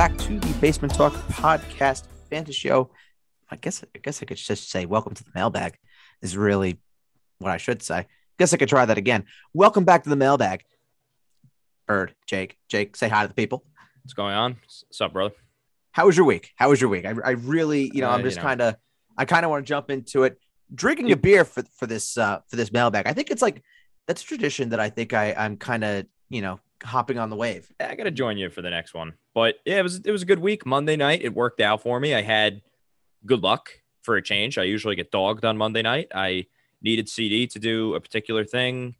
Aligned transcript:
back 0.00 0.16
to 0.16 0.40
the 0.40 0.58
Basement 0.60 0.94
Talk 0.94 1.12
Podcast 1.12 2.04
Fantasy 2.30 2.54
Show. 2.54 2.88
I 3.50 3.56
guess 3.56 3.84
I 3.94 3.98
guess 3.98 4.22
I 4.22 4.24
could 4.24 4.38
just 4.38 4.70
say 4.70 4.86
welcome 4.86 5.12
to 5.12 5.22
the 5.22 5.30
mailbag 5.34 5.76
is 6.22 6.38
really 6.38 6.80
what 7.38 7.50
I 7.50 7.58
should 7.58 7.82
say. 7.82 8.06
Guess 8.38 8.54
I 8.54 8.56
could 8.56 8.70
try 8.70 8.86
that 8.86 8.96
again. 8.96 9.26
Welcome 9.52 9.84
back 9.84 10.04
to 10.04 10.08
the 10.08 10.16
mailbag. 10.16 10.64
Bird, 11.86 12.14
Jake, 12.26 12.56
Jake, 12.66 12.96
say 12.96 13.10
hi 13.10 13.20
to 13.20 13.28
the 13.28 13.34
people. 13.34 13.62
What's 14.02 14.14
going 14.14 14.32
on? 14.32 14.56
What's 14.62 15.02
up, 15.02 15.12
brother? 15.12 15.34
How 15.92 16.06
was 16.06 16.16
your 16.16 16.24
week? 16.24 16.52
How 16.56 16.70
was 16.70 16.80
your 16.80 16.88
week? 16.88 17.04
I, 17.04 17.10
I 17.22 17.30
really, 17.32 17.90
you 17.92 18.00
know, 18.00 18.08
Uh, 18.08 18.14
I'm 18.14 18.20
you 18.20 18.24
just 18.24 18.38
know. 18.38 18.44
kind 18.44 18.62
of, 18.62 18.76
I 19.18 19.26
kind 19.26 19.44
of 19.44 19.50
want 19.50 19.66
to 19.66 19.68
jump 19.68 19.90
into 19.90 20.22
it. 20.22 20.38
Drinking 20.74 21.12
a 21.12 21.16
beer 21.16 21.44
for 21.44 21.62
for 21.76 21.86
this 21.86 22.16
uh 22.16 22.38
for 22.48 22.56
this 22.56 22.72
mailbag. 22.72 23.06
I 23.06 23.12
think 23.12 23.30
it's 23.30 23.42
like 23.42 23.62
that's 24.06 24.22
a 24.22 24.24
tradition 24.24 24.70
that 24.70 24.80
I 24.80 24.88
think 24.88 25.12
I 25.12 25.34
I'm 25.34 25.58
kind 25.58 25.84
of 25.84 26.06
you 26.30 26.40
know 26.40 26.58
hopping 26.82 27.18
on 27.18 27.30
the 27.30 27.36
wave. 27.36 27.70
I 27.80 27.94
gotta 27.94 28.10
join 28.10 28.38
you 28.38 28.50
for 28.50 28.62
the 28.62 28.70
next 28.70 28.94
one. 28.94 29.14
But 29.34 29.56
yeah, 29.64 29.78
it 29.80 29.82
was 29.82 29.96
it 30.00 30.10
was 30.10 30.22
a 30.22 30.26
good 30.26 30.38
week. 30.40 30.64
Monday 30.66 30.96
night, 30.96 31.22
it 31.22 31.34
worked 31.34 31.60
out 31.60 31.82
for 31.82 31.98
me. 32.00 32.14
I 32.14 32.22
had 32.22 32.62
good 33.26 33.42
luck 33.42 33.70
for 34.02 34.16
a 34.16 34.22
change. 34.22 34.56
I 34.58 34.62
usually 34.64 34.96
get 34.96 35.10
dogged 35.10 35.44
on 35.44 35.56
Monday 35.58 35.82
night. 35.82 36.08
I 36.14 36.46
needed 36.82 37.08
CD 37.08 37.46
to 37.48 37.58
do 37.58 37.94
a 37.94 38.00
particular 38.00 38.44
thing. 38.44 38.96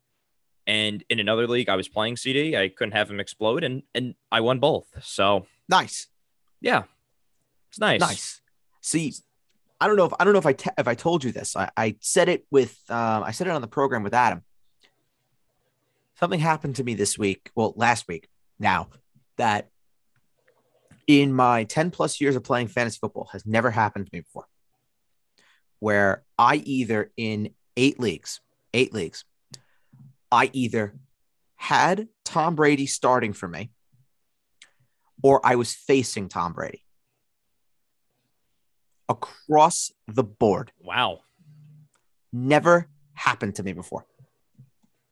And 0.67 1.03
in 1.09 1.19
another 1.19 1.47
league, 1.49 1.69
I 1.69 1.77
was 1.77 1.89
playing 1.89 2.17
CD. 2.19 2.57
I 2.57 2.69
couldn't 2.69 2.93
have 2.93 3.11
him 3.11 3.19
explode, 3.19 3.65
and 3.65 3.83
and 3.95 4.15
I 4.31 4.41
won 4.41 4.59
both. 4.61 4.87
So 5.03 5.47
Nice. 5.69 6.09
yeah, 6.61 6.83
it's 7.71 7.79
nice. 7.81 8.01
Nice. 8.01 8.41
See, 8.83 9.15
I 9.81 9.87
don't 9.87 9.97
know 9.97 10.05
if 10.05 10.13
I 10.21 10.25
don't 10.25 10.33
know 10.35 10.39
if 10.39 10.47
I 10.47 10.53
te- 10.53 10.71
if 10.79 10.87
I 10.87 10.95
told 10.95 11.25
you 11.25 11.33
this. 11.33 11.57
I, 11.57 11.71
I 11.77 11.97
said 12.01 12.29
it 12.29 12.45
with 12.51 12.79
um, 12.91 13.23
I 13.25 13.31
said 13.33 13.47
it 13.47 13.51
on 13.51 13.63
the 13.63 13.69
program 13.69 14.03
with 14.03 14.15
Adam. 14.15 14.43
Something 16.21 16.41
happened 16.41 16.77
to 16.77 16.85
me 16.85 16.95
this 16.95 17.19
week. 17.19 17.51
Well, 17.55 17.73
last 17.77 18.07
week 18.07 18.29
now 18.59 18.89
that 19.39 19.71
in 21.07 21.33
my 21.33 21.65
10 21.65 21.91
plus 21.91 22.21
years 22.21 22.37
of 22.37 22.45
playing 22.45 22.69
fantasy 22.69 22.99
football 23.01 23.31
has 23.33 23.47
never 23.47 23.71
happened 23.71 24.07
to 24.07 24.11
me 24.13 24.21
before. 24.21 24.45
Where 25.79 26.23
I 26.39 26.57
either 26.57 27.11
in 27.17 27.55
eight 27.75 27.99
leagues, 27.99 28.41
eight 28.75 28.93
leagues, 28.93 29.25
I 30.31 30.51
either 30.53 30.95
had 31.57 32.09
Tom 32.27 32.55
Brady 32.55 32.87
starting 32.87 33.33
for 33.33 33.49
me 33.49 33.71
or 35.23 35.41
I 35.43 35.55
was 35.55 35.73
facing 35.73 36.29
Tom 36.29 36.53
Brady 36.53 36.85
across 39.09 39.91
the 40.07 40.23
board. 40.23 40.71
Wow. 40.81 41.21
Never 42.31 42.89
happened 43.15 43.55
to 43.55 43.63
me 43.63 43.73
before. 43.73 44.05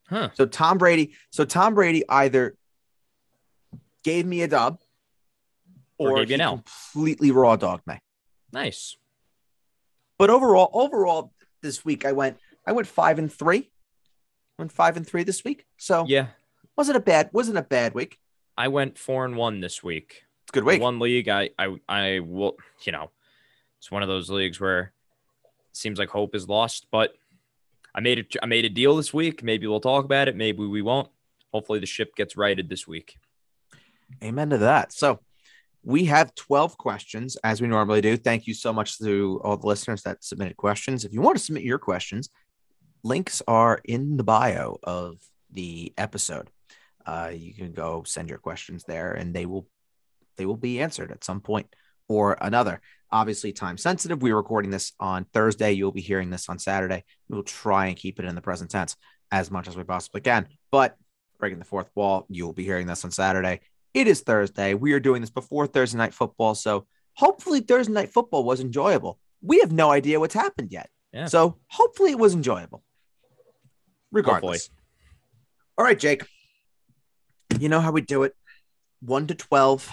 Huh. 0.08 0.30
So 0.34 0.46
Tom 0.46 0.78
Brady, 0.78 1.14
so 1.30 1.44
Tom 1.44 1.74
Brady 1.74 2.02
either 2.08 2.56
gave 4.04 4.24
me 4.26 4.42
a 4.42 4.48
dub 4.48 4.80
Or 5.98 6.12
or, 6.12 6.16
gave 6.18 6.30
you 6.30 6.34
an 6.36 6.40
he 6.40 6.46
completely 6.46 7.30
raw 7.30 7.56
dogged 7.56 7.86
me. 7.86 8.00
Nice. 8.52 8.96
But 10.18 10.30
overall, 10.30 10.70
overall 10.72 11.32
this 11.62 11.84
week 11.84 12.04
I 12.04 12.12
went 12.12 12.38
I 12.66 12.72
went 12.72 12.86
five 12.88 13.18
and 13.18 13.32
three. 13.32 13.70
Went 14.58 14.72
five 14.72 14.96
and 14.96 15.06
three 15.06 15.24
this 15.24 15.44
week. 15.44 15.66
So 15.76 16.04
Yeah. 16.08 16.28
wasn't 16.76 16.96
a 16.96 17.00
bad 17.00 17.30
wasn't 17.32 17.58
a 17.58 17.62
bad 17.62 17.94
week. 17.94 18.18
I 18.56 18.68
went 18.68 18.98
four 18.98 19.24
and 19.24 19.36
one 19.36 19.60
this 19.60 19.82
week. 19.82 20.24
It's 20.42 20.50
a 20.50 20.54
good 20.54 20.64
week. 20.64 20.80
One 20.80 20.98
league, 20.98 21.28
I, 21.28 21.50
I, 21.58 21.76
I 21.88 22.20
will, 22.20 22.56
you 22.84 22.90
know, 22.92 23.10
it's 23.78 23.90
one 23.90 24.02
of 24.02 24.08
those 24.08 24.30
leagues 24.30 24.58
where 24.58 24.80
it 25.70 25.76
seems 25.76 25.98
like 25.98 26.08
hope 26.08 26.34
is 26.34 26.48
lost. 26.48 26.86
But 26.90 27.12
I 27.98 28.00
made 28.00 28.20
it. 28.20 28.36
I 28.40 28.46
made 28.46 28.64
a 28.64 28.68
deal 28.68 28.94
this 28.94 29.12
week. 29.12 29.42
Maybe 29.42 29.66
we'll 29.66 29.80
talk 29.80 30.04
about 30.04 30.28
it. 30.28 30.36
Maybe 30.36 30.64
we 30.64 30.82
won't. 30.82 31.08
Hopefully, 31.52 31.80
the 31.80 31.86
ship 31.86 32.14
gets 32.14 32.36
righted 32.36 32.68
this 32.68 32.86
week. 32.86 33.16
Amen 34.22 34.50
to 34.50 34.58
that. 34.58 34.92
So 34.92 35.18
we 35.82 36.04
have 36.04 36.32
12 36.36 36.78
questions 36.78 37.36
as 37.42 37.60
we 37.60 37.66
normally 37.66 38.00
do. 38.00 38.16
Thank 38.16 38.46
you 38.46 38.54
so 38.54 38.72
much 38.72 38.98
to 38.98 39.40
all 39.42 39.56
the 39.56 39.66
listeners 39.66 40.04
that 40.04 40.22
submitted 40.22 40.56
questions. 40.56 41.04
If 41.04 41.12
you 41.12 41.20
want 41.20 41.38
to 41.38 41.42
submit 41.42 41.64
your 41.64 41.80
questions, 41.80 42.30
links 43.02 43.42
are 43.48 43.80
in 43.84 44.16
the 44.16 44.22
bio 44.22 44.78
of 44.84 45.16
the 45.50 45.92
episode. 45.98 46.50
Uh, 47.04 47.32
you 47.34 47.52
can 47.52 47.72
go 47.72 48.04
send 48.06 48.28
your 48.28 48.38
questions 48.38 48.84
there 48.86 49.12
and 49.12 49.34
they 49.34 49.44
will 49.44 49.66
they 50.36 50.46
will 50.46 50.56
be 50.56 50.80
answered 50.80 51.10
at 51.10 51.24
some 51.24 51.40
point 51.40 51.66
or 52.08 52.36
another. 52.40 52.80
Obviously, 53.10 53.52
time 53.52 53.78
sensitive. 53.78 54.22
We're 54.22 54.36
recording 54.36 54.70
this 54.70 54.92
on 55.00 55.24
Thursday. 55.32 55.72
You'll 55.72 55.92
be 55.92 56.00
hearing 56.00 56.30
this 56.30 56.48
on 56.48 56.58
Saturday. 56.58 57.04
We'll 57.28 57.42
try 57.42 57.86
and 57.86 57.96
keep 57.96 58.18
it 58.18 58.24
in 58.24 58.34
the 58.34 58.42
present 58.42 58.70
tense 58.70 58.96
as 59.30 59.50
much 59.50 59.68
as 59.68 59.76
we 59.76 59.84
possibly 59.84 60.20
can. 60.20 60.46
But 60.70 60.96
breaking 61.38 61.58
the 61.58 61.64
fourth 61.64 61.90
wall, 61.94 62.26
you'll 62.28 62.52
be 62.52 62.64
hearing 62.64 62.86
this 62.86 63.04
on 63.04 63.10
Saturday. 63.10 63.60
It 63.94 64.06
is 64.06 64.20
Thursday. 64.20 64.74
We 64.74 64.92
are 64.92 65.00
doing 65.00 65.20
this 65.20 65.30
before 65.30 65.66
Thursday 65.66 65.98
night 65.98 66.12
football. 66.12 66.54
So 66.54 66.86
hopefully 67.14 67.60
Thursday 67.60 67.92
night 67.92 68.12
football 68.12 68.44
was 68.44 68.60
enjoyable. 68.60 69.18
We 69.40 69.60
have 69.60 69.72
no 69.72 69.90
idea 69.90 70.20
what's 70.20 70.34
happened 70.34 70.70
yet. 70.72 70.90
Yeah. 71.12 71.26
So 71.26 71.56
hopefully 71.68 72.10
it 72.10 72.18
was 72.18 72.34
enjoyable. 72.34 72.82
Regardless. 74.12 74.70
All 75.76 75.84
right, 75.84 75.98
Jake. 75.98 76.24
You 77.58 77.68
know 77.68 77.80
how 77.80 77.92
we 77.92 78.02
do 78.02 78.24
it. 78.24 78.34
One 79.00 79.26
to 79.28 79.34
12. 79.34 79.90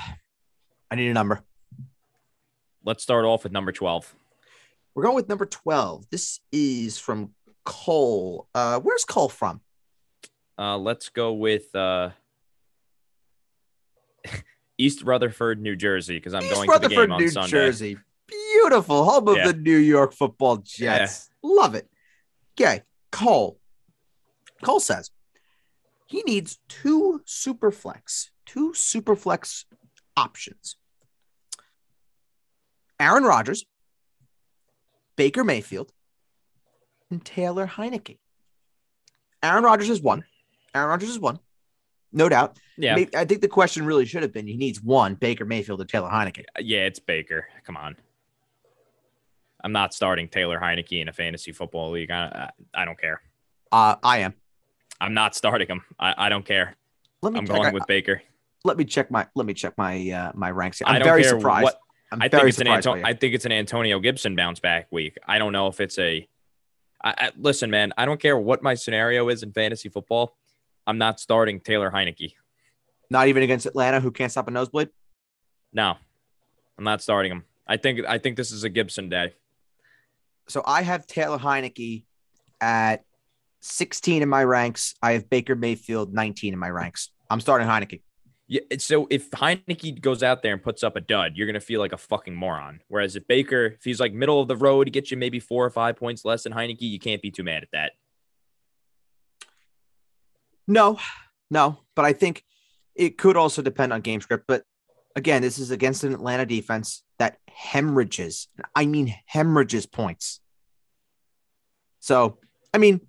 I 0.91 0.95
need 0.95 1.09
a 1.09 1.13
number. 1.13 1.41
Let's 2.85 3.03
start 3.03 3.25
off 3.25 3.43
with 3.43 3.51
number 3.51 3.71
twelve. 3.71 4.13
We're 4.93 5.03
going 5.03 5.15
with 5.15 5.27
number 5.27 5.45
12. 5.45 6.09
This 6.09 6.39
is 6.53 6.97
from 6.97 7.31
Cole. 7.65 8.47
Uh, 8.55 8.79
where's 8.79 9.03
Cole 9.03 9.27
from? 9.27 9.59
Uh, 10.57 10.77
let's 10.77 11.09
go 11.09 11.33
with 11.33 11.75
uh, 11.75 12.11
East 14.77 15.03
Rutherford, 15.03 15.61
New 15.61 15.75
Jersey, 15.75 16.15
because 16.15 16.33
I'm 16.33 16.43
East 16.43 16.53
going 16.55 16.69
to 16.71 16.79
the 16.87 16.95
game 16.95 17.11
on 17.11 17.19
New 17.19 17.27
Sunday. 17.27 17.49
Jersey. 17.49 17.97
Beautiful. 18.25 19.03
Home 19.03 19.27
of 19.27 19.35
Yeah. 19.35 19.47
the 19.51 19.57
New 19.57 19.75
York 19.75 20.13
football 20.13 20.57
Jets. 20.57 21.29
Love 21.43 21.75
it. 21.75 21.89
Okay. 22.57 22.81
Cole. 23.11 23.59
Cole 24.63 24.79
says 24.79 25.11
he 26.07 26.23
needs 26.23 26.59
two 26.69 27.21
super 27.25 27.69
flex, 27.71 28.31
two 28.45 28.73
super 28.73 29.17
flex 29.17 29.65
options. 30.15 30.77
Aaron 32.99 33.23
Rodgers, 33.23 33.65
Baker 35.15 35.43
Mayfield, 35.43 35.91
and 37.11 37.23
Taylor 37.23 37.67
Heinicke. 37.67 38.17
Aaron 39.43 39.63
Rodgers 39.63 39.89
is 39.89 40.01
one. 40.01 40.23
Aaron 40.73 40.89
Rodgers 40.89 41.09
is 41.09 41.19
one. 41.19 41.39
No 42.11 42.29
doubt. 42.29 42.57
Yeah, 42.77 42.95
I 43.15 43.25
think 43.25 43.41
the 43.41 43.47
question 43.47 43.85
really 43.85 44.05
should 44.05 44.21
have 44.23 44.31
been 44.33 44.47
he 44.47 44.55
needs 44.57 44.81
one 44.81 45.15
Baker 45.15 45.45
Mayfield 45.45 45.81
and 45.81 45.89
Taylor 45.89 46.09
Heinicke. 46.09 46.43
yeah, 46.59 46.79
it's 46.85 46.99
Baker. 46.99 47.47
Come 47.65 47.77
on. 47.77 47.95
I'm 49.63 49.71
not 49.71 49.93
starting 49.93 50.27
Taylor 50.27 50.59
Heinicke 50.59 51.01
in 51.01 51.09
a 51.09 51.13
fantasy 51.13 51.51
football 51.51 51.91
league. 51.91 52.11
I, 52.11 52.49
I, 52.75 52.81
I 52.81 52.85
don't 52.85 52.99
care. 52.99 53.21
Uh, 53.71 53.95
I 54.03 54.19
am. 54.19 54.33
I'm 55.01 55.13
not 55.13 55.35
starting 55.35 55.67
him. 55.67 55.81
I, 55.99 56.13
I 56.17 56.29
don't 56.29 56.45
care. 56.45 56.75
Let 57.21 57.33
me 57.33 57.39
I'm 57.39 57.47
check, 57.47 57.55
going 57.55 57.67
I- 57.69 57.71
with 57.73 57.87
Baker. 57.87 58.21
let 58.63 58.77
me 58.77 58.85
check 58.85 59.09
my 59.11 59.27
let 59.35 59.45
me 59.45 59.53
check 59.53 59.77
my 59.77 60.09
uh, 60.11 60.31
my 60.35 60.51
ranks. 60.51 60.81
I 60.85 60.93
I'm 60.93 60.99
don't 60.99 61.07
very 61.07 61.23
surprised. 61.23 61.63
what- 61.65 61.79
I'm 62.11 62.21
I 62.21 62.27
think 62.27 62.43
it's 62.43 62.59
an. 62.59 62.67
Anto- 62.67 63.01
I 63.03 63.13
think 63.13 63.33
it's 63.33 63.45
an 63.45 63.51
Antonio 63.51 63.99
Gibson 63.99 64.35
bounce 64.35 64.59
back 64.59 64.87
week. 64.91 65.17
I 65.27 65.37
don't 65.37 65.51
know 65.51 65.67
if 65.67 65.79
it's 65.79 65.97
a. 65.97 66.27
I, 67.03 67.13
I, 67.17 67.31
listen, 67.37 67.69
man. 67.69 67.93
I 67.97 68.05
don't 68.05 68.19
care 68.19 68.37
what 68.37 68.63
my 68.63 68.75
scenario 68.75 69.29
is 69.29 69.43
in 69.43 69.51
fantasy 69.51 69.89
football. 69.89 70.35
I'm 70.87 70.97
not 70.97 71.19
starting 71.19 71.59
Taylor 71.59 71.91
Heinicke. 71.91 72.33
Not 73.09 73.27
even 73.27 73.43
against 73.43 73.65
Atlanta, 73.65 73.99
who 73.99 74.11
can't 74.11 74.31
stop 74.31 74.47
a 74.47 74.51
nosebleed. 74.51 74.89
No, 75.73 75.95
I'm 76.77 76.83
not 76.83 77.01
starting 77.01 77.31
him. 77.31 77.43
I 77.67 77.77
think 77.77 78.05
I 78.07 78.17
think 78.17 78.37
this 78.37 78.51
is 78.51 78.63
a 78.63 78.69
Gibson 78.69 79.09
day. 79.09 79.33
So 80.47 80.61
I 80.65 80.83
have 80.83 81.07
Taylor 81.07 81.39
Heinicke 81.39 82.05
at 82.61 83.03
16 83.61 84.21
in 84.21 84.29
my 84.29 84.43
ranks. 84.43 84.93
I 85.01 85.13
have 85.13 85.29
Baker 85.29 85.55
Mayfield 85.55 86.13
19 86.13 86.53
in 86.53 86.59
my 86.59 86.69
ranks. 86.69 87.09
I'm 87.29 87.41
starting 87.41 87.67
Heinicke. 87.67 88.01
Yeah. 88.47 88.61
So 88.77 89.07
if 89.09 89.31
Heinicke 89.31 89.99
goes 89.99 90.21
out 90.21 90.43
there 90.43 90.53
and 90.53 90.61
puts 90.61 90.83
up 90.83 90.95
a 90.95 91.01
dud, 91.01 91.33
you're 91.35 91.47
gonna 91.47 91.59
feel 91.59 91.79
like 91.79 91.93
a 91.93 91.97
fucking 91.97 92.35
moron. 92.35 92.81
Whereas 92.87 93.15
if 93.15 93.27
Baker, 93.27 93.65
if 93.65 93.83
he's 93.83 93.99
like 93.99 94.13
middle 94.13 94.39
of 94.39 94.47
the 94.47 94.55
road, 94.55 94.91
gets 94.91 95.11
you 95.11 95.17
maybe 95.17 95.39
four 95.39 95.65
or 95.65 95.69
five 95.69 95.97
points 95.97 96.23
less 96.25 96.43
than 96.43 96.53
Heinicke, 96.53 96.81
you 96.81 96.99
can't 96.99 97.21
be 97.21 97.31
too 97.31 97.43
mad 97.43 97.63
at 97.63 97.69
that. 97.73 97.93
No, 100.67 100.99
no, 101.49 101.79
but 101.95 102.05
I 102.05 102.13
think 102.13 102.43
it 102.95 103.17
could 103.17 103.37
also 103.37 103.61
depend 103.61 103.93
on 103.93 104.01
game 104.01 104.21
script. 104.21 104.45
But 104.47 104.63
again, 105.15 105.41
this 105.41 105.59
is 105.59 105.71
against 105.71 106.03
an 106.03 106.13
Atlanta 106.13 106.45
defense 106.45 107.03
that 107.19 107.37
hemorrhages. 107.49 108.47
I 108.75 108.85
mean, 108.85 109.15
hemorrhages 109.25 109.85
points. 109.85 110.41
So, 111.99 112.39
I 112.73 112.77
mean, 112.77 113.01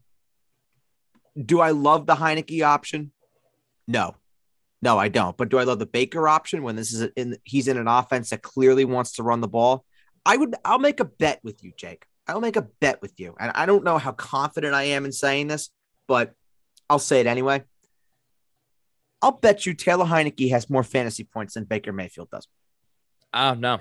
do 1.43 1.61
I 1.61 1.71
love 1.71 2.07
the 2.07 2.15
Heinicke 2.15 2.63
option? 2.63 3.13
No, 3.87 4.17
no, 4.83 4.99
I 4.99 5.09
don't. 5.09 5.37
But 5.37 5.49
do 5.49 5.59
I 5.59 5.65
love 5.65 5.79
the 5.79 5.87
Baker 5.87 6.29
option 6.29 6.63
when 6.63 6.77
this 6.77 6.93
is 6.93 7.11
in? 7.17 7.37
He's 7.45 7.69
in 7.69 7.79
an 7.79 7.89
offense 7.89 8.31
that 8.31 8.43
clearly 8.43 8.85
wants 8.85 9.13
to 9.13 9.23
run 9.23 9.41
the 9.41 9.49
ball. 9.49 9.85
I 10.25 10.37
would. 10.37 10.55
I'll 10.65 10.79
make 10.79 11.01
a 11.01 11.05
bet 11.05 11.41
with 11.43 11.65
you, 11.65 11.73
Jake. 11.77 12.05
I'll 12.29 12.41
make 12.41 12.57
a 12.57 12.63
bet 12.63 13.01
with 13.01 13.19
you, 13.19 13.35
and 13.39 13.53
I 13.55 13.67
don't 13.67 13.85
know 13.85 13.99
how 13.99 14.13
confident 14.13 14.75
I 14.75 14.85
am 14.85 15.05
in 15.05 15.13
saying 15.13 15.47
this, 15.47 15.71
but 16.09 16.35
I'll 16.91 16.99
say 16.99 17.21
it 17.21 17.27
anyway. 17.27 17.65
I'll 19.23 19.33
bet 19.33 19.65
you 19.65 19.75
Taylor 19.75 20.05
Heinicke 20.05 20.51
has 20.51 20.69
more 20.69 20.83
fantasy 20.83 21.25
points 21.25 21.55
than 21.55 21.65
Baker 21.65 21.93
Mayfield 21.93 22.31
does. 22.31 22.47
Oh 23.33 23.55
no, 23.55 23.81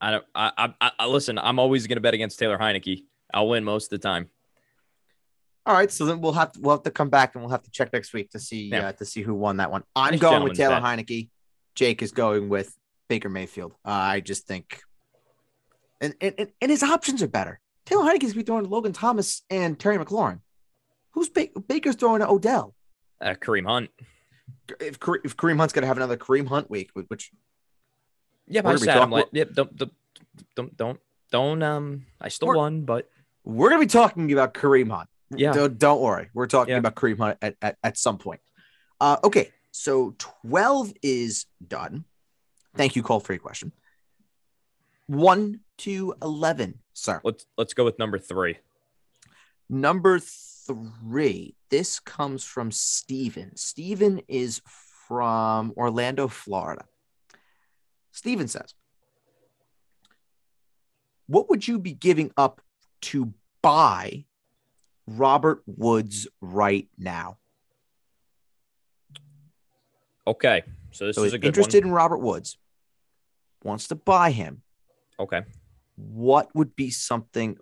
I 0.00 0.10
don't. 0.12 0.24
I, 0.34 0.72
I, 0.80 0.92
I 0.98 1.06
listen. 1.06 1.38
I'm 1.38 1.58
always 1.58 1.86
going 1.86 1.96
to 1.96 2.00
bet 2.00 2.14
against 2.14 2.38
Taylor 2.38 2.58
Heinicke. 2.58 3.04
I'll 3.34 3.48
win 3.48 3.64
most 3.64 3.92
of 3.92 4.00
the 4.00 4.06
time. 4.06 4.30
All 5.68 5.74
right, 5.74 5.90
so 5.92 6.06
then 6.06 6.22
we'll 6.22 6.32
have 6.32 6.52
to 6.52 6.60
we'll 6.60 6.74
have 6.76 6.84
to 6.84 6.90
come 6.90 7.10
back 7.10 7.34
and 7.34 7.44
we'll 7.44 7.50
have 7.50 7.62
to 7.62 7.70
check 7.70 7.92
next 7.92 8.14
week 8.14 8.30
to 8.30 8.40
see 8.40 8.70
Yeah. 8.70 8.88
uh, 8.88 8.92
to 8.92 9.04
see 9.04 9.20
who 9.20 9.34
won 9.34 9.58
that 9.58 9.70
one. 9.70 9.84
I'm 9.94 10.12
Nice 10.12 10.20
going 10.20 10.42
with 10.42 10.56
Taylor 10.56 10.76
gentleman's 10.76 11.02
Heinicke. 11.06 11.28
Jake 11.74 12.00
is 12.00 12.10
going 12.10 12.48
with 12.48 12.74
Baker 13.08 13.28
Mayfield. 13.28 13.72
Uh, 13.84 13.90
I 13.90 14.20
just 14.20 14.46
think, 14.46 14.80
and, 16.00 16.14
and 16.22 16.48
and 16.62 16.70
his 16.70 16.82
options 16.82 17.22
are 17.22 17.28
better. 17.28 17.60
Taylor 17.84 18.04
Heinicke's 18.04 18.32
be 18.32 18.42
throwing 18.44 18.64
to 18.64 18.70
Logan 18.70 18.94
Thomas 18.94 19.42
and 19.50 19.78
Terry 19.78 19.98
McLaurin. 19.98 20.40
Who's 21.10 21.28
ba- 21.28 21.48
Baker's 21.68 21.96
throwing 21.96 22.20
to 22.20 22.28
Odell? 22.30 22.74
Uh, 23.20 23.34
Kareem 23.34 23.66
Hunt. 23.66 23.90
If 24.80 24.98
Kare- 24.98 25.20
if 25.22 25.36
Kareem 25.36 25.58
Hunt's 25.58 25.74
gonna 25.74 25.86
have 25.86 25.98
another 25.98 26.16
Kareem 26.16 26.48
Hunt 26.48 26.70
week, 26.70 26.90
which 27.08 27.30
Yep, 28.46 28.64
We're 28.64 28.72
I 28.72 28.76
said 28.76 28.96
I'm 28.96 29.10
like, 29.10 29.26
yep. 29.32 29.52
Don't, 29.52 29.76
don't, 29.76 29.92
don't, 30.56 30.74
don't, 30.78 31.00
don't. 31.30 31.62
Um, 31.62 32.06
I 32.18 32.28
still 32.28 32.48
We're- 32.48 32.56
won, 32.58 32.82
but 32.86 33.10
we're 33.44 33.68
gonna 33.68 33.80
be 33.80 33.86
talking 33.86 34.32
about 34.32 34.54
Kareem 34.54 34.90
Hunt. 34.90 35.10
Yeah. 35.30 35.52
Don't, 35.52 35.78
don't 35.78 36.00
worry. 36.00 36.30
We're 36.34 36.46
talking 36.46 36.72
Yeah. 36.72 36.78
about 36.78 36.94
Kareem 36.94 37.18
Hunt 37.18 37.38
at, 37.42 37.56
at, 37.60 37.76
at 37.82 37.98
some 37.98 38.18
point. 38.18 38.40
Uh, 39.00 39.16
okay. 39.22 39.50
So 39.70 40.14
12 40.18 40.92
is 41.02 41.46
done. 41.66 42.04
Thank 42.76 42.96
you, 42.96 43.02
Cole, 43.02 43.20
for 43.20 43.32
your 43.32 43.40
question. 43.40 43.72
1 45.06 45.60
to 45.78 46.14
11, 46.22 46.80
sir. 46.92 47.20
let's 47.24 47.46
let's 47.56 47.74
go 47.74 47.84
with 47.84 47.98
number 47.98 48.18
three. 48.18 48.58
Number 49.70 50.18
three. 50.18 51.54
This 51.70 52.00
comes 52.00 52.44
from 52.44 52.70
Steven. 52.70 53.56
Steven 53.56 54.20
is 54.28 54.60
from 55.06 55.72
Orlando, 55.76 56.28
Florida. 56.28 56.84
Steven 58.12 58.48
says, 58.48 58.74
What 61.26 61.48
would 61.50 61.66
you 61.68 61.78
be 61.78 61.92
giving 61.92 62.32
up 62.36 62.60
to 63.02 63.32
buy 63.62 64.24
Robert 65.08 65.62
Woods 65.66 66.28
right 66.40 66.86
now? 66.98 67.38
Okay, 70.26 70.62
so 70.90 71.06
this 71.06 71.16
so 71.16 71.22
is 71.22 71.28
he's 71.28 71.34
a 71.34 71.38
good 71.38 71.46
interested 71.48 71.84
one. 71.84 71.88
in 71.90 71.94
Robert 71.94 72.18
Woods, 72.18 72.58
wants 73.64 73.88
to 73.88 73.94
buy 73.94 74.30
him. 74.30 74.62
Okay, 75.18 75.42
What 75.96 76.54
would 76.54 76.76
be 76.76 76.90
something 76.90 77.56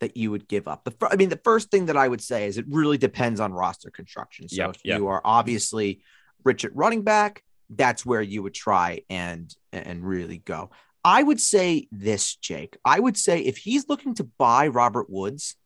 that 0.00 0.16
you 0.16 0.30
would 0.30 0.46
give 0.46 0.68
up? 0.68 0.84
The 0.84 0.90
fir- 0.92 1.08
I 1.10 1.16
mean, 1.16 1.30
the 1.30 1.40
first 1.42 1.70
thing 1.70 1.86
that 1.86 1.96
I 1.96 2.06
would 2.06 2.20
say 2.20 2.46
is 2.46 2.58
it 2.58 2.66
really 2.68 2.98
depends 2.98 3.40
on 3.40 3.52
roster 3.52 3.90
construction. 3.90 4.48
So 4.48 4.56
Yep, 4.56 4.70
if 4.76 4.80
yep. 4.84 4.98
you 4.98 5.08
are 5.08 5.22
obviously 5.24 6.02
rich 6.44 6.64
at 6.64 6.76
running 6.76 7.02
back, 7.02 7.42
that's 7.70 8.04
where 8.04 8.22
you 8.22 8.42
would 8.42 8.54
try 8.54 9.00
and 9.08 9.52
and 9.72 10.04
really 10.04 10.38
go. 10.38 10.70
I 11.02 11.22
would 11.22 11.40
say 11.40 11.88
this, 11.90 12.36
Jake. 12.36 12.76
I 12.84 13.00
would 13.00 13.16
say 13.16 13.40
if 13.40 13.56
he's 13.56 13.88
looking 13.88 14.14
to 14.16 14.24
buy 14.24 14.66
Robert 14.68 15.08
Woods, 15.08 15.56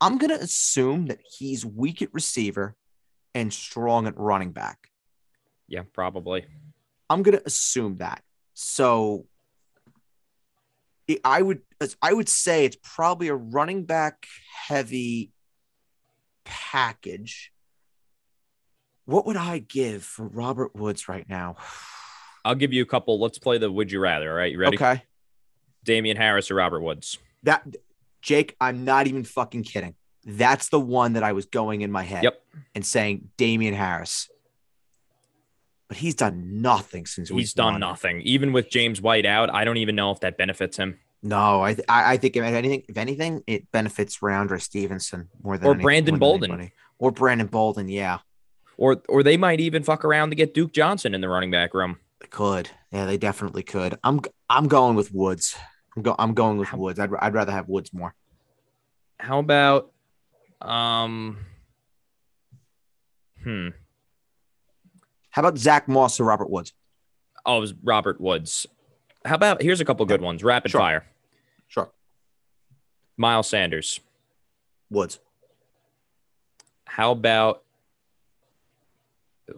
I'm 0.00 0.18
going 0.18 0.30
to 0.30 0.40
assume 0.40 1.06
that 1.06 1.20
he's 1.38 1.64
weak 1.66 2.02
at 2.02 2.12
receiver 2.12 2.76
and 3.34 3.52
strong 3.52 4.06
at 4.06 4.18
running 4.18 4.52
back. 4.52 4.88
yeah, 5.66 5.82
probably. 5.92 6.46
I'm 7.10 7.22
gonna 7.22 7.40
assume 7.46 7.98
that. 7.98 8.22
So 8.54 9.26
I 11.24 11.40
would 11.40 11.62
I 12.02 12.12
would 12.12 12.28
say 12.28 12.64
it's 12.64 12.76
probably 12.82 13.28
a 13.28 13.34
running 13.34 13.84
back 13.84 14.26
heavy 14.66 15.32
package. 16.44 17.52
What 19.06 19.24
would 19.26 19.36
I 19.36 19.58
give 19.58 20.02
for 20.02 20.26
Robert 20.26 20.74
Woods 20.76 21.08
right 21.08 21.26
now? 21.28 21.56
I'll 22.44 22.54
give 22.54 22.72
you 22.72 22.82
a 22.82 22.86
couple. 22.86 23.20
Let's 23.20 23.38
play 23.38 23.58
the 23.58 23.70
Would 23.70 23.90
You 23.90 24.00
Rather. 24.00 24.30
All 24.30 24.36
right, 24.36 24.52
you 24.52 24.58
ready? 24.58 24.76
Okay. 24.76 25.02
Damien 25.84 26.16
Harris 26.16 26.50
or 26.50 26.54
Robert 26.56 26.80
Woods? 26.80 27.18
That 27.42 27.62
Jake, 28.22 28.56
I'm 28.60 28.84
not 28.84 29.06
even 29.06 29.24
fucking 29.24 29.62
kidding. 29.64 29.94
That's 30.24 30.68
the 30.68 30.80
one 30.80 31.14
that 31.14 31.22
I 31.22 31.32
was 31.32 31.46
going 31.46 31.82
in 31.82 31.90
my 31.92 32.02
head 32.02 32.24
Yep. 32.24 32.42
and 32.74 32.84
saying 32.84 33.30
Damien 33.36 33.74
Harris. 33.74 34.28
But 35.88 35.96
he's 35.98 36.14
done 36.14 36.60
nothing 36.60 37.06
since 37.06 37.30
He's 37.30 37.54
done 37.54 37.74
one. 37.74 37.80
nothing. 37.80 38.20
Even 38.22 38.52
with 38.52 38.68
James 38.68 39.00
White 39.00 39.24
out, 39.24 39.52
I 39.54 39.64
don't 39.64 39.78
even 39.78 39.94
know 39.96 40.10
if 40.10 40.20
that 40.20 40.36
benefits 40.36 40.76
him. 40.76 40.98
No, 41.22 41.62
I, 41.62 41.74
th- 41.74 41.86
I 41.88 42.12
I 42.12 42.16
think 42.18 42.36
if 42.36 42.44
anything, 42.44 42.82
if 42.88 42.96
anything, 42.96 43.42
it 43.46 43.70
benefits 43.72 44.18
Rhamondre 44.18 44.60
Stevenson 44.60 45.28
more 45.42 45.56
than 45.58 45.66
Or 45.66 45.74
any- 45.74 45.82
Brandon 45.82 46.14
than 46.14 46.18
Bolden. 46.20 46.50
anybody. 46.52 46.72
or 46.98 47.10
Brandon 47.10 47.46
Bolden. 47.46 47.88
Yeah, 47.88 48.18
Or 48.76 49.02
or 49.08 49.22
they 49.22 49.36
might 49.36 49.60
even 49.60 49.82
fuck 49.82 50.04
around 50.04 50.30
to 50.30 50.36
get 50.36 50.52
Duke 50.54 50.72
Johnson 50.72 51.14
in 51.14 51.20
the 51.20 51.28
running 51.28 51.50
back 51.50 51.72
room. 51.74 51.98
they 52.20 52.26
could. 52.28 52.70
Yeah, 52.92 53.06
they 53.06 53.16
definitely 53.16 53.62
could. 53.62 53.98
I'm 54.04 54.20
I'm 54.50 54.68
going 54.68 54.94
with 54.94 55.12
Woods. 55.12 55.56
I'm 55.98 56.02
go 56.02 56.14
I'm 56.18 56.32
going 56.34 56.58
with 56.58 56.68
How- 56.68 56.78
Woods. 56.78 56.98
I'd 57.00 57.10
I'd 57.18 57.34
rather 57.34 57.50
have 57.52 57.68
Woods 57.68 57.92
more. 57.92 58.14
How 59.18 59.40
about 59.40 59.90
um 60.60 61.38
hmm. 63.42 63.68
How 65.30 65.42
about 65.42 65.58
Zach 65.58 65.88
Moss 65.88 66.20
or 66.20 66.24
Robert 66.24 66.50
Woods? 66.50 66.72
Oh, 67.44 67.58
it 67.58 67.60
was 67.60 67.74
Robert 67.82 68.20
Woods. 68.20 68.66
How 69.24 69.34
about 69.34 69.60
here's 69.60 69.80
a 69.80 69.84
couple 69.84 70.06
good 70.06 70.20
ones. 70.20 70.44
Rapid 70.44 70.70
Sure. 70.70 70.80
fire. 70.80 71.06
Sure, 71.66 71.90
Miles 73.16 73.48
Sanders. 73.48 73.98
Woods. 74.90 75.18
How 76.86 77.10
about 77.10 77.62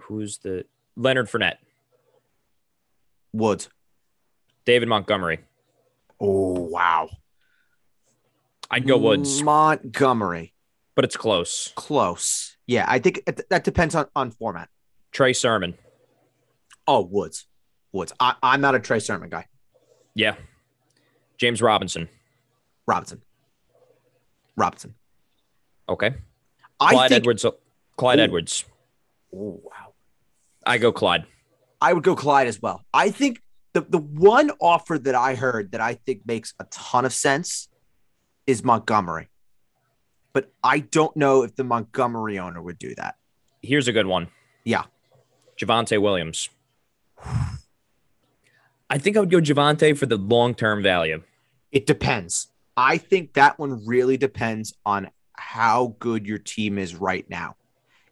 who's 0.03 0.39
the 0.39 0.65
Leonard 0.97 1.29
Fournette? 1.29 1.59
Woods. 3.33 3.69
David 4.65 4.89
Montgomery. 4.89 5.41
Oh 6.21 6.61
wow. 6.61 7.09
I'd 8.71 8.87
go 8.87 8.99
Woods, 8.99 9.43
Montgomery. 9.43 10.55
but 10.95 11.05
it's 11.05 11.17
close. 11.17 11.73
Close. 11.75 12.57
Yeah, 12.67 12.85
I 12.87 12.99
think 13.01 13.23
it, 13.27 13.49
that 13.51 13.65
depends 13.65 13.95
on 13.95 14.07
on 14.15 14.31
format. 14.31 14.69
Trey 15.13 15.33
Sermon. 15.33 15.77
Oh, 16.87 17.01
Woods. 17.01 17.47
Woods. 17.93 18.13
I, 18.21 18.35
I'm 18.43 18.61
not 18.61 18.75
a 18.75 18.81
Trey 18.81 19.01
Sermon 19.01 19.29
guy. 19.29 19.47
Yeah. 20.15 20.37
James 21.37 21.61
Robinson. 21.63 22.09
Robinson. 22.87 23.23
Robinson. 24.57 24.95
Okay. 25.89 26.15
I 26.79 26.93
Clyde 26.93 27.09
think. 27.09 27.17
Edwards. 27.23 27.47
Clyde 27.97 28.19
Ooh. 28.19 28.23
Edwards. 28.23 28.65
Oh, 29.35 29.61
wow. 29.65 29.95
I 30.67 30.79
go 30.79 30.93
Clyde. 30.93 31.25
I 31.81 31.93
would 31.93 32.05
go 32.05 32.15
Clyde 32.15 32.47
as 32.47 32.61
well. 32.63 32.83
I 32.93 33.11
think 33.11 33.41
the 33.73 33.83
the 33.83 33.99
one 33.99 34.51
offer 34.61 34.99
that 34.99 35.15
I 35.15 35.35
heard 35.35 35.73
that 35.73 35.81
I 35.81 35.95
think 35.95 36.27
makes 36.27 36.55
a 36.59 36.65
ton 36.65 37.05
of 37.05 37.13
sense 37.13 37.69
is 38.47 38.65
Montgomery. 38.65 39.29
But 40.33 40.53
I 40.63 40.81
don't 40.81 41.17
know 41.17 41.43
if 41.43 41.57
the 41.57 41.65
Montgomery 41.65 42.39
owner 42.39 42.63
would 42.63 42.79
do 42.79 42.95
that. 42.97 43.17
Here's 43.63 43.89
a 43.89 43.93
good 43.93 44.07
one. 44.07 44.29
Yeah. 44.65 44.85
Javonte 45.61 46.01
Williams. 46.01 46.49
I 48.89 48.99
think 48.99 49.17
I 49.17 49.21
would 49.21 49.31
go 49.31 49.41
Javonte 49.41 49.97
for 49.97 50.07
the 50.07 50.17
long 50.17 50.55
term 50.55 50.83
value. 50.83 51.23
It 51.71 51.87
depends. 51.87 52.49
I 52.77 52.99
think 52.99 53.35
that 53.35 53.59
one 53.59 53.85
really 53.87 54.17
depends 54.17 54.75
on 54.87 55.11
how 55.35 55.97
good 55.99 56.27
your 56.27 56.39
team 56.39 56.79
is 56.79 56.95
right 56.95 57.29
now. 57.29 57.57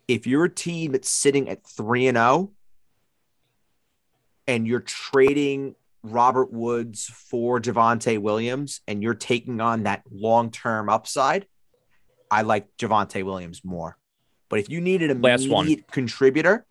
If 0.07 0.27
you're 0.27 0.45
a 0.45 0.55
team 0.55 0.93
that's 0.93 1.09
sitting 1.09 1.49
at 1.49 1.67
3 1.67 2.09
and 2.09 2.17
0 2.17 2.51
and 4.49 4.67
you're 4.67 4.81
trading 4.81 5.77
Robert 6.03 6.53
Woods 6.53 7.05
for 7.07 7.61
Javonte 7.61 8.19
Williams 8.19 8.81
and 8.89 9.03
you're 9.03 9.15
taking 9.15 9.61
on 9.61 9.85
that 9.85 10.03
long-term 10.11 10.89
upside, 10.89 11.47
I 12.31 12.43
like 12.43 12.67
Javonte 12.79 13.23
Williams 13.25 13.63
more. 13.65 13.97
But 14.49 14.59
if 14.61 14.71
you 14.71 14.81
need 14.81 15.03
an 15.03 15.21
Last 15.21 15.49
one. 15.49 15.77
contributor, 15.91 16.67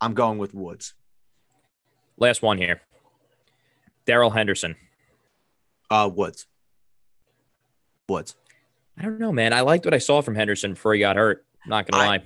I'm 0.00 0.14
going 0.14 0.38
with 0.38 0.52
Woods. 0.52 0.94
Last 2.18 2.42
one 2.42 2.58
here. 2.58 2.82
Darrell 4.04 4.30
Henderson. 4.30 4.74
Uh 5.90 6.10
Woods. 6.12 6.46
Woods. 8.08 8.34
I 8.98 9.02
don't 9.02 9.18
know, 9.20 9.32
man. 9.32 9.52
I 9.52 9.60
liked 9.60 9.84
what 9.84 9.94
I 9.94 9.98
saw 9.98 10.20
from 10.20 10.34
Henderson 10.34 10.74
before 10.74 10.94
he 10.94 11.00
got 11.00 11.16
hurt. 11.16 11.44
Not 11.66 11.86
gonna 11.90 12.02
I- 12.02 12.06
lie. 12.06 12.22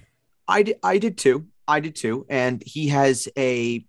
I 0.47 0.63
did, 0.63 0.77
I 0.83 0.99
did 0.99 1.17
too. 1.19 1.47
I 1.67 1.81
did 1.81 1.95
too. 1.97 2.27
And 2.29 2.63
he 2.65 2.89
has 2.89 3.29
a 3.39 3.85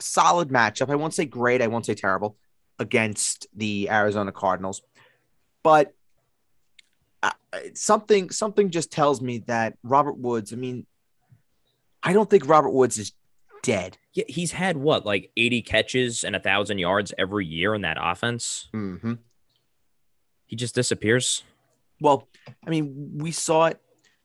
solid 0.00 0.48
matchup. 0.48 0.90
I 0.90 0.96
won't 0.96 1.14
say 1.14 1.24
great. 1.24 1.62
I 1.62 1.66
won't 1.66 1.86
say 1.86 1.94
terrible 1.94 2.36
against 2.78 3.46
the 3.54 3.88
Arizona 3.90 4.32
Cardinals, 4.32 4.82
but 5.62 5.94
uh, 7.22 7.32
something 7.74 8.30
something 8.30 8.70
just 8.70 8.90
tells 8.90 9.20
me 9.20 9.38
that 9.46 9.76
Robert 9.82 10.18
Woods. 10.18 10.52
I 10.52 10.56
mean, 10.56 10.86
I 12.02 12.12
don't 12.12 12.28
think 12.28 12.48
Robert 12.48 12.70
Woods 12.70 12.98
is 12.98 13.12
dead. 13.62 13.98
Yeah, 14.12 14.24
he's 14.28 14.52
had 14.52 14.76
what, 14.76 15.04
like 15.04 15.30
80 15.36 15.62
catches 15.62 16.24
and 16.24 16.34
a 16.34 16.40
thousand 16.40 16.78
yards 16.78 17.12
every 17.18 17.46
year 17.46 17.74
in 17.74 17.82
that 17.82 17.98
offense. 18.00 18.68
Mm-hmm. 18.74 19.14
He 20.46 20.56
just 20.56 20.74
disappears. 20.74 21.44
Well, 22.00 22.28
I 22.66 22.70
mean, 22.70 23.12
we 23.16 23.30
saw 23.30 23.66
it. 23.66 23.80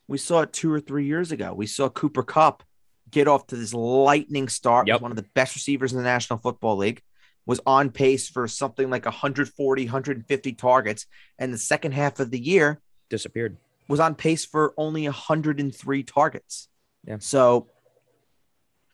We 0.07 0.17
saw 0.17 0.41
it 0.41 0.53
two 0.53 0.71
or 0.71 0.79
three 0.79 1.05
years 1.05 1.31
ago. 1.31 1.53
We 1.53 1.67
saw 1.67 1.89
Cooper 1.89 2.23
Kupp 2.23 2.63
get 3.11 3.27
off 3.27 3.47
to 3.47 3.55
this 3.55 3.73
lightning 3.73 4.47
start. 4.49 4.87
Yep. 4.87 5.01
One 5.01 5.11
of 5.11 5.17
the 5.17 5.25
best 5.33 5.55
receivers 5.55 5.91
in 5.93 5.97
the 5.97 6.03
National 6.03 6.39
Football 6.39 6.77
League. 6.77 7.01
Was 7.47 7.61
on 7.67 7.91
pace 7.91 8.27
for 8.27 8.47
something 8.47 8.89
like 8.89 9.05
140, 9.05 9.85
150 9.85 10.53
targets. 10.53 11.05
And 11.37 11.53
the 11.53 11.59
second 11.59 11.91
half 11.91 12.19
of 12.19 12.31
the 12.31 12.39
year 12.39 12.81
Disappeared. 13.07 13.57
was 13.87 13.99
on 13.99 14.15
pace 14.15 14.43
for 14.45 14.73
only 14.77 15.03
103 15.03 16.03
targets. 16.03 16.67
Yeah. 17.05 17.17
So, 17.19 17.67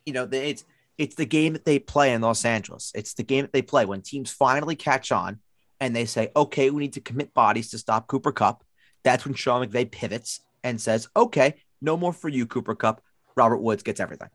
you 0.05 0.11
know, 0.11 0.27
it's 0.29 0.65
it's 0.97 1.15
the 1.15 1.25
game 1.25 1.53
that 1.53 1.63
they 1.63 1.79
play 1.79 2.13
in 2.13 2.19
Los 2.19 2.43
Angeles. 2.43 2.91
It's 2.93 3.13
the 3.13 3.23
game 3.23 3.43
that 3.43 3.53
they 3.53 3.61
play 3.61 3.85
when 3.85 4.01
teams 4.01 4.31
finally 4.31 4.75
catch 4.75 5.13
on 5.13 5.39
and 5.79 5.95
they 5.95 6.05
say, 6.05 6.29
"Okay, 6.35 6.69
we 6.69 6.81
need 6.81 6.93
to 6.93 7.01
commit 7.01 7.33
bodies 7.33 7.69
to 7.69 7.77
stop 7.77 8.07
Cooper 8.07 8.33
Kupp." 8.33 8.65
That's 9.03 9.23
when 9.23 9.33
Sean 9.33 9.65
McVay 9.65 9.89
pivots 9.89 10.41
and 10.61 10.79
says, 10.79 11.07
"Okay, 11.15 11.55
no 11.81 11.95
more 11.95 12.13
for 12.13 12.27
you, 12.29 12.45
Cooper 12.45 12.75
Kupp. 12.75 13.01
Robert 13.35 13.57
Woods 13.57 13.83
gets 13.83 14.00
everything." 14.00 14.29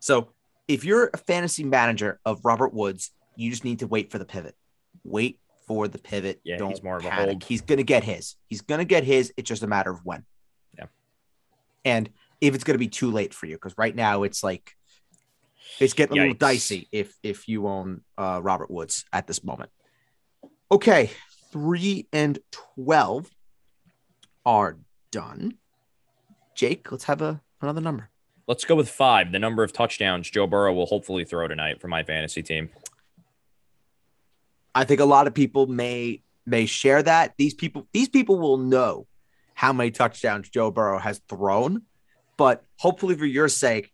So, 0.00 0.32
if 0.68 0.84
you're 0.84 1.10
a 1.12 1.18
fantasy 1.18 1.64
manager 1.64 2.20
of 2.24 2.44
Robert 2.44 2.72
Woods, 2.72 3.10
you 3.36 3.50
just 3.50 3.64
need 3.64 3.80
to 3.80 3.86
wait 3.86 4.10
for 4.10 4.18
the 4.18 4.24
pivot. 4.24 4.54
Wait 5.04 5.38
for 5.66 5.88
the 5.88 5.98
pivot. 5.98 6.40
Yeah, 6.44 6.58
Don't 6.58 6.70
he's 6.70 6.82
more 6.82 6.96
of 6.96 7.04
a 7.04 7.10
hold. 7.10 7.44
He's 7.44 7.62
gonna 7.62 7.82
get 7.82 8.04
his. 8.04 8.36
He's 8.48 8.60
gonna 8.62 8.84
get 8.84 9.04
his. 9.04 9.32
It's 9.36 9.48
just 9.48 9.62
a 9.62 9.66
matter 9.66 9.90
of 9.90 10.04
when. 10.04 10.24
Yeah. 10.76 10.86
And 11.84 12.10
if 12.40 12.54
it's 12.54 12.64
gonna 12.64 12.78
be 12.78 12.88
too 12.88 13.10
late 13.10 13.34
for 13.34 13.46
you, 13.46 13.56
because 13.56 13.76
right 13.78 13.94
now 13.94 14.22
it's 14.22 14.42
like 14.42 14.72
it's 15.80 15.94
getting 15.94 16.18
a 16.18 16.20
little 16.20 16.34
dicey 16.34 16.88
if 16.92 17.16
if 17.22 17.48
you 17.48 17.66
own 17.66 18.02
uh, 18.18 18.40
Robert 18.42 18.70
Woods 18.70 19.04
at 19.12 19.26
this 19.26 19.42
moment. 19.42 19.70
Okay, 20.70 21.10
three 21.52 22.06
and 22.12 22.38
twelve 22.50 23.30
are 24.44 24.78
done. 25.10 25.54
Jake, 26.54 26.90
let's 26.90 27.04
have 27.04 27.22
a 27.22 27.40
another 27.60 27.80
number. 27.80 28.10
Let's 28.52 28.66
go 28.66 28.74
with 28.74 28.90
five. 28.90 29.32
The 29.32 29.38
number 29.38 29.62
of 29.62 29.72
touchdowns 29.72 30.28
Joe 30.28 30.46
Burrow 30.46 30.74
will 30.74 30.84
hopefully 30.84 31.24
throw 31.24 31.48
tonight 31.48 31.80
for 31.80 31.88
my 31.88 32.02
fantasy 32.02 32.42
team. 32.42 32.68
I 34.74 34.84
think 34.84 35.00
a 35.00 35.06
lot 35.06 35.26
of 35.26 35.32
people 35.32 35.66
may 35.66 36.20
may 36.44 36.66
share 36.66 37.02
that. 37.02 37.32
These 37.38 37.54
people 37.54 37.88
these 37.94 38.10
people 38.10 38.38
will 38.38 38.58
know 38.58 39.06
how 39.54 39.72
many 39.72 39.90
touchdowns 39.90 40.50
Joe 40.50 40.70
Burrow 40.70 40.98
has 40.98 41.22
thrown, 41.30 41.84
but 42.36 42.62
hopefully 42.76 43.14
for 43.14 43.24
your 43.24 43.48
sake, 43.48 43.90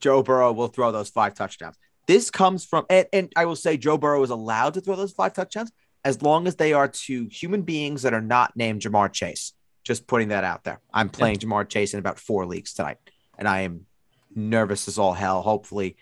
Joe 0.00 0.24
Burrow 0.24 0.50
will 0.50 0.66
throw 0.66 0.90
those 0.90 1.10
five 1.10 1.34
touchdowns. 1.34 1.76
This 2.08 2.28
comes 2.28 2.64
from 2.64 2.86
and, 2.90 3.06
and 3.12 3.32
I 3.36 3.44
will 3.44 3.54
say 3.54 3.76
Joe 3.76 3.98
Burrow 3.98 4.24
is 4.24 4.30
allowed 4.30 4.74
to 4.74 4.80
throw 4.80 4.96
those 4.96 5.12
five 5.12 5.32
touchdowns 5.32 5.70
as 6.04 6.22
long 6.22 6.48
as 6.48 6.56
they 6.56 6.72
are 6.72 6.88
to 6.88 7.28
human 7.30 7.62
beings 7.62 8.02
that 8.02 8.14
are 8.14 8.20
not 8.20 8.56
named 8.56 8.82
Ja'Marr 8.82 9.12
Chase. 9.12 9.52
Just 9.84 10.08
putting 10.08 10.30
that 10.30 10.42
out 10.42 10.64
there. 10.64 10.80
I'm 10.92 11.08
playing 11.08 11.36
Ja'Marr 11.36 11.68
Chase 11.68 11.94
in 11.94 12.00
about 12.00 12.18
four 12.18 12.46
leagues 12.46 12.72
tonight, 12.72 12.98
and 13.38 13.46
I 13.46 13.60
am 13.60 13.86
nervous 14.34 14.88
as 14.88 14.98
all 14.98 15.12
hell. 15.12 15.42
Hopefully, 15.42 15.96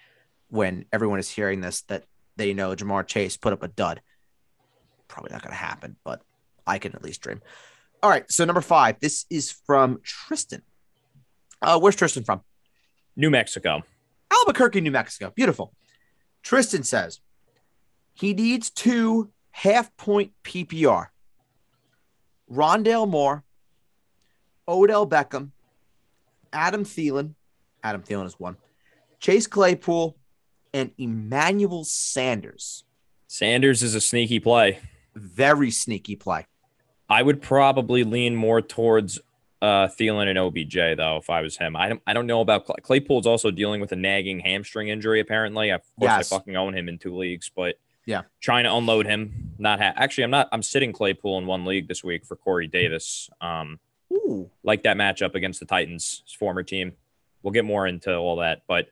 when 0.49 0.85
everyone 0.93 1.19
is 1.19 1.29
hearing 1.29 1.61
this, 1.61 1.83
that 1.83 2.05
they 2.37 2.55
know 2.55 2.75
Ja'Marr 2.75 3.07
Chase 3.07 3.37
put 3.37 3.53
up 3.53 3.63
a 3.63 3.69
dud 3.69 4.01
probably 5.11 5.33
not 5.33 5.43
going 5.43 5.51
to 5.53 5.57
happen, 5.57 5.97
but 6.05 6.23
I 6.67 6.79
can 6.79 6.95
at 6.95 7.03
least 7.03 7.21
dream. 7.21 7.43
All 8.03 8.09
right. 8.09 8.31
So 8.31 8.45
number 8.45 8.63
five, 8.63 8.99
this 9.01 9.27
is 9.29 9.51
from 9.51 10.01
Tristan. 10.03 10.63
Uh, 11.61 11.79
where's 11.79 11.97
Tristan 11.97 12.25
from? 12.25 12.41
New 13.17 13.29
Mexico. 13.29 13.83
Albuquerque, 14.33 14.81
New 14.81 14.93
Mexico. 14.93 15.33
Beautiful. 15.35 15.75
Tristan 16.43 16.85
says 16.85 17.21
he 18.15 18.33
needs 18.33 18.71
two 18.71 19.31
half 19.51 19.95
point 19.97 20.33
PPR. 20.45 21.09
Rondale 22.51 23.09
Moore, 23.09 23.45
Odell 24.67 25.07
Beckham, 25.07 25.51
Adam 26.53 26.85
Thielen. 26.85 27.35
Adam 27.83 28.03
Thielen 28.03 28.27
is 28.27 28.39
one. 28.39 28.57
Chase 29.19 29.47
Claypool 29.47 30.17
and 30.73 30.91
Emmanuel 30.99 31.85
Sanders. 31.85 32.85
Sanders 33.27 33.83
is 33.83 33.95
a 33.95 34.01
sneaky 34.01 34.41
play. 34.41 34.79
Very 35.15 35.71
sneaky 35.71 36.17
play. 36.17 36.47
I 37.09 37.23
would 37.23 37.43
probably 37.43 38.05
lean 38.05 38.37
more 38.37 38.63
towards 38.63 39.19
uh, 39.63 39.89
Thielen 39.89 40.29
and 40.29 40.39
OBJ 40.39 40.97
though 40.97 41.19
if 41.19 41.29
I 41.29 41.43
was 41.43 41.59
him. 41.59 41.77
I 41.77 41.89
don't 41.89 42.01
I 42.07 42.13
don't 42.15 42.27
know 42.27 42.41
about 42.41 42.65
Clay- 42.67 42.77
Claypool's 42.83 43.27
also 43.27 43.51
dealing 43.51 43.81
with 43.81 43.93
a 43.93 43.97
nagging 43.97 44.41
hamstring 44.41 44.89
injury 44.89 45.21
apparently. 45.21 45.71
Of 45.71 45.83
course, 45.99 46.11
Yes. 46.11 46.33
I 46.33 46.37
fucking 46.37 46.57
own 46.57 46.75
him 46.75 46.89
in 46.89 46.99
two 46.99 47.15
leagues, 47.17 47.51
but 47.55 47.77
Yeah. 48.07 48.23
trying 48.41 48.65
to 48.65 48.75
unload 48.75 49.07
him. 49.07 49.53
Not 49.59 49.81
ha- 49.81 49.93
actually, 49.97 50.25
I'm 50.25 50.31
not. 50.31 50.49
I'm 50.53 50.63
sitting 50.63 50.93
Claypool 50.93 51.37
in 51.39 51.47
one 51.47 51.65
league 51.67 51.89
this 51.89 52.03
week 52.03 52.25
for 52.25 52.37
Corey 52.37 52.69
Davis. 52.69 53.29
Um, 53.41 53.79
Ooh. 54.13 54.51
like 54.63 54.85
that 54.85 54.97
matchup 54.97 55.35
against 55.35 55.61
the 55.61 55.67
Titans, 55.67 56.23
his 56.25 56.33
former 56.35 56.63
team. 56.63 56.93
We'll 57.43 57.53
get 57.53 57.65
more 57.65 57.87
into 57.87 58.15
all 58.15 58.37
that, 58.37 58.63
but 58.69 58.89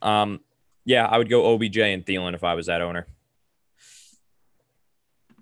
um, 0.00 0.40
yeah, 0.84 1.06
I 1.06 1.18
would 1.18 1.30
go 1.30 1.54
OBJ 1.54 1.78
and 1.78 2.04
Thielen 2.04 2.34
if 2.34 2.44
I 2.44 2.54
was 2.54 2.66
that 2.66 2.82
owner. 2.82 3.06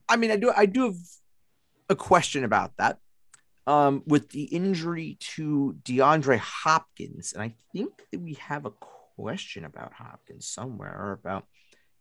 I 0.08 0.16
mean, 0.16 0.30
I 0.30 0.36
do 0.36 0.52
I 0.54 0.66
do 0.66 0.86
have 0.86 0.96
a 1.88 1.96
question 1.96 2.44
about 2.44 2.76
that. 2.78 2.98
Um, 3.66 4.02
with 4.06 4.30
the 4.30 4.44
injury 4.44 5.16
to 5.20 5.76
DeAndre 5.84 6.38
Hopkins, 6.38 7.32
and 7.32 7.42
I 7.42 7.54
think 7.72 8.02
that 8.10 8.18
we 8.18 8.34
have 8.34 8.66
a 8.66 8.72
question 9.16 9.64
about 9.64 9.92
Hopkins 9.92 10.48
somewhere 10.48 10.96
or 10.98 11.12
about 11.12 11.46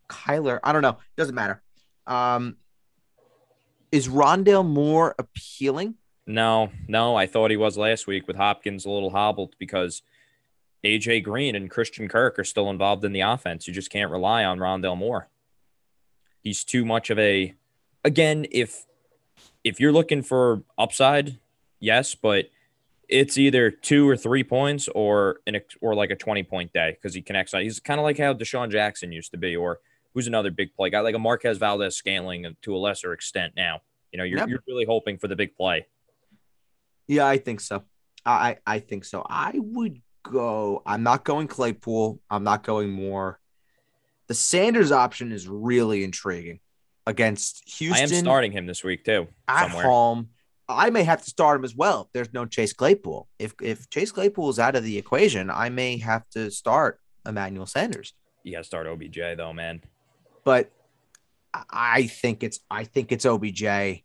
Kyler. 0.10 0.60
I 0.64 0.72
don't 0.72 0.82
know. 0.82 0.98
Doesn't 1.16 1.36
matter. 1.36 1.62
Um, 2.08 2.58
is 3.92 4.08
Rondale 4.08 4.66
more 4.66 5.16
appealing? 5.20 5.96
No, 6.26 6.72
no, 6.88 7.16
I 7.16 7.28
thought 7.28 7.52
he 7.52 7.58
was 7.58 7.78
last 7.78 8.08
week 8.08 8.28
with 8.28 8.36
Hopkins 8.36 8.86
a 8.86 8.90
little 8.90 9.10
hobbled 9.10 9.56
because 9.60 10.02
AJ 10.84 11.24
Green 11.24 11.56
and 11.56 11.70
Christian 11.70 12.08
Kirk 12.08 12.40
are 12.40 12.44
still 12.44 12.70
involved 12.70 13.04
in 13.04 13.12
the 13.12 13.22
offense. 13.22 13.68
You 13.68 13.74
just 13.74 13.90
can't 13.90 14.12
rely 14.12 14.44
on 14.46 14.60
Rondale 14.60 14.98
Moore. 14.98 15.30
He's 16.42 16.64
too 16.64 16.86
much 16.86 17.10
of 17.10 17.20
a 17.20 17.54
again, 18.06 18.46
if 18.52 18.86
if 19.64 19.80
you're 19.80 19.92
looking 19.92 20.22
for 20.22 20.64
upside, 20.78 21.38
yes, 21.80 22.16
but 22.16 22.50
it's 23.10 23.38
either 23.38 23.72
two 23.72 24.08
or 24.08 24.16
three 24.16 24.44
points 24.44 24.88
or 24.96 25.42
an 25.48 25.60
or 25.82 25.96
like 25.96 26.12
a 26.12 26.16
20 26.16 26.44
point 26.44 26.72
day 26.72 26.92
because 26.92 27.14
he 27.14 27.22
connects 27.22 27.54
on. 27.54 27.62
He's 27.62 27.80
kind 27.80 28.00
of 28.00 28.04
like 28.06 28.18
how 28.18 28.34
DeSean 28.34 28.72
Jackson 28.72 29.12
used 29.12 29.32
to 29.32 29.38
be, 29.38 29.56
or 29.56 29.80
who's 30.14 30.28
another 30.28 30.52
big 30.52 30.74
play 30.76 30.90
guy 30.90 31.02
like 31.02 31.16
a 31.16 31.20
Marquez 31.20 31.58
Valdes 31.58 31.96
Scantling 31.96 32.56
to 32.62 32.76
a 32.76 32.78
lesser 32.78 33.12
extent 33.14 33.54
now. 33.58 33.82
You 34.12 34.18
know, 34.18 34.24
you're, 34.24 34.40
Yep. 34.40 34.48
you're 34.50 34.64
really 34.68 34.86
hoping 34.86 35.18
for 35.18 35.28
the 35.28 35.36
big 35.36 35.56
play. 35.56 35.88
Yeah, 37.08 37.28
I 37.28 37.38
think 37.38 37.60
so. 37.60 37.84
I 38.26 38.32
I 38.32 38.58
I 38.76 38.80
think 38.80 39.04
so. 39.04 39.26
I 39.28 39.54
would 39.56 40.02
go. 40.24 40.82
I'm 40.86 41.04
not 41.04 41.24
going 41.24 41.48
Claypool. 41.48 42.20
I'm 42.30 42.44
not 42.44 42.64
going 42.64 42.92
more. 42.92 43.40
The 44.28 44.34
Sanders 44.34 44.92
option 44.92 45.32
is 45.32 45.48
really 45.48 46.04
intriguing 46.04 46.60
against 47.08 47.68
Houston. 47.78 48.12
I 48.12 48.16
am 48.16 48.24
starting 48.24 48.52
him 48.52 48.68
this 48.68 48.84
week 48.84 49.04
too. 49.04 49.28
at 49.48 49.68
somewhere. 49.70 49.86
home. 49.86 50.30
I 50.68 50.92
may 50.92 51.02
have 51.04 51.24
to 51.24 51.30
start 51.30 51.58
him 51.58 51.66
as 51.66 51.76
well. 51.76 52.02
If 52.02 52.08
there's 52.14 52.34
no 52.34 52.46
Chase 52.46 52.74
Claypool. 52.74 53.28
If 53.40 53.56
if 53.62 53.90
Chase 53.90 54.12
Claypool 54.12 54.50
is 54.50 54.60
out 54.60 54.76
of 54.76 54.84
the 54.84 54.98
equation, 54.98 55.50
I 55.50 55.70
may 55.70 55.98
have 55.98 56.30
to 56.32 56.52
start 56.52 57.00
Emmanuel 57.26 57.66
Sanders. 57.66 58.14
You 58.44 58.52
got 58.52 58.60
to 58.60 58.64
start 58.66 58.86
OBJ 58.86 59.18
though, 59.38 59.54
man. 59.54 59.82
But 60.44 60.72
I- 61.54 61.64
I 61.72 62.08
think 62.08 62.44
it's 62.44 62.60
I 62.70 62.84
think 62.84 63.12
it's 63.12 63.26
OBJ. 63.26 63.64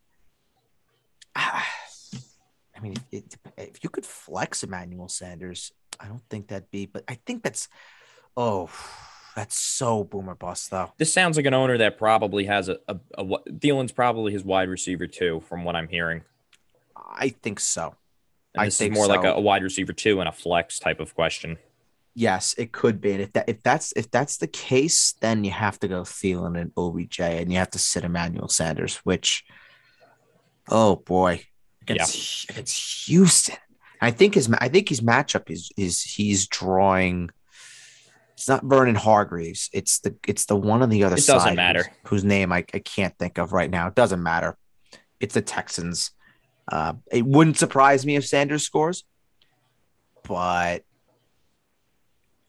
I 1.36 1.60
mean, 2.80 2.96
it, 3.12 3.36
if 3.56 3.84
you 3.84 3.90
could 3.90 4.06
flex 4.06 4.62
Emmanuel 4.62 5.08
Sanders, 5.08 5.72
I 6.00 6.06
don't 6.06 6.22
think 6.30 6.48
that'd 6.48 6.70
be. 6.70 6.86
But 6.86 7.04
I 7.08 7.18
think 7.26 7.42
that's 7.42 7.68
oh, 8.36 8.70
that's 9.36 9.58
so 9.58 10.04
boomer 10.04 10.34
bust 10.34 10.70
though. 10.70 10.92
This 10.98 11.12
sounds 11.12 11.36
like 11.36 11.46
an 11.46 11.54
owner 11.54 11.78
that 11.78 11.98
probably 11.98 12.44
has 12.44 12.68
a, 12.68 12.78
a, 12.88 12.96
a 13.18 13.24
Thielen's 13.24 13.92
probably 13.92 14.32
his 14.32 14.44
wide 14.44 14.68
receiver 14.68 15.06
too, 15.06 15.42
from 15.48 15.64
what 15.64 15.76
I'm 15.76 15.88
hearing. 15.88 16.22
I 16.96 17.30
think 17.30 17.60
so. 17.60 17.94
And 18.54 18.62
I 18.62 18.64
this 18.66 18.74
is 18.74 18.78
think 18.78 18.94
more 18.94 19.06
like 19.06 19.24
a, 19.24 19.32
a 19.32 19.40
wide 19.40 19.62
receiver 19.62 19.92
two 19.92 20.20
and 20.20 20.28
a 20.28 20.32
flex 20.32 20.78
type 20.78 21.00
of 21.00 21.14
question. 21.14 21.58
Yes, 22.14 22.54
it 22.56 22.70
could 22.70 23.00
be. 23.00 23.12
And 23.12 23.20
if 23.22 23.32
that 23.32 23.48
if 23.48 23.62
that's 23.62 23.92
if 23.96 24.10
that's 24.10 24.36
the 24.36 24.46
case, 24.46 25.14
then 25.20 25.42
you 25.42 25.50
have 25.50 25.80
to 25.80 25.88
go 25.88 26.02
Thielen 26.02 26.58
and 26.60 26.72
OBJ, 26.76 27.20
and 27.20 27.52
you 27.52 27.58
have 27.58 27.70
to 27.70 27.78
sit 27.78 28.04
Emmanuel 28.04 28.48
Sanders, 28.48 28.96
which, 28.98 29.44
oh 30.68 30.94
boy, 30.94 31.44
against, 31.82 32.48
against 32.50 33.06
Houston. 33.06 33.56
I 34.04 34.10
think 34.10 34.34
his 34.34 34.50
I 34.58 34.68
think 34.68 34.88
his 34.88 35.00
matchup 35.00 35.50
is 35.50 35.70
is 35.76 36.02
he's 36.02 36.46
drawing. 36.46 37.30
It's 38.34 38.48
not 38.48 38.64
Vernon 38.64 38.96
Hargreaves. 38.96 39.70
It's 39.72 40.00
the 40.00 40.16
it's 40.26 40.46
the 40.46 40.56
one 40.56 40.82
on 40.82 40.88
the 40.90 41.04
other 41.04 41.16
It 41.16 41.20
side. 41.22 41.34
doesn't 41.34 41.48
whose- 41.50 41.56
matter. 41.56 41.92
Whose, 42.06 42.24
name 42.24 42.52
I, 42.52 42.58
I 42.74 42.78
can't 42.80 43.16
think 43.18 43.38
of 43.38 43.52
right 43.52 43.70
now. 43.70 43.86
It 43.88 43.94
doesn't 43.94 44.22
matter. 44.22 44.56
It's 45.20 45.34
the 45.34 45.42
Texans. 45.42 46.10
Uh, 46.70 46.94
it 47.12 47.24
wouldn't 47.24 47.58
surprise 47.58 48.04
me 48.06 48.16
if 48.16 48.26
Sanders 48.26 48.62
scores, 48.64 49.04
but 50.26 50.82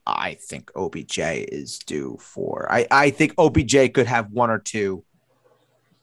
I 0.07 0.35
think 0.35 0.71
OBJ 0.75 1.17
is 1.19 1.79
due 1.79 2.17
for. 2.19 2.67
I, 2.71 2.87
I 2.91 3.09
think 3.09 3.33
OBJ 3.37 3.93
could 3.93 4.07
have 4.07 4.31
one 4.31 4.49
or 4.49 4.59
two 4.59 5.03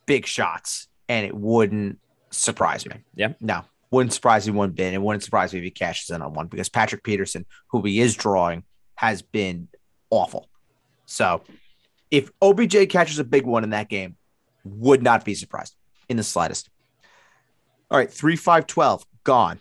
big 0.06 0.26
shots, 0.26 0.88
and 1.08 1.24
it 1.26 1.34
wouldn't 1.34 1.98
surprise 2.30 2.84
me. 2.86 2.96
Yeah. 3.14 3.32
No, 3.40 3.62
wouldn't 3.92 4.14
surprise 4.14 4.46
me 4.48 4.54
one 4.54 4.70
bit. 4.70 4.94
It 4.94 5.02
wouldn't 5.02 5.22
surprise 5.22 5.52
me 5.52 5.60
if 5.60 5.64
he 5.64 5.70
cashes 5.70 6.10
in 6.10 6.22
on 6.22 6.32
one 6.32 6.46
because 6.46 6.68
Patrick 6.68 7.04
Peterson, 7.04 7.44
who 7.68 7.82
he 7.82 8.00
is 8.00 8.16
drawing, 8.16 8.64
has 8.96 9.22
been 9.22 9.68
awful. 10.10 10.48
So 11.06 11.42
if 12.10 12.30
OBJ 12.40 12.88
catches 12.88 13.18
a 13.18 13.24
big 13.24 13.46
one 13.46 13.64
in 13.64 13.70
that 13.70 13.88
game, 13.88 14.16
would 14.64 15.02
not 15.02 15.24
be 15.24 15.34
surprised 15.34 15.76
in 16.08 16.16
the 16.16 16.22
slightest. 16.22 16.70
All 17.90 17.98
right, 17.98 18.10
3 18.10 18.34
5 18.34 18.66
12, 18.66 19.04
gone. 19.24 19.60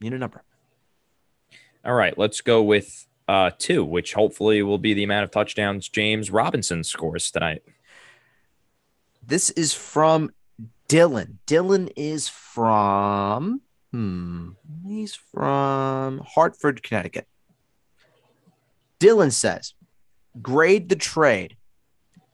Need 0.00 0.12
a 0.12 0.18
number. 0.18 0.42
All 1.84 1.94
right, 1.94 2.16
let's 2.18 2.42
go 2.42 2.62
with 2.62 3.06
uh, 3.26 3.52
two, 3.58 3.84
which 3.84 4.12
hopefully 4.12 4.62
will 4.62 4.78
be 4.78 4.92
the 4.92 5.04
amount 5.04 5.24
of 5.24 5.30
touchdowns 5.30 5.88
James 5.88 6.30
Robinson 6.30 6.84
scores 6.84 7.30
tonight. 7.30 7.62
This 9.26 9.48
is 9.50 9.72
from 9.72 10.30
Dylan. 10.90 11.38
Dylan 11.46 11.92
is 11.94 12.28
from, 12.28 13.60
hmm, 13.92 14.50
he's 14.84 15.14
from 15.14 16.18
Hartford, 16.26 16.82
Connecticut. 16.82 17.28
Dylan 18.98 19.32
says, 19.32 19.74
grade 20.42 20.88
the 20.88 20.96
trade. 20.96 21.56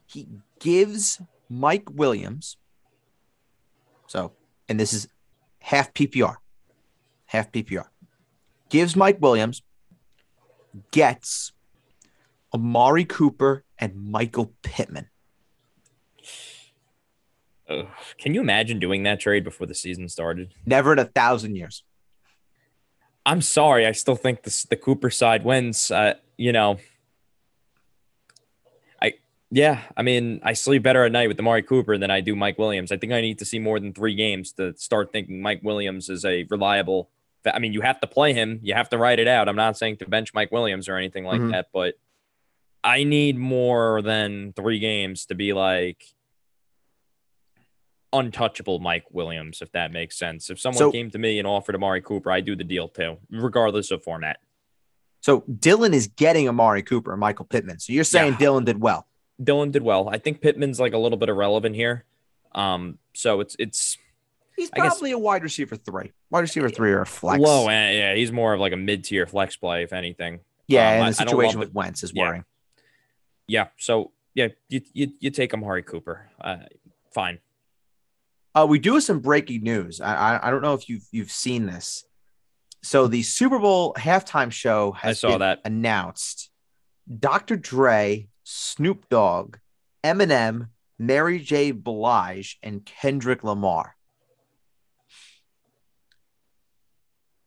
He 0.06 0.26
gives 0.58 1.20
Mike 1.50 1.90
Williams, 1.90 2.56
so, 4.06 4.32
and 4.70 4.80
this 4.80 4.94
is 4.94 5.06
half 5.58 5.92
PPR, 5.92 6.36
half 7.26 7.52
PPR, 7.52 7.88
gives 8.70 8.96
Mike 8.96 9.18
Williams, 9.20 9.60
gets 10.92 11.52
Amari 12.54 13.04
Cooper 13.04 13.64
and 13.78 14.10
Michael 14.10 14.54
Pittman. 14.62 15.10
Can 17.68 18.35
you 18.35 18.40
imagine 18.40 18.78
doing 18.78 19.02
that 19.04 19.18
trade 19.20 19.42
before 19.44 19.66
the 19.66 19.75
season 19.75 20.08
started? 20.08 20.54
Never 20.64 20.92
in 20.92 20.99
a 20.99 21.04
thousand 21.04 21.56
years. 21.56 21.82
I'm 23.25 23.40
sorry. 23.42 23.87
I 23.87 23.92
still 23.92 24.14
think 24.14 24.42
this, 24.44 24.62
the 24.64 24.76
Cooper 24.76 25.11
side 25.11 25.44
wins. 25.44 25.90
Uh, 25.90 26.14
you 26.37 26.52
know, 26.52 26.78
I 29.02 29.14
yeah. 29.50 29.82
I 29.96 30.02
mean, 30.02 30.40
I 30.44 30.52
sleep 30.52 30.82
better 30.85 31.04
at 31.04 31.11
night 31.12 31.28
with 31.28 31.38
Amari 31.40 31.62
Cooper 31.62 31.99
than 31.99 32.11
I 32.11 32.20
do 32.20 32.37
Mike 32.37 32.58
Williams. 32.58 32.92
I 32.92 32.96
think 32.99 33.12
I 33.12 33.20
need 33.20 33.38
to 33.40 33.44
see 33.44 33.58
more 33.58 33.80
than 33.80 33.92
three 33.92 34.14
games 34.14 34.52
to 34.52 34.76
start 34.76 35.11
thinking 35.12 35.42
Mike 35.42 35.61
Williams 35.64 36.08
is 36.08 36.25
a 36.25 36.44
reliable. 36.50 37.11
I 37.52 37.58
mean, 37.58 37.73
you 37.73 37.80
have 37.80 38.00
to 38.00 38.06
play 38.06 38.32
him. 38.32 38.61
You 38.62 38.75
have 38.75 38.88
to 38.90 38.99
write 38.99 39.18
it 39.18 39.28
out. 39.28 39.49
I'm 39.49 39.56
not 39.56 39.76
saying 39.76 39.99
to 39.99 40.08
bench 40.08 40.32
Mike 40.35 40.50
Williams 40.52 40.88
or 40.88 40.96
anything 40.96 41.25
like 41.25 41.40
Mhm. 41.40 41.52
that, 41.52 41.66
but 41.73 41.94
I 42.82 43.04
need 43.04 43.37
more 43.37 44.02
than 44.02 44.52
three 44.52 44.78
games 44.78 45.26
to 45.26 45.35
be 45.35 45.52
like 45.52 46.04
untouchable 48.18 48.78
Mike 48.78 49.04
Williams, 49.11 49.61
if 49.62 49.70
that 49.73 49.92
makes 49.92 50.16
sense. 50.18 50.50
If 50.50 50.58
someone 50.61 50.78
So- 50.78 50.92
came 50.92 51.11
to 51.11 51.18
me 51.18 51.38
and 51.38 51.46
offered 51.46 51.75
Amari 51.75 52.00
Cooper, 52.02 52.30
I 52.30 52.40
do 52.40 52.56
the 52.56 52.64
deal 52.64 52.88
too, 52.88 53.18
regardless 53.30 53.90
of 53.90 54.02
format. 54.02 54.38
So 55.20 55.40
Dylan 55.42 55.92
is 55.92 56.06
getting 56.06 56.49
Amari 56.49 56.82
Cooper 56.82 57.12
and 57.12 57.20
Michael 57.20 57.44
Pittman. 57.46 57.78
So 57.80 57.92
you're 57.92 58.04
saying 58.04 58.32
Yeah. 58.35 58.46
Dylan 58.46 58.64
did 58.64 58.80
well. 58.80 59.06
Dylan 59.42 59.73
did 59.73 59.82
well. 59.82 60.08
I 60.08 60.18
think 60.18 60.40
Pittman's 60.40 60.78
like 60.80 60.92
a 60.92 60.99
little 60.99 61.18
bit 61.18 61.28
irrelevant 61.28 61.75
here. 61.75 62.04
Um, 62.54 62.99
so 63.14 63.41
it's 63.41 63.54
it's 63.58 63.99
He's 64.56 64.71
I 64.73 64.76
guess- 64.76 64.93
probably 64.95 65.10
a 65.10 65.19
wide 65.19 65.43
receiver 65.43 65.76
three, 65.76 66.12
wide 66.30 66.41
receiver 66.41 66.71
three 66.71 66.91
or 66.93 67.02
a 67.02 67.06
flex. 67.06 67.38
low. 67.41 67.69
Yeah, 67.69 68.14
he's 68.14 68.32
more 68.32 68.54
of 68.54 68.60
like 68.60 68.73
a 68.73 68.76
mid 68.76 69.04
tier 69.04 69.26
flex 69.26 69.56
play, 69.56 69.82
if 69.82 69.93
anything. 69.93 70.41
Yeah, 70.69 70.88
Um, 70.88 70.95
and 70.95 71.02
I- 71.04 71.08
the 71.10 71.14
situation 71.14 71.60
with 71.60 71.75
Wentz 71.75 72.02
is 72.02 72.12
Yeah. 72.14 72.23
worrying. 72.23 72.45
Yeah. 73.47 73.69
So 73.78 74.12
yeah, 74.34 74.49
you 74.69 74.80
you, 74.95 75.12
you 75.21 75.30
take 75.30 75.52
Amari 75.52 75.82
Cooper. 75.82 76.30
Uh, 76.41 76.58
fine. 77.12 77.38
Uh, 78.56 78.66
we 78.66 78.78
do 78.78 78.95
have 78.95 79.02
some 79.02 79.21
breaking 79.21 79.62
news. 79.62 80.00
I, 80.00 80.14
I 80.14 80.49
I 80.49 80.50
don't 80.50 80.62
know 80.62 80.73
if 80.73 80.88
you've 80.88 81.06
you've 81.12 81.30
seen 81.30 81.66
this. 81.66 82.04
So 82.82 83.06
the 83.06 83.23
Super 83.23 83.58
Bowl 83.58 83.95
halftime 83.99 84.50
show 84.50 84.92
has 84.92 85.21
saw 85.21 85.30
been 85.30 85.40
that. 85.40 85.60
announced. 85.64 86.50
Dr. 87.19 87.56
Dre, 87.56 88.28
Snoop 88.45 89.08
Dogg, 89.08 89.58
Eminem, 90.02 90.69
Mary 90.99 91.38
J. 91.38 91.73
Blige, 91.73 92.58
and 92.62 92.84
Kendrick 92.84 93.45
Lamar. 93.45 93.95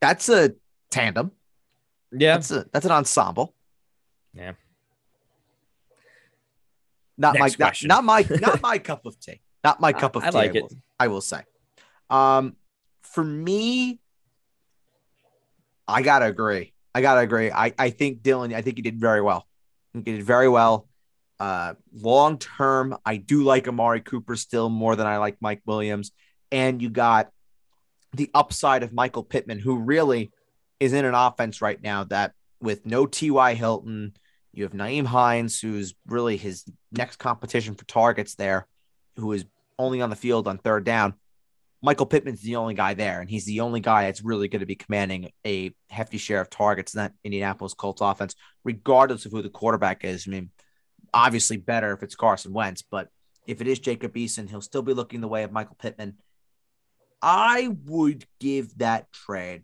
That's 0.02 0.30
a 0.30 0.54
tandem. 0.92 1.32
Yeah. 2.12 2.36
That's 2.36 2.52
a 2.52 2.66
that's 2.72 2.86
an 2.86 2.92
ensemble. 2.92 3.56
Yeah. 4.34 4.54
Not 7.18 7.36
Next 7.36 7.60
my 7.60 7.66
not, 7.66 7.84
not 7.84 8.04
my 8.04 8.38
not 8.40 8.62
my 8.62 8.78
cup 8.78 9.06
of 9.06 9.20
tea. 9.20 9.42
Not 9.64 9.82
my 9.82 9.92
cup 9.92 10.16
of 10.16 10.24
I 10.24 10.30
tea. 10.30 10.38
like 10.38 10.56
I 10.56 10.60
it. 10.60 10.74
I 11.00 11.08
will 11.08 11.22
say. 11.22 11.42
Um, 12.10 12.56
for 13.02 13.24
me, 13.24 14.00
I 15.88 16.02
gotta 16.02 16.26
agree. 16.26 16.74
I 16.94 17.02
gotta 17.02 17.22
agree. 17.22 17.52
I 17.52 17.74
I 17.78 17.90
think 17.90 18.22
Dylan. 18.22 18.54
I 18.54 18.62
think 18.62 18.78
he 18.78 18.82
did 18.82 19.00
very 19.00 19.22
well. 19.22 19.48
He 19.94 20.02
did 20.02 20.24
very 20.24 20.50
well. 20.50 20.88
Uh, 21.40 21.74
long 21.94 22.38
term, 22.38 22.98
I 23.06 23.18
do 23.18 23.44
like 23.44 23.68
Amari 23.68 24.02
Cooper 24.02 24.36
still 24.36 24.70
more 24.70 24.96
than 24.96 25.08
I 25.08 25.18
like 25.18 25.38
Mike 25.40 25.62
Williams. 25.66 26.12
And 26.52 26.82
you 26.82 26.90
got 26.90 27.32
the 28.14 28.30
upside 28.34 28.84
of 28.84 28.92
Michael 28.92 29.24
Pittman, 29.24 29.60
who 29.60 29.78
really 29.78 30.32
is 30.80 30.94
in 30.94 31.06
an 31.06 31.14
offense 31.14 31.62
right 31.62 31.82
now 31.82 32.04
that 32.06 32.34
with 32.62 32.86
no 32.86 33.06
T.Y. 33.06 33.54
Hilton, 33.54 34.14
you 34.52 34.64
have 34.64 34.74
Nyheim 34.74 35.06
Hines, 35.06 35.62
who's 35.62 35.94
really 36.06 36.36
his 36.36 36.66
next 36.92 37.18
competition 37.18 37.76
for 37.76 37.86
targets 37.86 38.36
there, 38.36 38.68
who 39.16 39.32
is 39.32 39.46
only 39.80 40.02
on 40.02 40.12
the 40.12 40.16
field 40.16 40.48
on 40.48 40.60
third 40.60 40.84
down. 40.84 41.16
Michael 41.82 42.06
Pittman's 42.06 42.42
the 42.42 42.58
only 42.58 42.74
guy 42.74 42.94
there, 42.94 43.22
and 43.22 43.30
he's 43.30 43.46
the 43.46 43.62
only 43.62 43.80
guy 43.80 44.04
that's 44.04 44.22
really 44.22 44.50
going 44.50 44.60
to 44.60 44.66
be 44.66 44.76
commanding 44.76 45.32
a 45.48 45.74
hefty 45.90 46.18
share 46.18 46.42
of 46.42 46.50
targets 46.50 46.94
in 46.94 47.00
that 47.00 47.14
Indianapolis 47.24 47.74
Colts 47.74 48.02
offense, 48.02 48.36
regardless 48.66 49.26
of 49.26 49.32
who 49.32 49.42
the 49.42 49.50
quarterback 49.50 50.04
is. 50.04 50.28
I 50.28 50.32
mean, 50.32 50.50
obviously 51.14 51.56
better 51.56 51.94
if 51.94 52.04
it's 52.04 52.16
Carson 52.16 52.52
Wentz, 52.52 52.82
but 52.82 53.08
if 53.48 53.62
it 53.62 53.68
is 53.68 53.80
Jacob 53.80 54.14
Eason, 54.14 54.50
he'll 54.50 54.62
still 54.62 54.82
be 54.82 54.94
looking 54.94 55.22
the 55.22 55.28
way 55.28 55.44
of 55.44 55.52
Michael 55.54 55.78
Pittman. 55.80 56.18
I 57.22 57.70
would 57.86 58.26
give 58.40 58.78
that 58.80 59.12
trade 59.12 59.64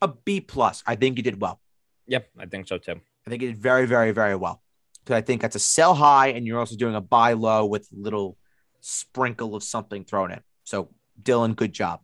a 0.00 0.08
B 0.08 0.40
plus. 0.40 0.82
I 0.86 0.96
think 0.96 1.16
he 1.16 1.22
did 1.22 1.40
well. 1.40 1.60
Yep. 2.08 2.28
I 2.38 2.46
think 2.46 2.66
so 2.66 2.78
too. 2.78 3.00
I 3.26 3.30
think 3.30 3.42
he 3.42 3.48
did 3.48 3.58
very, 3.58 3.86
very, 3.86 4.10
very 4.10 4.34
well. 4.34 4.61
Because 5.04 5.16
I 5.16 5.20
think 5.20 5.42
that's 5.42 5.56
a 5.56 5.60
sell 5.60 5.94
high, 5.94 6.28
and 6.28 6.46
you're 6.46 6.58
also 6.58 6.76
doing 6.76 6.94
a 6.94 7.00
buy 7.00 7.32
low 7.32 7.66
with 7.66 7.88
little 7.92 8.36
sprinkle 8.80 9.54
of 9.54 9.62
something 9.62 10.04
thrown 10.04 10.30
in. 10.32 10.40
So, 10.64 10.90
Dylan, 11.20 11.56
good 11.56 11.72
job. 11.72 12.00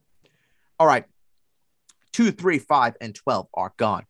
All 0.79 0.87
right. 0.87 1.05
Two, 2.13 2.33
three, 2.33 2.59
five, 2.59 2.97
and 3.01 3.15
12 3.15 3.49
are 3.55 3.73
gone. 3.77 4.05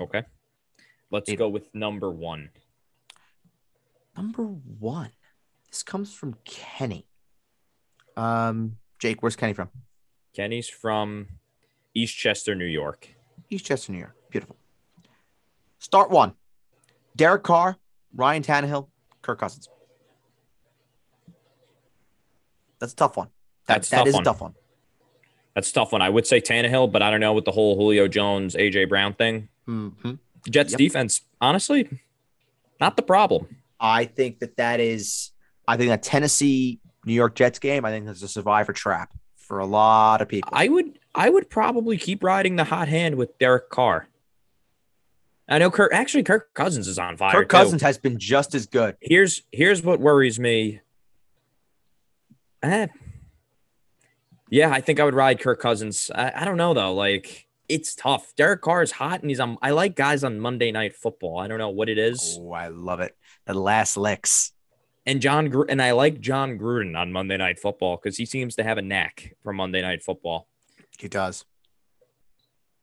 Okay. 0.00 0.22
Let's 1.10 1.32
go 1.34 1.48
with 1.48 1.72
number 1.74 2.10
one. 2.10 2.50
Number 4.16 4.44
one. 4.44 5.10
This 5.70 5.82
comes 5.82 6.12
from 6.12 6.36
Kenny. 6.44 7.06
Um, 8.16 8.76
Jake, 8.98 9.22
where's 9.22 9.36
Kenny 9.36 9.52
from? 9.52 9.70
Kenny's 10.34 10.68
from 10.68 11.28
Eastchester, 11.96 12.56
New 12.56 12.64
York. 12.64 13.08
Eastchester, 13.50 13.90
New 13.90 13.98
York. 13.98 14.16
Beautiful. 14.30 14.56
Start 15.82 16.10
one. 16.10 16.34
Derek 17.16 17.42
Carr, 17.42 17.76
Ryan 18.14 18.44
Tannehill, 18.44 18.86
Kirk 19.20 19.40
Cousins. 19.40 19.68
That's 22.78 22.92
a 22.92 22.96
tough 22.96 23.16
one. 23.16 23.28
That, 23.66 23.74
That's 23.74 23.88
that 23.90 23.96
tough 23.98 24.06
is 24.06 24.14
one. 24.14 24.22
a 24.22 24.24
tough 24.24 24.40
one. 24.40 24.54
That's 25.56 25.70
a 25.70 25.74
tough 25.74 25.90
one. 25.92 26.00
I 26.00 26.08
would 26.08 26.24
say 26.24 26.40
Tannehill, 26.40 26.92
but 26.92 27.02
I 27.02 27.10
don't 27.10 27.18
know 27.18 27.32
with 27.32 27.44
the 27.44 27.50
whole 27.50 27.74
Julio 27.76 28.06
Jones, 28.06 28.54
AJ 28.54 28.88
Brown 28.88 29.14
thing. 29.14 29.48
Mhm. 29.68 30.20
Jets 30.48 30.70
Yep. 30.72 30.78
defense, 30.78 31.20
honestly, 31.40 31.88
not 32.80 32.96
the 32.96 33.02
problem. 33.02 33.56
I 33.80 34.04
think 34.04 34.38
that 34.38 34.56
that 34.58 34.78
is, 34.78 35.32
I 35.66 35.76
think 35.76 35.88
that 35.90 36.04
Tennessee 36.04 36.78
New 37.04 37.12
York 37.12 37.34
Jets 37.34 37.58
game, 37.58 37.84
I 37.84 37.90
think 37.90 38.06
that's 38.06 38.22
a 38.22 38.28
survivor 38.28 38.72
trap 38.72 39.12
for 39.36 39.58
a 39.58 39.66
lot 39.66 40.22
of 40.22 40.28
people. 40.28 40.50
I 40.52 40.68
would 40.68 41.00
I 41.14 41.28
would 41.28 41.50
probably 41.50 41.98
keep 41.98 42.22
riding 42.22 42.54
the 42.56 42.64
hot 42.64 42.86
hand 42.88 43.16
with 43.16 43.36
Derek 43.38 43.68
Carr. 43.68 44.06
I 45.48 45.58
know 45.58 45.70
Kirk 45.70 45.92
actually 45.92 46.22
Kirk 46.22 46.54
Cousins 46.54 46.88
is 46.88 46.98
on 46.98 47.16
fire. 47.16 47.32
Kirk 47.32 47.48
too. 47.48 47.56
Cousins 47.56 47.82
has 47.82 47.98
been 47.98 48.18
just 48.18 48.54
as 48.54 48.66
good. 48.66 48.96
Here's 49.00 49.42
here's 49.52 49.82
what 49.82 50.00
worries 50.00 50.38
me. 50.38 50.80
Eh, 52.62 52.86
yeah, 54.50 54.70
I 54.70 54.80
think 54.80 55.00
I 55.00 55.04
would 55.04 55.14
ride 55.14 55.40
Kirk 55.40 55.60
Cousins. 55.60 56.10
I, 56.14 56.32
I 56.34 56.44
don't 56.44 56.56
know 56.56 56.74
though. 56.74 56.94
Like 56.94 57.48
it's 57.68 57.94
tough. 57.94 58.34
Derek 58.36 58.60
Carr 58.60 58.82
is 58.82 58.92
hot 58.92 59.20
and 59.20 59.30
he's 59.30 59.40
on 59.40 59.58
I 59.62 59.70
like 59.70 59.96
guys 59.96 60.24
on 60.24 60.38
Monday 60.38 60.70
night 60.70 60.94
football. 60.94 61.38
I 61.38 61.48
don't 61.48 61.58
know 61.58 61.70
what 61.70 61.88
it 61.88 61.98
is. 61.98 62.38
Oh, 62.40 62.52
I 62.52 62.68
love 62.68 63.00
it. 63.00 63.16
The 63.46 63.54
last 63.54 63.96
licks. 63.96 64.52
And 65.04 65.20
John 65.20 65.48
Gru- 65.48 65.66
and 65.68 65.82
I 65.82 65.92
like 65.92 66.20
Jon 66.20 66.58
Gruden 66.58 66.96
on 66.96 67.12
Monday 67.12 67.36
night 67.36 67.58
football 67.58 67.96
because 67.96 68.16
he 68.18 68.24
seems 68.26 68.54
to 68.56 68.62
have 68.62 68.78
a 68.78 68.82
knack 68.82 69.34
for 69.42 69.52
Monday 69.52 69.82
night 69.82 70.02
football. 70.02 70.48
He 70.98 71.08
does. 71.08 71.44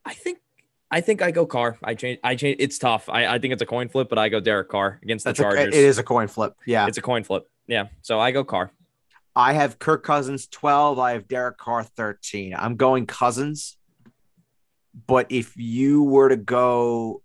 I 0.03 0.13
think 0.13 0.39
I 0.91 1.01
think 1.01 1.21
I 1.21 1.31
go 1.31 1.45
Carr. 1.45 1.77
I 1.83 1.93
change. 1.93 2.19
I 2.23 2.35
change. 2.35 2.57
It's 2.59 2.79
tough. 2.79 3.09
I, 3.09 3.27
I 3.27 3.39
think 3.39 3.53
it's 3.53 3.61
a 3.61 3.65
coin 3.65 3.89
flip, 3.89 4.09
but 4.09 4.17
I 4.17 4.29
go 4.29 4.39
Derek 4.39 4.69
Carr 4.69 4.99
against 5.03 5.23
the 5.23 5.29
That's 5.29 5.39
a, 5.39 5.43
Chargers. 5.43 5.67
it 5.67 5.73
is 5.75 5.97
a 5.99 6.03
coin 6.03 6.27
flip. 6.27 6.55
Yeah. 6.65 6.87
It's 6.87 6.97
a 6.97 7.01
coin 7.01 7.23
flip. 7.23 7.47
Yeah. 7.67 7.87
So 8.01 8.19
I 8.19 8.31
go 8.31 8.43
Carr. 8.43 8.71
I 9.35 9.53
have 9.53 9.77
Kirk 9.77 10.03
Cousins 10.03 10.47
12. 10.47 10.97
I 10.97 11.11
have 11.11 11.27
Derek 11.27 11.57
Carr 11.57 11.83
13. 11.83 12.55
I'm 12.57 12.75
going 12.75 13.05
Cousins 13.05 13.77
But 15.07 15.27
if 15.29 15.55
you 15.55 16.03
were 16.03 16.29
to 16.29 16.35
go 16.35 17.21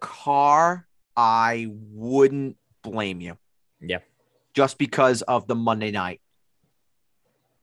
Carr, 0.00 0.86
I 1.16 1.68
wouldn't 1.70 2.56
blame 2.82 3.20
you. 3.20 3.38
Yeah. 3.80 3.98
Just 4.54 4.76
because 4.78 5.22
of 5.22 5.46
the 5.46 5.54
Monday 5.54 5.90
night 5.90 6.20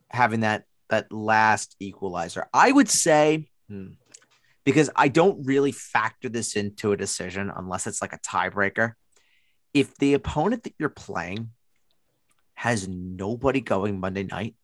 having 0.10 0.41
that 0.41 0.65
that 0.89 1.12
last 1.12 1.75
equalizer. 1.80 2.47
I 2.54 2.71
would 2.71 2.89
say 2.89 3.49
hmm, 3.69 3.89
because 4.65 4.89
I 4.95 5.08
don't 5.08 5.45
really 5.45 5.71
factor 5.71 6.28
this 6.28 6.56
into 6.56 6.91
a 6.91 6.97
decision 6.97 7.51
unless 7.56 7.88
it's 7.88 8.01
like 8.01 8.13
a 8.13 8.19
tiebreaker. 8.19 8.93
If 9.73 9.95
the 9.97 10.15
opponent 10.15 10.63
that 10.63 10.73
you're 10.80 10.89
playing 10.89 11.51
has 12.56 12.88
nobody 12.88 13.62
going 13.62 13.99
Monday 13.99 14.23
night 14.23 14.56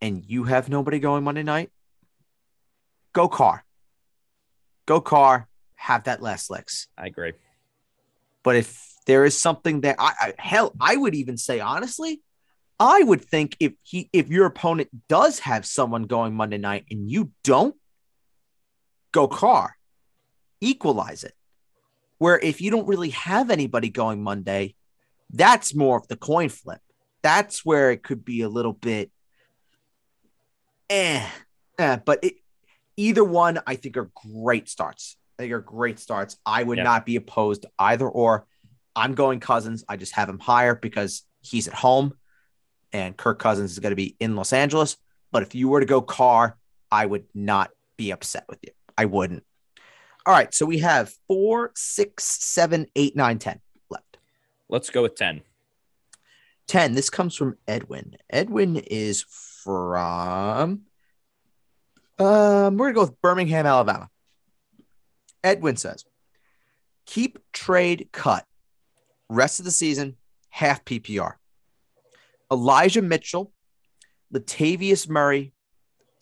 and 0.00 0.24
you 0.26 0.44
have 0.44 0.68
nobody 0.68 0.98
going 0.98 1.22
Monday 1.22 1.42
night, 1.42 1.70
go 3.12 3.28
Carr. 3.28 3.64
Go 4.86 5.00
Carr, 5.00 5.48
have 5.74 6.04
that 6.04 6.22
last 6.22 6.50
licks. 6.50 6.88
I 6.96 7.06
agree. 7.06 7.32
But 8.42 8.56
if 8.56 8.94
there 9.06 9.24
is 9.24 9.38
something 9.38 9.82
that 9.82 9.96
I, 9.98 10.12
I 10.20 10.34
hell, 10.38 10.74
I 10.80 10.96
would 10.96 11.14
even 11.14 11.36
say 11.36 11.60
honestly, 11.60 12.22
I 12.78 13.02
would 13.02 13.22
think 13.22 13.56
if 13.58 13.72
he 13.82 14.08
if 14.12 14.28
your 14.28 14.46
opponent 14.46 14.88
does 15.08 15.40
have 15.40 15.66
someone 15.66 16.04
going 16.04 16.34
Monday 16.34 16.58
night 16.58 16.84
and 16.90 17.10
you 17.10 17.32
don't, 17.42 17.74
go 19.16 19.28
Carr, 19.28 19.76
equalize 20.60 21.24
it. 21.24 21.34
Where 22.18 22.38
if 22.38 22.60
you 22.60 22.70
don't 22.70 22.86
really 22.86 23.10
have 23.10 23.50
anybody 23.50 23.88
going 23.90 24.22
Monday, 24.22 24.74
that's 25.30 25.74
more 25.74 25.98
of 25.98 26.08
the 26.08 26.16
coin 26.16 26.48
flip. 26.48 26.80
That's 27.22 27.64
where 27.64 27.90
it 27.90 28.02
could 28.02 28.24
be 28.24 28.42
a 28.42 28.48
little 28.48 28.72
bit 28.72 29.10
eh. 30.88 31.26
eh 31.78 31.96
but 32.04 32.20
it, 32.22 32.34
either 32.96 33.24
one 33.24 33.58
I 33.66 33.76
think 33.76 33.96
are 33.96 34.10
great 34.14 34.68
starts. 34.68 35.16
Think 35.38 35.52
are 35.52 35.60
great 35.60 35.98
starts. 35.98 36.36
I 36.46 36.62
would 36.62 36.78
Yeah. 36.78 36.84
not 36.84 37.06
be 37.06 37.16
opposed 37.16 37.66
either 37.78 38.08
or. 38.08 38.46
I'm 38.94 39.14
going 39.14 39.40
Cousins. 39.40 39.84
I 39.90 39.98
just 39.98 40.14
have 40.14 40.26
him 40.26 40.38
higher 40.38 40.74
because 40.74 41.22
he's 41.42 41.68
at 41.68 41.74
home 41.74 42.14
and 42.92 43.14
Kirk 43.14 43.38
Cousins 43.38 43.72
is 43.72 43.78
going 43.78 43.90
to 43.90 43.96
be 43.96 44.16
in 44.20 44.36
Los 44.36 44.54
Angeles. 44.54 44.96
But 45.32 45.42
if 45.42 45.54
you 45.54 45.68
were 45.68 45.80
to 45.80 45.86
go 45.86 46.00
Carr, 46.00 46.56
I 46.90 47.04
would 47.04 47.26
not 47.34 47.68
be 47.98 48.10
upset 48.10 48.46
with 48.48 48.58
you. 48.62 48.72
I 48.96 49.04
wouldn't. 49.06 49.44
All 50.24 50.34
right. 50.34 50.52
So 50.52 50.66
we 50.66 50.78
have 50.78 51.12
four, 51.28 51.72
six, 51.76 52.24
seven, 52.24 52.86
eight, 52.96 53.16
nine, 53.16 53.38
ten 53.38 53.60
left. 53.90 54.18
Let's 54.68 54.90
go 54.90 55.02
with 55.02 55.14
10. 55.14 55.42
10. 56.66 56.94
This 56.94 57.10
comes 57.10 57.36
from 57.36 57.56
Edwin. 57.68 58.16
Edwin 58.28 58.76
is 58.76 59.22
from, 59.22 60.82
um, 62.18 62.76
we're 62.76 62.92
going 62.92 62.94
to 62.94 62.94
go 62.94 63.00
with 63.02 63.20
Birmingham, 63.22 63.66
Alabama. 63.66 64.08
Edwin 65.44 65.76
says, 65.76 66.04
keep 67.04 67.38
trade 67.52 68.08
cut. 68.12 68.44
Rest 69.28 69.60
of 69.60 69.64
the 69.64 69.70
season, 69.70 70.16
half 70.50 70.84
PPR. 70.84 71.34
Elijah 72.50 73.02
Mitchell, 73.02 73.52
Latavius 74.32 75.08
Murray, 75.08 75.52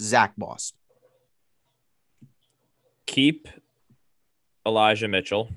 Zach 0.00 0.34
Moss. 0.36 0.72
Keep 3.06 3.48
Elijah 4.66 5.08
Mitchell. 5.08 5.50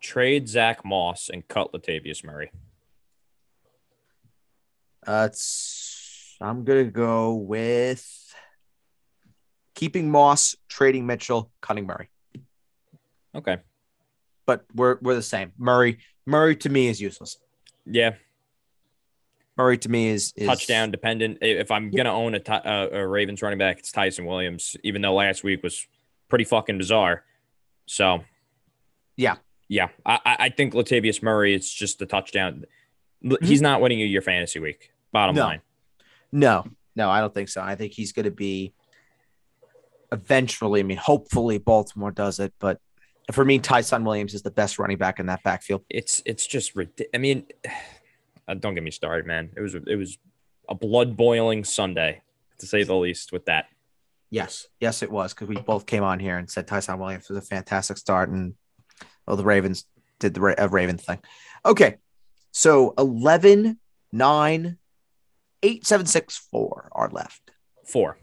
Trade 0.00 0.48
Zach 0.48 0.84
Moss 0.84 1.30
and 1.32 1.46
cut 1.46 1.72
Latavius 1.72 2.24
Murray. 2.24 2.50
Uh, 5.06 5.28
I'm 6.40 6.64
to 6.64 6.84
go 6.90 7.34
with 7.34 8.04
keeping 9.74 10.10
Moss, 10.10 10.56
trading 10.68 11.06
Mitchell, 11.06 11.50
cutting 11.60 11.86
Murray. 11.86 12.08
Okay. 13.34 13.58
But 14.44 14.64
we're, 14.74 14.98
we're 15.00 15.14
the 15.14 15.22
same. 15.22 15.52
Murray, 15.56 15.98
Murray 16.26 16.56
to 16.56 16.68
me 16.68 16.88
is 16.88 17.00
useless. 17.00 17.38
Yeah. 17.86 18.14
Murray 19.56 19.76
to 19.78 19.88
me 19.90 20.08
is, 20.08 20.32
is 20.36 20.46
touchdown 20.46 20.90
dependent. 20.90 21.38
If 21.42 21.70
I'm 21.70 21.90
gonna 21.90 22.12
own 22.12 22.34
a, 22.34 22.40
uh, 22.50 22.88
a 22.92 23.06
Ravens 23.06 23.42
running 23.42 23.58
back, 23.58 23.78
it's 23.78 23.92
Ty'Son 23.92 24.24
Williams. 24.24 24.76
Even 24.82 25.02
though 25.02 25.14
last 25.14 25.44
week 25.44 25.62
was 25.62 25.86
pretty 26.28 26.44
fucking 26.44 26.78
bizarre. 26.78 27.24
So, 27.86 28.24
Yeah. 29.16 29.36
yeah, 29.68 29.88
I, 30.06 30.18
I 30.24 30.48
think 30.48 30.72
Latavius 30.72 31.22
Murray 31.22 31.54
is 31.54 31.70
just 31.70 31.98
the 31.98 32.06
touchdown. 32.06 32.64
L- 33.28 33.36
He's 33.42 33.60
not 33.60 33.80
winning 33.82 33.98
you 33.98 34.06
your 34.06 34.22
fantasy 34.22 34.58
week. 34.58 34.90
Bottom 35.12 35.36
No. 35.36 35.42
line, 35.44 35.60
No, 36.32 36.64
no, 36.96 37.10
I 37.10 37.20
don't 37.20 37.34
think 37.34 37.50
so. 37.50 37.60
I 37.60 37.74
think 37.74 37.92
he's 37.92 38.12
going 38.12 38.24
to 38.24 38.30
be 38.30 38.72
eventually. 40.10 40.80
I 40.80 40.82
mean, 40.84 40.96
hopefully 40.96 41.58
Baltimore 41.58 42.10
does 42.10 42.40
it, 42.40 42.52
but 42.58 42.78
for 43.32 43.44
me, 43.44 43.58
Ty'Son 43.58 44.04
Williams 44.04 44.34
is 44.34 44.42
the 44.42 44.50
best 44.50 44.78
running 44.78 44.96
back 44.98 45.20
in 45.20 45.26
that 45.26 45.42
backfield. 45.42 45.84
it's 45.90 46.22
it's 46.24 46.46
just 46.46 46.74
ridiculous. 46.74 47.10
I 47.14 47.18
mean, 47.18 47.46
don't 48.58 48.74
get 48.74 48.82
me 48.82 48.90
started, 48.90 49.26
man. 49.26 49.50
It 49.56 49.60
was 49.60 49.74
it 49.74 49.96
was 49.96 50.18
a 50.68 50.74
blood 50.74 51.16
boiling 51.16 51.64
Sunday 51.64 52.22
to 52.58 52.66
say 52.66 52.82
the 52.82 52.94
least. 52.94 53.32
With 53.32 53.46
that, 53.46 53.66
Yes, 54.30 54.66
yes, 54.80 55.02
it 55.02 55.10
was 55.10 55.34
because 55.34 55.48
we 55.48 55.56
both 55.56 55.84
came 55.86 56.02
on 56.02 56.18
here 56.18 56.38
and 56.38 56.48
said 56.50 56.66
Ty'Son 56.66 56.98
Williams 56.98 57.28
was 57.28 57.38
a 57.38 57.42
fantastic 57.42 57.98
start, 57.98 58.30
and 58.30 58.54
well, 59.26 59.36
the 59.36 59.44
Ravens 59.44 59.84
did 60.18 60.34
the 60.34 60.40
Ra- 60.40 60.54
uh, 60.58 60.68
Raven 60.68 60.96
thing. 60.96 61.18
Okay, 61.66 61.96
so 62.50 62.94
11, 62.96 63.78
9, 64.10 64.78
8, 65.62 65.86
7, 65.86 66.06
6, 66.06 66.36
4 66.50 66.88
are 66.92 67.08
left. 67.10 67.50
four. 67.84 68.16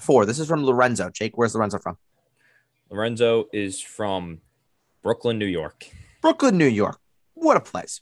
Four. 0.00 0.26
This 0.26 0.38
is 0.38 0.46
from 0.46 0.64
Lorenzo. 0.64 1.10
Jake, 1.10 1.36
where's 1.36 1.54
Lorenzo 1.54 1.78
from? 1.78 1.96
Lorenzo 2.90 3.46
is 3.52 3.80
from 3.80 4.40
Brooklyn, 5.02 5.38
New 5.38 5.46
York. 5.46 5.86
Brooklyn, 6.22 6.56
New 6.58 6.66
York. 6.68 7.00
What 7.34 7.56
a 7.56 7.60
place. 7.60 8.00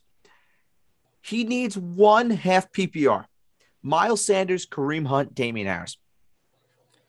He 1.26 1.42
needs 1.42 1.76
one 1.76 2.30
half 2.30 2.70
PPR. 2.70 3.24
Miles 3.82 4.24
Sanders, 4.24 4.64
Kareem 4.64 5.06
Hunt, 5.08 5.34
Damien 5.34 5.66
Harris. 5.66 5.96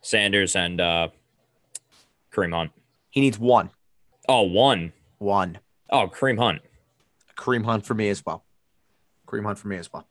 Sanders 0.01 0.55
and 0.55 0.81
uh, 0.81 1.09
Kareem 2.33 2.51
Hunt. 2.51 2.71
He 3.11 3.21
needs 3.21 3.37
one. 3.37 3.69
Oh, 4.27 4.41
one. 4.41 4.93
One. 5.19 5.59
Oh, 5.91 6.07
Kareem 6.07 6.39
Hunt. 6.39 6.61
Kareem 7.37 7.63
Hunt 7.63 7.85
for 7.85 7.93
me 7.93 8.09
as 8.09 8.25
well. 8.25 8.43
Kareem 9.27 9.45
Hunt 9.45 9.59
for 9.59 9.67
me 9.67 9.77
as 9.77 9.93
well. 9.93 10.07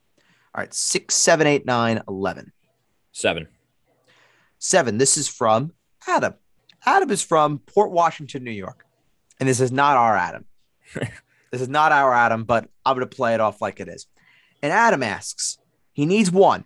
All 0.54 0.62
right. 0.62 0.72
Six, 0.72 1.16
seven, 1.16 1.48
eight, 1.48 1.66
nine, 1.66 2.00
11. 2.06 2.52
Seven. 3.10 3.48
Seven. 4.58 4.98
This 4.98 5.16
is 5.16 5.26
from 5.28 5.72
Adam. 6.06 6.34
Adam 6.84 7.10
is 7.10 7.22
from 7.22 7.58
Port 7.58 7.90
Washington, 7.90 8.44
New 8.44 8.52
York. 8.52 8.84
And 9.40 9.48
this 9.48 9.60
is 9.60 9.72
not 9.72 9.96
our 9.96 10.16
Adam. 10.16 10.44
this 11.50 11.60
is 11.60 11.68
not 11.68 11.92
our 11.92 12.12
Adam, 12.12 12.44
but 12.44 12.68
I'm 12.84 12.96
going 12.96 13.08
to 13.08 13.14
play 13.14 13.34
it 13.34 13.40
off 13.40 13.60
like 13.60 13.80
it 13.80 13.88
is. 13.88 14.06
And 14.62 14.72
Adam 14.72 15.02
asks, 15.02 15.58
he 15.92 16.06
needs 16.06 16.30
one 16.30 16.64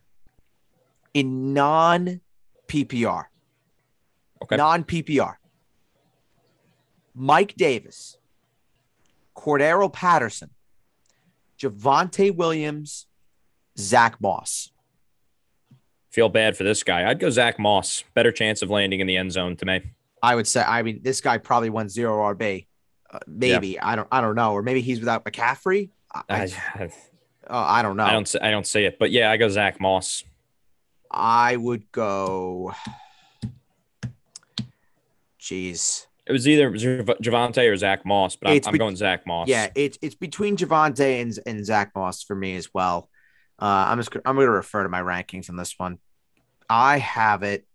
in 1.15 1.53
non 1.53 2.21
PPR. 2.69 3.25
Okay. 4.43 4.57
Non 4.57 4.85
PPR. 4.85 5.37
Mike 7.15 7.55
Davis, 7.57 8.17
Cordarrelle 9.37 9.93
Patterson, 9.93 10.51
Javonte 11.59 12.35
Williams, 12.35 13.07
Zach 13.79 14.21
Moss. 14.21 14.71
Feel 16.11 16.29
bad 16.29 16.57
for 16.57 16.65
this 16.65 16.83
guy. 16.83 17.09
I'd 17.09 17.21
go 17.21 17.31
Zach 17.31 17.59
Moss. 17.59 18.03
Better 18.15 18.33
chance 18.33 18.63
of 18.63 18.71
landing 18.71 19.01
in 19.01 19.07
the 19.07 19.17
end 19.17 19.33
zone 19.33 19.57
to 19.57 19.67
me. 19.67 19.83
I 20.23 20.35
would 20.35 20.47
say. 20.47 20.63
I 20.63 20.83
mean, 20.83 21.01
this 21.03 21.21
guy 21.21 21.39
probably 21.39 21.71
won 21.71 21.89
zero 21.89 22.17
RB. 22.35 22.67
Uh, 23.13 23.19
maybe 23.27 23.79
I 23.81 23.97
don't. 23.97 24.09
I 24.13 24.21
don't 24.21 24.35
know. 24.37 24.53
Or 24.53 24.63
maybe 24.63 24.81
he's 24.81 25.01
without 25.01 25.25
McCaffrey. 25.25 25.91
I, 26.15 26.23
I, 26.29 26.85
uh, 26.85 26.89
I 27.49 27.83
don't 27.83 27.97
know. 27.97 28.05
I 28.05 28.13
don't. 28.13 28.29
see- 28.29 28.39
I 28.41 28.51
don't 28.51 28.67
see 28.67 28.85
it. 28.85 28.99
But 28.99 29.11
yeah, 29.11 29.31
I 29.31 29.37
go 29.37 29.49
Zach 29.49 29.81
Moss. 29.81 30.25
I 31.11 31.57
would 31.57 31.91
go. 31.91 32.73
Jeez. 35.41 36.07
It 36.27 36.33
was 36.33 36.47
either 36.47 36.71
Jav- 36.71 37.07
Javonte 37.21 37.69
or 37.69 37.77
Zach 37.77 38.05
Moss, 38.07 38.37
but 38.37 38.51
I'm, 38.51 38.55
I'm 38.67 38.73
bet- 38.73 38.79
going 38.79 38.97
Zach 38.97 39.27
Moss. 39.27 39.49
Yeah, 39.49 39.69
it's 39.75 39.99
it's 40.03 40.15
between 40.15 40.57
Javonte 40.57 41.21
and 41.21 41.37
and 41.47 41.65
Zach 41.67 41.93
Moss 41.97 42.23
for 42.23 42.37
me 42.37 42.55
as 42.57 42.73
well. 42.73 43.09
Uh, 43.59 43.87
I'm 43.89 43.99
just 43.99 44.15
I'm 44.25 44.37
going 44.37 44.47
to 44.47 44.53
refer 44.53 44.83
to 44.85 44.89
my 44.89 45.01
rankings 45.03 45.51
on 45.51 45.57
this 45.57 45.75
one. 45.79 45.99
I 46.69 46.99
have 46.99 47.43
it. 47.43 47.67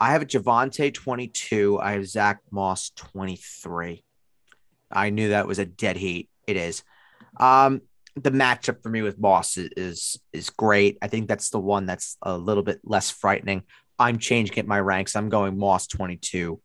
I 0.00 0.12
have 0.12 0.22
Javonte 0.22 0.92
22. 0.94 1.78
I 1.78 1.92
have 1.92 2.06
Zach 2.08 2.40
Moss 2.50 2.90
23. 2.96 4.02
I 4.90 5.10
knew 5.10 5.28
that 5.28 5.46
was 5.46 5.58
a 5.58 5.66
dead 5.66 5.96
heat. 5.96 6.30
It 6.46 6.56
is. 6.56 6.82
Um, 7.38 7.82
the 8.16 8.30
matchup 8.30 8.82
for 8.82 8.88
me 8.88 9.02
with 9.02 9.18
Moss 9.20 9.56
is, 9.56 9.70
is 9.76 10.20
is 10.32 10.50
great. 10.50 10.98
I 11.00 11.08
think 11.08 11.28
that's 11.28 11.50
the 11.50 11.60
one 11.60 11.86
that's 11.86 12.16
a 12.22 12.36
little 12.36 12.62
bit 12.62 12.80
less 12.82 13.10
frightening. 13.10 13.62
I'm 13.98 14.18
changing 14.18 14.56
it 14.56 14.66
my 14.66 14.80
ranks. 14.80 15.14
I'm 15.14 15.28
going 15.28 15.58
Moss 15.58 15.86
22, 15.86 16.60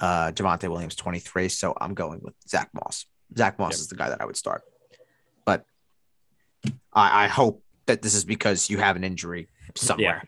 uh, 0.00 0.30
Javonte 0.32 0.70
Williams 0.70 0.94
23. 0.94 1.48
So 1.48 1.74
I'm 1.78 1.94
going 1.94 2.20
with 2.22 2.34
Zach 2.48 2.70
Moss. 2.72 3.04
Zach 3.36 3.58
Moss 3.58 3.72
Yep. 3.72 3.80
is 3.80 3.88
the 3.88 3.96
guy 3.96 4.08
that 4.08 4.20
I 4.20 4.24
would 4.24 4.36
start. 4.36 4.62
But 5.44 5.64
I, 6.92 7.24
I 7.24 7.26
hope 7.26 7.62
that 7.86 8.00
this 8.00 8.14
is 8.14 8.24
because 8.24 8.70
you 8.70 8.78
have 8.78 8.96
an 8.96 9.04
injury 9.04 9.48
somewhere. 9.74 10.22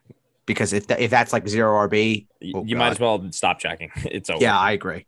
Because 0.48 0.72
if 0.72 0.88
that, 0.88 0.98
if 0.98 1.10
that's 1.12 1.32
like 1.32 1.46
zero 1.46 1.86
RB, 1.88 2.26
Oh, 2.54 2.64
you 2.64 2.74
might 2.74 2.88
as 2.90 2.98
well 2.98 3.30
stop 3.30 3.60
checking. 3.60 3.90
It's 4.06 4.28
over. 4.30 4.42
yeah, 4.42 4.58
I 4.58 4.72
agree. 4.72 5.06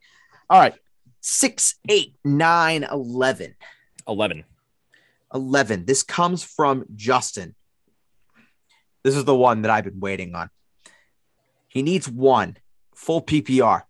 All 0.49 0.61
right, 0.61 0.75
six, 1.21 1.75
eight, 1.89 2.15
nine, 2.25 2.85
eleven. 2.85 3.55
11. 4.07 4.45
11. 5.33 5.85
This 5.87 6.03
comes 6.03 6.43
from 6.43 6.85
Justin. 6.97 7.55
This 9.05 9.15
is 9.17 9.25
the 9.25 9.35
one 9.37 9.63
that 9.63 9.71
I've 9.71 9.85
been 9.85 10.01
waiting 10.01 10.35
on. 10.35 10.51
He 11.69 11.83
needs 11.83 12.09
one 12.09 12.57
full 12.95 13.23
PPR, 13.23 13.83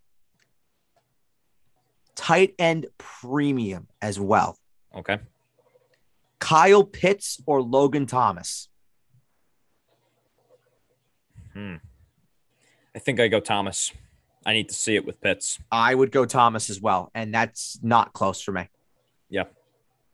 tight 2.14 2.54
end 2.58 2.86
premium 2.98 3.88
as 4.02 4.20
well. 4.20 4.58
Okay. 4.94 5.18
Kyle 6.38 6.84
Pitts 6.84 7.40
or 7.46 7.62
Logan 7.62 8.06
Thomas? 8.06 8.68
Hmm. 11.60 11.76
I 12.96 12.98
think 12.98 13.20
I 13.20 13.28
go 13.28 13.38
Thomas. 13.38 13.92
I 14.46 14.54
need 14.54 14.70
to 14.70 14.74
see 14.74 14.96
it 14.96 15.04
with 15.04 15.20
Pitts. 15.20 15.58
I 15.70 15.94
would 15.94 16.10
go 16.10 16.24
Thomas 16.24 16.70
as 16.70 16.80
well, 16.80 17.10
and 17.14 17.34
that's 17.34 17.78
not 17.82 18.14
close 18.14 18.40
for 18.40 18.52
me. 18.52 18.68
Yeah. 19.28 19.44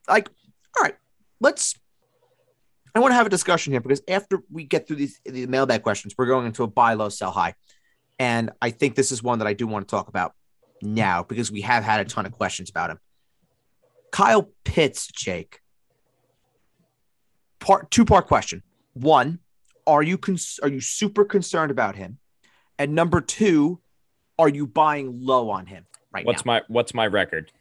Like, 0.09 0.28
all 0.76 0.82
right, 0.82 0.96
let's. 1.40 1.76
I 2.96 2.98
want 2.98 3.12
to 3.12 3.16
have 3.16 3.26
a 3.26 3.30
discussion 3.30 3.72
here 3.72 3.80
because 3.80 4.02
after 4.09 4.42
we 4.50 4.64
get 4.64 4.88
through 4.88 4.96
these 4.96 5.20
the 5.24 5.46
mailbag 5.46 5.85
questions, 5.85 6.16
we're 6.18 6.26
going 6.26 6.46
into 6.46 6.64
a 6.64 6.66
buy 6.66 6.94
low, 6.94 7.11
sell 7.11 7.30
high, 7.30 7.54
and 8.18 8.50
I 8.61 8.70
think 8.70 8.96
this 8.96 9.12
is 9.12 9.22
one 9.22 9.38
that 9.38 9.46
I 9.46 9.52
do 9.52 9.68
want 9.68 9.87
to 9.87 9.90
talk 9.90 10.09
about 10.09 10.32
now 10.82 11.22
because 11.22 11.52
we 11.52 11.61
have 11.61 11.85
had 11.85 12.00
a 12.00 12.04
ton 12.04 12.26
of 12.26 12.32
questions 12.32 12.70
about 12.70 12.90
him. 12.90 12.98
Kyle 14.11 14.50
Pitts, 14.64 15.06
Jake. 15.06 15.61
Part 17.61 17.92
two 17.92 18.04
part 18.04 18.26
question. 18.26 18.64
One, 18.94 19.38
are 19.87 20.03
you 20.03 20.18
cons- 20.18 20.61
are 20.62 20.68
you 20.68 20.81
super 20.81 21.25
concerned 21.25 21.70
about 21.70 21.96
him? 21.96 22.18
And 22.79 22.94
number 22.94 23.20
two, 23.20 23.81
are 24.38 24.49
you 24.49 24.66
buying 24.66 25.20
low 25.20 25.51
on 25.51 25.66
him 25.66 25.87
right 26.16 26.25
now. 26.25 26.31
What's 26.31 26.44
my 26.44 26.62
what's 26.68 26.94
my 26.94 27.07
record? 27.07 27.53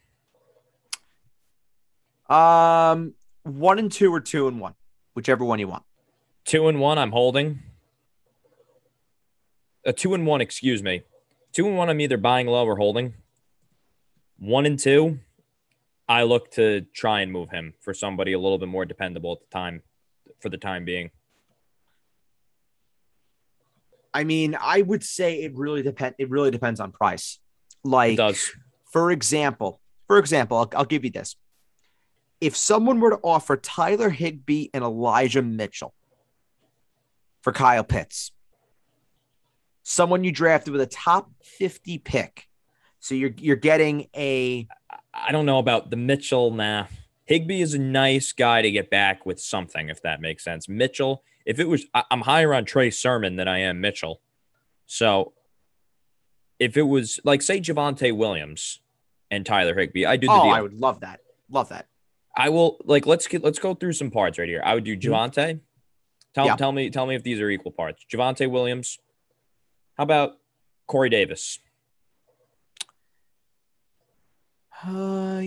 Um, 2.30 3.14
one 3.44 3.78
and 3.78 3.92
two 3.92 4.14
or 4.14 4.20
two 4.20 4.48
and 4.48 4.60
one, 4.60 4.74
whichever 5.14 5.46
one 5.46 5.60
you 5.60 5.68
want. 5.68 5.84
Two 6.44 6.68
and 6.68 6.80
one, 6.80 6.98
I'm 6.98 7.12
holding. 7.12 7.60
A 9.86 9.94
two 9.94 10.14
and 10.14 10.26
one, 10.26 10.42
excuse 10.42 10.82
me. 10.82 11.04
Two 11.54 11.68
and 11.68 11.78
one, 11.78 11.90
I'm 11.90 12.02
either 12.02 12.18
buying 12.18 12.48
low 12.48 12.66
or 12.66 12.78
holding. 12.78 13.14
One 14.40 14.66
and 14.66 14.80
two, 14.80 15.20
I 16.10 16.24
look 16.24 16.52
to 16.52 16.82
try 16.94 17.22
and 17.22 17.32
move 17.32 17.52
him 17.52 17.76
for 17.82 17.94
somebody 17.94 18.34
a 18.34 18.40
little 18.40 18.58
bit 18.58 18.68
more 18.68 18.86
dependable 18.86 19.34
at 19.34 19.40
the 19.40 19.54
time, 19.54 19.84
for 20.40 20.50
the 20.50 20.58
time 20.58 20.86
being. 20.86 21.12
I 24.15 24.23
mean, 24.23 24.56
I 24.60 24.82
would 24.82 25.04
say 25.04 25.43
it 25.43 25.51
really 25.56 25.84
depend. 25.84 26.15
It 26.17 26.30
really 26.30 26.49
depends 26.49 26.80
on 26.80 26.93
price. 26.93 27.38
Like, 27.84 28.15
does. 28.15 28.49
for 28.89 29.12
example, 29.12 29.82
for 30.08 30.19
example, 30.19 30.58
I'll, 30.58 30.71
I'll 30.73 30.86
give 30.86 31.04
you 31.04 31.12
this. 31.12 31.36
If 32.39 32.56
someone 32.56 33.01
were 33.01 33.10
to 33.10 33.19
offer 33.21 33.58
Tyler 33.58 34.10
Higbee 34.10 34.67
and 34.73 34.86
Elijah 34.86 35.41
Mitchell 35.41 35.93
for 37.41 37.51
Kyle 37.51 37.84
Pitts, 37.84 38.32
someone 39.84 40.23
you 40.23 40.32
drafted 40.32 40.71
with 40.71 40.82
a 40.82 40.88
top 40.88 41.30
50 41.43 41.97
pick, 41.97 42.47
so 43.01 43.15
you're 43.15 43.34
you're 43.38 43.58
getting 43.58 44.08
a 44.15 44.65
I 45.13 45.34
don't 45.34 45.45
know 45.45 45.60
about 45.60 45.89
the 45.89 45.97
Mitchell. 45.97 46.51
Nah, 46.51 46.86
Higbee 47.25 47.62
is 47.62 47.73
a 47.73 47.80
nice 47.80 48.32
guy 48.32 48.62
to 48.62 48.71
get 48.71 48.89
back 48.89 49.25
with 49.25 49.41
something, 49.41 49.89
if 49.89 50.01
that 50.04 50.21
makes 50.21 50.45
sense. 50.45 50.69
Mitchell, 50.69 51.21
if 51.45 51.60
it 51.60 51.67
was, 51.67 51.86
I'm 51.93 52.21
higher 52.21 52.53
on 52.53 52.65
Trey 52.65 52.89
Sermon 52.89 53.36
than 53.36 53.47
I 53.47 53.60
am 53.60 53.81
Mitchell. 53.81 54.21
So 54.86 55.34
if 56.60 56.77
it 56.77 56.84
was 56.84 57.19
like, 57.23 57.41
say, 57.41 57.60
Javonte 57.60 58.15
Williams 58.15 58.79
and 59.29 59.45
Tyler 59.45 59.75
Higbee, 59.75 60.05
I 60.05 60.17
do 60.17 60.27
the 60.27 60.34
oh, 60.34 60.43
deal. 60.43 60.51
I 60.51 60.62
would 60.62 60.73
love 60.73 61.01
that, 61.01 61.19
love 61.49 61.69
that. 61.69 61.88
I 62.38 62.49
will 62.49 62.77
like 62.84 63.05
let's 63.05 63.27
get 63.27 63.43
let's 63.43 63.60
go 63.60 63.73
through 63.73 63.93
some 63.93 64.12
parts 64.12 64.38
right 64.38 64.49
here. 64.49 64.62
I 64.63 64.73
would 64.73 64.84
do 64.84 64.97
Javonte. 64.97 65.62
Tell 66.34 66.45
Yeah. 66.45 66.58
tell 66.58 66.71
me 66.73 66.89
tell 66.89 67.05
me 67.05 67.15
if 67.15 67.23
these 67.23 67.39
are 67.39 67.49
equal 67.49 67.71
parts. 67.71 68.05
Javonte 68.12 68.49
Williams. 68.49 68.97
How 69.97 70.03
about 70.03 70.34
Corey 70.88 71.10
Davis? 71.10 71.60
Uh, 74.86 75.41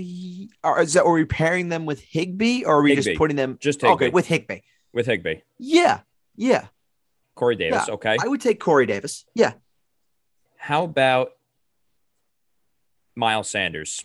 are, 0.65 0.81
is 0.81 0.95
that, 0.95 1.05
are 1.05 1.13
we 1.13 1.27
pairing 1.27 1.69
them 1.69 1.85
with 1.85 2.01
Higbee 2.01 2.65
or 2.65 2.79
are 2.79 2.83
we 2.83 2.95
just 2.95 3.15
putting 3.17 3.37
them? 3.37 3.59
Just 3.61 3.83
Higbee 3.83 3.93
Okay, 4.07 4.09
with 4.09 4.27
Higbee. 4.27 4.61
With 4.93 5.07
Higbee. 5.07 5.41
Yeah, 5.59 6.01
yeah. 6.37 6.67
Corey 7.35 7.57
Davis. 7.57 7.89
Okay. 7.89 8.17
I 8.21 8.27
would 8.27 8.41
take 8.41 8.59
Corey 8.59 8.87
Davis. 8.87 9.25
Yeah. 9.35 9.53
How 10.57 10.85
about 10.85 11.31
Miles 13.15 13.49
Sanders? 13.49 14.05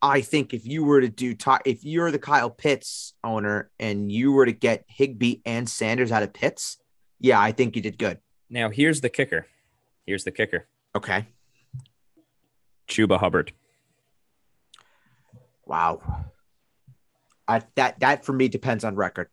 I 0.00 0.20
think 0.20 0.54
if 0.54 0.66
you 0.66 0.84
were 0.84 1.00
to 1.00 1.08
do 1.08 1.34
if 1.64 1.84
you're 1.84 2.10
the 2.12 2.18
Kyle 2.18 2.50
Pitts 2.50 3.14
owner 3.24 3.70
and 3.80 4.12
you 4.12 4.32
were 4.32 4.46
to 4.46 4.52
get 4.52 4.84
Higbee 4.86 5.40
and 5.44 5.68
Sanders 5.68 6.12
out 6.12 6.22
of 6.22 6.32
Pitts, 6.32 6.78
yeah, 7.18 7.40
I 7.40 7.52
think 7.52 7.74
you 7.74 7.82
did 7.82 7.98
good. 7.98 8.18
Now 8.48 8.70
here's 8.70 9.00
the 9.00 9.08
kicker. 9.08 9.46
Here's 10.06 10.24
the 10.24 10.30
kicker. 10.30 10.68
Okay. 10.94 11.26
Chuba 12.88 13.18
Hubbard. 13.18 13.52
Wow. 15.64 16.00
I, 17.48 17.62
that 17.74 18.00
that 18.00 18.24
for 18.24 18.32
me 18.32 18.48
depends 18.48 18.84
on 18.84 18.94
record. 18.94 19.28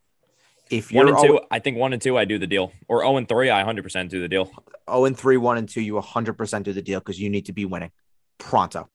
If 0.69 0.91
you're 0.91 1.06
One 1.06 1.13
and 1.13 1.23
two, 1.23 1.39
oh, 1.39 1.47
I 1.52 1.60
think 1.60 1.78
one 1.78 1.93
and 1.93 2.02
two, 2.02 2.17
I 2.17 2.26
do 2.26 2.39
the 2.39 2.47
deal. 2.47 2.71
Or 2.88 3.02
0 3.02 3.17
and 3.17 3.28
three, 3.28 3.49
I 3.49 3.63
100% 3.63 4.10
do 4.10 4.21
the 4.21 4.28
deal. 4.28 4.52
0 4.89 5.06
and 5.06 5.17
3, 5.17 5.38
1 5.38 5.58
and 5.58 5.69
2, 5.69 5.82
you 5.82 5.93
100% 5.93 6.63
do 6.63 6.73
the 6.73 6.82
deal 6.82 6.99
because 6.99 7.19
you 7.19 7.30
need 7.30 7.45
to 7.45 7.54
be 7.54 7.65
winning 7.65 7.91
pronto. 8.38 8.89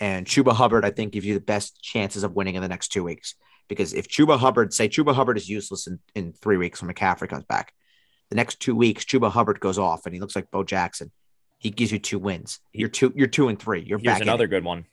And 0.00 0.26
Chuba 0.26 0.52
Hubbard, 0.52 0.84
I 0.84 0.90
think, 0.90 1.12
gives 1.12 1.26
you 1.26 1.34
the 1.34 1.40
best 1.40 1.80
chances 1.82 2.24
of 2.24 2.34
winning 2.34 2.56
in 2.56 2.62
the 2.62 2.68
next 2.68 2.88
two 2.88 3.04
weeks. 3.04 3.34
Because 3.68 3.94
if 3.94 4.08
Chuba 4.08 4.38
Hubbard, 4.38 4.74
say 4.74 4.88
Chuba 4.88 5.14
Hubbard 5.14 5.36
is 5.36 5.48
useless 5.48 5.86
in, 5.86 5.98
in 6.14 6.32
three 6.32 6.56
weeks 6.56 6.82
when 6.82 6.92
McCaffrey 6.92 7.28
comes 7.28 7.44
back, 7.44 7.72
the 8.30 8.36
next 8.36 8.60
two 8.60 8.74
weeks, 8.74 9.04
Chuba 9.04 9.30
Hubbard 9.30 9.60
goes 9.60 9.78
off 9.78 10.06
and 10.06 10.14
he 10.14 10.20
looks 10.20 10.36
like 10.36 10.50
Bo 10.50 10.64
Jackson. 10.64 11.10
He 11.58 11.70
gives 11.70 11.92
you 11.92 11.98
two 11.98 12.18
wins. 12.18 12.60
You're 12.72 12.88
two, 12.88 13.12
you're 13.16 13.26
two 13.26 13.48
and 13.48 13.58
three. 13.58 13.80
You're 13.80 13.98
Here's 13.98 14.14
back. 14.14 14.22
another 14.22 14.46
good 14.46 14.64
one. 14.64 14.86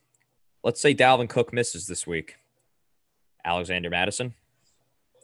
Let's 0.64 0.80
say 0.80 0.94
Dalvin 0.94 1.28
Cook 1.28 1.52
misses 1.52 1.88
this 1.88 2.06
week. 2.06 2.36
Alexander 3.44 3.90
Mattison. 3.90 4.36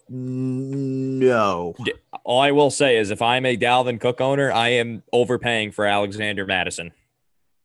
No. 0.09 1.75
All 2.23 2.39
I 2.41 2.51
will 2.51 2.69
say 2.71 2.97
is 2.97 3.11
if 3.11 3.21
I'm 3.21 3.45
a 3.45 3.57
Dalvin 3.57 3.99
Cook 3.99 4.21
owner, 4.21 4.51
I 4.51 4.69
am 4.69 5.03
overpaying 5.13 5.71
for 5.71 5.85
Alexander 5.85 6.45
Mattison. 6.45 6.91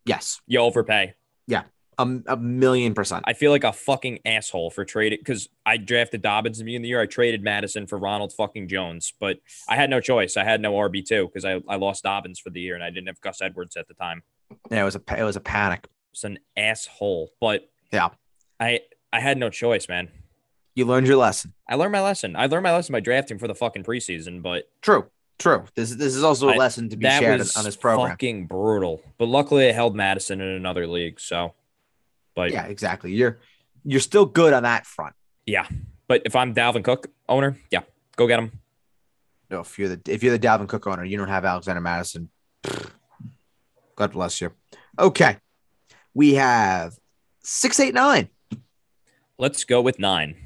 Yes. 0.04 0.40
You 0.46 0.60
overpay. 0.60 1.14
Yeah, 1.46 1.62
a, 1.98 2.08
a 2.28 2.36
million 2.36 2.94
percent. 2.94 3.24
I 3.26 3.32
feel 3.32 3.50
like 3.50 3.64
a 3.64 3.72
fucking 3.72 4.20
asshole 4.24 4.70
for 4.70 4.84
trading 4.84 5.18
because 5.18 5.48
I 5.66 5.76
drafted 5.76 6.22
Dobbins 6.22 6.58
in 6.60 6.64
the 6.64 6.70
beginning 6.70 6.82
of 6.82 6.84
the 6.84 6.88
year. 6.90 7.00
I 7.00 7.06
traded 7.06 7.42
Mattison 7.42 7.86
for 7.86 7.98
Ronald 7.98 8.32
fucking 8.32 8.68
Jones, 8.68 9.12
but 9.20 9.38
I 9.68 9.74
had 9.76 9.90
no 9.90 10.00
choice. 10.00 10.36
I 10.36 10.44
had 10.44 10.60
no 10.60 10.72
RB 10.74 11.04
two 11.04 11.26
because 11.26 11.44
I, 11.44 11.60
I 11.68 11.76
lost 11.76 12.04
Dobbins 12.04 12.38
for 12.38 12.50
the 12.50 12.60
year 12.60 12.74
and 12.76 12.82
I 12.84 12.90
didn't 12.90 13.08
have 13.08 13.20
Gus 13.20 13.42
Edwards 13.42 13.76
at 13.76 13.88
the 13.88 13.94
time. 13.94 14.22
Yeah, 14.70 14.82
it 14.82 14.84
was 14.84 14.96
a 14.96 15.02
it 15.18 15.24
was 15.24 15.36
a 15.36 15.40
panic. 15.40 15.86
It's 16.12 16.24
an 16.24 16.38
asshole, 16.56 17.30
but 17.40 17.68
Yeah. 17.92 18.10
I 18.60 18.80
I 19.12 19.18
had 19.20 19.36
no 19.38 19.50
choice, 19.50 19.88
man. 19.88 20.08
You 20.74 20.86
learned 20.86 21.06
your 21.06 21.16
lesson. 21.16 21.52
I 21.68 21.74
learned 21.74 21.92
my 21.92 22.00
lesson. 22.00 22.34
I 22.36 22.46
learned 22.46 22.62
my 22.62 22.72
lesson 22.72 22.92
by 22.92 23.00
drafting 23.00 23.38
for 23.38 23.46
the 23.46 23.54
fucking 23.54 23.84
preseason, 23.84 24.42
but 24.42 24.70
True. 24.80 25.06
True. 25.38 25.64
This 25.74 25.90
this 25.90 26.14
is 26.14 26.22
also 26.22 26.48
a 26.48 26.52
I- 26.52 26.56
lesson 26.56 26.88
to 26.90 26.96
be 26.96 27.04
shared 27.06 27.40
on 27.56 27.64
this 27.64 27.76
program. 27.76 28.10
fucking 28.10 28.46
brutal. 28.46 29.02
But 29.18 29.26
luckily, 29.26 29.68
I 29.68 29.72
held 29.72 29.94
Mattison 29.96 30.40
in 30.40 30.48
another 30.48 30.86
league. 30.86 31.18
So, 31.20 31.54
but 32.34 32.52
Yeah, 32.52 32.66
exactly. 32.66 33.12
You're 33.12 33.40
you're 33.84 34.00
still 34.00 34.24
good 34.26 34.52
on 34.52 34.62
that 34.62 34.86
front. 34.86 35.14
Yeah, 35.46 35.66
but 36.06 36.22
if 36.24 36.36
I'm 36.36 36.54
Dalvin 36.54 36.84
Cook 36.84 37.08
owner, 37.28 37.56
yeah, 37.72 37.80
go 38.16 38.28
get 38.28 38.38
him. 38.38 38.52
No, 39.50 39.60
if 39.60 39.78
you're 39.78 39.88
the 39.88 40.00
if 40.06 40.22
you're 40.22 40.36
the 40.36 40.46
Dalvin 40.46 40.68
Cook 40.68 40.86
owner, 40.86 41.04
you 41.04 41.16
don't 41.18 41.28
have 41.28 41.44
Alexander 41.44 41.80
Mattison. 41.80 42.30
God 43.96 44.12
bless 44.12 44.40
you. 44.40 44.52
Okay. 44.98 45.36
We 46.14 46.34
have 46.34 46.94
six, 47.42 47.80
eight, 47.80 47.94
nine. 47.94 48.28
Let's 49.38 49.64
go 49.64 49.80
with 49.80 49.98
nine. 49.98 50.36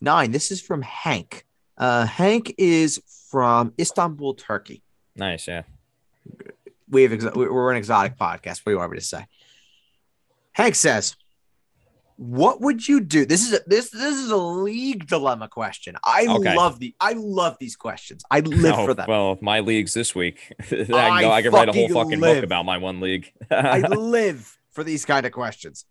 Nine. 0.00 0.30
This 0.30 0.50
is 0.50 0.60
from 0.60 0.82
Hank. 0.82 1.44
Uh, 1.76 2.06
Hank 2.06 2.54
is 2.58 3.00
from 3.30 3.72
Istanbul, 3.78 4.34
Turkey. 4.34 4.82
Nice, 5.16 5.48
yeah. 5.48 5.62
We 6.88 7.02
have 7.02 7.12
ex- 7.12 7.24
we're 7.34 7.70
an 7.70 7.76
exotic 7.76 8.16
podcast. 8.16 8.58
What 8.60 8.66
do 8.66 8.70
you 8.72 8.78
want 8.78 8.92
me 8.92 8.98
to 8.98 9.04
say? 9.04 9.26
Hank 10.52 10.74
says, 10.74 11.16
"What 12.16 12.60
would 12.60 12.86
you 12.88 13.00
do?" 13.00 13.26
This 13.26 13.46
is 13.46 13.52
a, 13.54 13.60
this 13.66 13.90
this 13.90 14.16
is 14.16 14.30
a 14.30 14.36
league 14.36 15.06
dilemma 15.06 15.48
question. 15.48 15.96
I 16.02 16.26
Okay. 16.28 16.56
love 16.56 16.78
the 16.78 16.94
I 17.00 17.12
love 17.14 17.56
these 17.60 17.76
questions. 17.76 18.22
I 18.30 18.40
live 18.40 18.74
Oh, 18.76 18.86
for 18.86 18.94
them. 18.94 19.06
Well, 19.08 19.38
my 19.42 19.60
leagues 19.60 19.92
this 19.94 20.14
week. 20.14 20.52
I 20.60 20.64
can 20.64 20.94
I 20.94 21.20
go. 21.20 21.30
I 21.32 21.42
can 21.42 21.52
write 21.52 21.68
a 21.68 21.72
whole 21.72 21.88
fucking 21.88 21.94
fucking 22.04 22.20
live. 22.20 22.36
book 22.36 22.44
about 22.44 22.64
my 22.64 22.78
one 22.78 23.00
league. 23.00 23.32
I 23.50 23.80
live 23.80 24.56
for 24.70 24.82
these 24.82 25.04
kind 25.04 25.26
of 25.26 25.32
questions. 25.32 25.84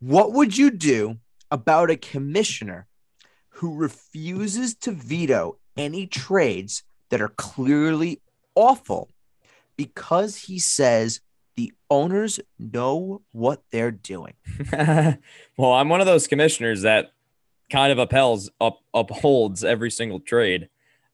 What 0.00 0.32
would 0.32 0.56
you 0.56 0.70
do 0.70 1.16
about 1.50 1.90
a 1.90 1.96
commissioner 1.96 2.86
who 3.60 3.74
refuses 3.74 4.74
to 4.74 4.90
veto 4.90 5.58
any 5.76 6.06
trades 6.06 6.82
that 7.10 7.20
are 7.20 7.28
clearly 7.28 8.18
awful 8.54 9.10
because 9.76 10.36
he 10.36 10.58
says 10.58 11.20
the 11.56 11.70
owners 11.90 12.40
know 12.58 13.20
what 13.32 13.62
they're 13.70 13.90
doing. 13.90 14.32
well, 14.72 15.72
I'm 15.74 15.90
one 15.90 16.00
of 16.00 16.06
those 16.06 16.26
commissioners 16.26 16.82
that 16.82 17.12
kind 17.68 17.92
of 17.92 18.08
uphels 18.08 18.48
up 18.62 18.80
upholds 18.94 19.62
every 19.62 19.90
single 19.90 20.20
trade. 20.20 20.70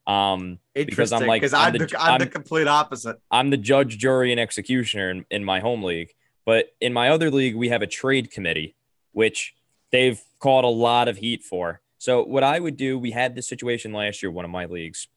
Um, 0.06 0.60
because 0.72 1.12
I'm 1.12 1.26
like 1.26 1.42
because 1.42 1.52
I'm, 1.52 1.72
I'm, 1.72 1.78
the, 1.78 1.96
I'm, 1.98 2.12
I'm 2.12 2.20
the 2.20 2.28
complete 2.28 2.68
opposite. 2.68 3.16
I'm 3.28 3.50
the 3.50 3.56
judge, 3.56 3.98
jury, 3.98 4.30
and 4.30 4.38
executioner 4.38 5.10
in, 5.10 5.24
in 5.32 5.44
my 5.44 5.58
home 5.58 5.82
league. 5.82 6.14
But 6.44 6.66
in 6.80 6.92
my 6.92 7.08
other 7.08 7.28
league, 7.28 7.56
we 7.56 7.70
have 7.70 7.82
a 7.82 7.88
trade 7.88 8.30
committee, 8.30 8.76
which 9.10 9.56
they've 9.90 10.22
caught 10.38 10.62
a 10.62 10.68
lot 10.68 11.08
of 11.08 11.16
heat 11.16 11.42
for. 11.42 11.80
So 11.98 12.22
what 12.22 12.44
I 12.44 12.60
would 12.60 12.76
do, 12.76 12.98
we 12.98 13.10
had 13.10 13.34
this 13.34 13.48
situation 13.48 13.92
last 13.92 14.22
year, 14.22 14.30
one 14.30 14.44
of 14.44 14.50
my 14.50 14.66
leagues. 14.66 15.08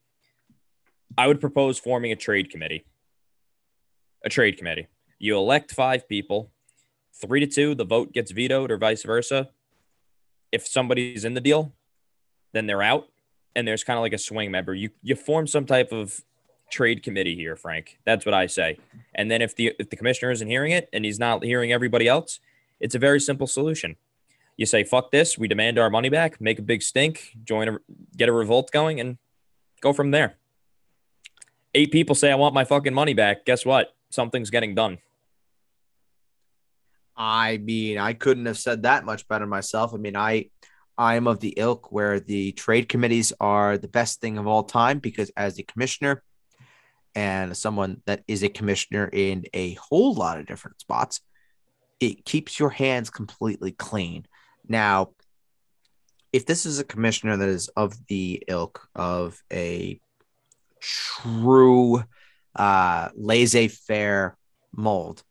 I 1.18 1.26
would 1.26 1.40
propose 1.40 1.78
forming 1.78 2.12
a 2.12 2.16
trade 2.16 2.50
committee. 2.50 2.84
A 4.24 4.28
trade 4.28 4.56
committee. 4.56 4.88
You 5.18 5.36
elect 5.36 5.72
five 5.72 6.08
people, 6.08 6.50
three 7.20 7.40
to 7.40 7.46
two, 7.46 7.74
the 7.74 7.84
vote 7.84 8.12
gets 8.12 8.30
vetoed 8.30 8.70
or 8.70 8.78
vice 8.78 9.02
versa. 9.02 9.50
If 10.52 10.66
somebody's 10.66 11.24
in 11.24 11.34
the 11.34 11.40
deal, 11.40 11.74
then 12.52 12.66
they're 12.66 12.82
out. 12.82 13.08
And 13.54 13.66
there's 13.66 13.84
kind 13.84 13.98
of 13.98 14.02
like 14.02 14.12
a 14.12 14.18
swing 14.18 14.50
member. 14.50 14.74
You 14.74 14.90
you 15.02 15.16
form 15.16 15.46
some 15.46 15.66
type 15.66 15.92
of 15.92 16.20
trade 16.70 17.02
committee 17.02 17.34
here, 17.34 17.56
Frank. 17.56 17.98
That's 18.06 18.24
what 18.24 18.34
I 18.34 18.46
say. 18.46 18.78
And 19.14 19.30
then 19.30 19.42
if 19.42 19.56
the 19.56 19.72
if 19.78 19.90
the 19.90 19.96
commissioner 19.96 20.30
isn't 20.30 20.48
hearing 20.48 20.72
it 20.72 20.88
and 20.92 21.04
he's 21.04 21.18
not 21.18 21.44
hearing 21.44 21.72
everybody 21.72 22.06
else, 22.06 22.38
it's 22.78 22.94
a 22.94 22.98
very 22.98 23.20
simple 23.20 23.46
solution. 23.46 23.96
You 24.56 24.66
say, 24.66 24.84
fuck 24.84 25.10
this, 25.10 25.38
we 25.38 25.48
demand 25.48 25.78
our 25.78 25.90
money 25.90 26.10
back, 26.10 26.40
make 26.40 26.58
a 26.58 26.62
big 26.62 26.82
stink, 26.82 27.32
join 27.44 27.68
a 27.68 27.78
get 28.16 28.28
a 28.28 28.32
revolt 28.32 28.70
going, 28.70 29.00
and 29.00 29.16
go 29.80 29.92
from 29.92 30.10
there. 30.10 30.36
Eight 31.74 31.92
people 31.92 32.14
say 32.14 32.30
I 32.30 32.34
want 32.34 32.54
my 32.54 32.64
fucking 32.64 32.94
money 32.94 33.14
back. 33.14 33.44
Guess 33.44 33.64
what? 33.64 33.94
Something's 34.10 34.50
getting 34.50 34.74
done. 34.74 34.98
I 37.16 37.58
mean, 37.58 37.98
I 37.98 38.14
couldn't 38.14 38.46
have 38.46 38.58
said 38.58 38.82
that 38.82 39.04
much 39.04 39.28
better 39.28 39.46
myself. 39.46 39.92
I 39.94 39.98
mean, 39.98 40.16
I 40.16 40.50
I 40.96 41.14
am 41.14 41.26
of 41.26 41.40
the 41.40 41.54
ilk 41.56 41.92
where 41.92 42.20
the 42.20 42.52
trade 42.52 42.88
committees 42.88 43.32
are 43.40 43.78
the 43.78 43.88
best 43.88 44.20
thing 44.20 44.36
of 44.36 44.46
all 44.46 44.64
time 44.64 44.98
because 44.98 45.30
as 45.36 45.58
a 45.58 45.62
commissioner 45.62 46.22
and 47.14 47.56
someone 47.56 48.02
that 48.06 48.22
is 48.28 48.42
a 48.42 48.48
commissioner 48.48 49.08
in 49.12 49.44
a 49.54 49.74
whole 49.74 50.14
lot 50.14 50.38
of 50.38 50.46
different 50.46 50.80
spots, 50.80 51.20
it 52.00 52.24
keeps 52.24 52.58
your 52.58 52.70
hands 52.70 53.10
completely 53.10 53.72
clean. 53.72 54.26
Now, 54.70 55.10
if 56.32 56.46
this 56.46 56.64
is 56.64 56.78
a 56.78 56.84
commissioner 56.84 57.36
that 57.36 57.48
is 57.48 57.68
of 57.70 57.92
the 58.06 58.44
ilk 58.46 58.88
of 58.94 59.42
a 59.52 60.00
true 60.80 62.04
uh, 62.54 63.08
laissez 63.16 63.66
faire 63.66 64.36
mold, 64.72 65.24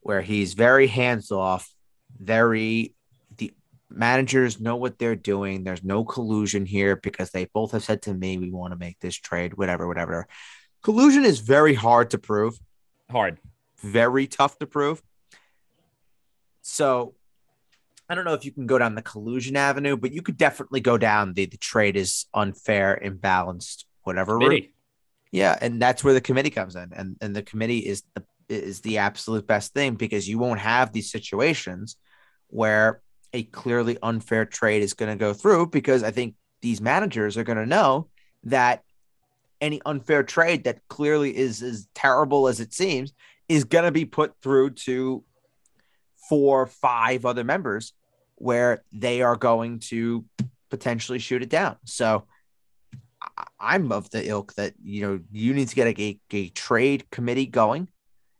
where 0.00 0.22
he's 0.22 0.54
very 0.54 0.86
hands 0.86 1.30
off, 1.30 1.70
very 2.18 2.94
the 3.36 3.52
managers 3.90 4.58
know 4.58 4.76
what 4.76 4.98
they're 4.98 5.16
doing. 5.16 5.64
There's 5.64 5.84
no 5.84 6.02
collusion 6.02 6.64
here 6.64 6.96
because 6.96 7.30
they 7.30 7.44
both 7.52 7.72
have 7.72 7.84
said 7.84 8.00
to 8.02 8.14
me, 8.14 8.38
we 8.38 8.50
want 8.50 8.72
to 8.72 8.78
make 8.78 8.98
this 9.00 9.16
trade, 9.16 9.52
whatever, 9.52 9.86
whatever. 9.86 10.26
Collusion 10.82 11.26
is 11.26 11.40
very 11.40 11.74
hard 11.74 12.10
to 12.12 12.18
prove. 12.18 12.58
Hard. 13.10 13.38
Very 13.80 14.26
tough 14.26 14.58
to 14.60 14.66
prove. 14.66 15.02
So 16.62 17.14
I 18.12 18.14
don't 18.14 18.26
know 18.26 18.34
if 18.34 18.44
you 18.44 18.52
can 18.52 18.66
go 18.66 18.76
down 18.76 18.94
the 18.94 19.00
collusion 19.00 19.56
avenue, 19.56 19.96
but 19.96 20.12
you 20.12 20.20
could 20.20 20.36
definitely 20.36 20.80
go 20.80 20.98
down 20.98 21.32
the 21.32 21.46
the 21.46 21.56
trade 21.56 21.96
is 21.96 22.26
unfair, 22.34 23.00
imbalanced, 23.02 23.86
whatever. 24.02 24.36
Route. 24.36 24.68
Yeah, 25.30 25.56
and 25.58 25.80
that's 25.80 26.04
where 26.04 26.12
the 26.12 26.20
committee 26.20 26.50
comes 26.50 26.76
in, 26.76 26.92
and 26.94 27.16
and 27.22 27.34
the 27.34 27.42
committee 27.42 27.78
is 27.78 28.02
the 28.14 28.22
is 28.50 28.82
the 28.82 28.98
absolute 28.98 29.46
best 29.46 29.72
thing 29.72 29.94
because 29.94 30.28
you 30.28 30.38
won't 30.38 30.60
have 30.60 30.92
these 30.92 31.10
situations 31.10 31.96
where 32.48 33.00
a 33.32 33.44
clearly 33.44 33.96
unfair 34.02 34.44
trade 34.44 34.82
is 34.82 34.92
going 34.92 35.10
to 35.10 35.16
go 35.18 35.32
through 35.32 35.68
because 35.68 36.02
I 36.02 36.10
think 36.10 36.34
these 36.60 36.82
managers 36.82 37.38
are 37.38 37.44
going 37.44 37.56
to 37.56 37.64
know 37.64 38.08
that 38.44 38.82
any 39.62 39.80
unfair 39.86 40.22
trade 40.22 40.64
that 40.64 40.86
clearly 40.88 41.34
is 41.34 41.62
as 41.62 41.88
terrible 41.94 42.46
as 42.46 42.60
it 42.60 42.74
seems 42.74 43.14
is 43.48 43.64
going 43.64 43.86
to 43.86 43.90
be 43.90 44.04
put 44.04 44.34
through 44.42 44.72
to 44.72 45.24
four, 46.28 46.66
five 46.66 47.24
other 47.24 47.42
members 47.42 47.94
where 48.42 48.82
they 48.92 49.22
are 49.22 49.36
going 49.36 49.78
to 49.78 50.24
potentially 50.70 51.18
shoot 51.18 51.42
it 51.42 51.48
down. 51.48 51.76
So 51.84 52.26
I'm 53.58 53.92
of 53.92 54.10
the 54.10 54.28
ilk 54.28 54.54
that 54.54 54.74
you 54.82 55.02
know 55.02 55.20
you 55.30 55.54
need 55.54 55.68
to 55.68 55.74
get 55.74 55.98
a, 55.98 56.02
a, 56.02 56.20
a 56.32 56.48
trade 56.48 57.10
committee 57.10 57.46
going 57.46 57.88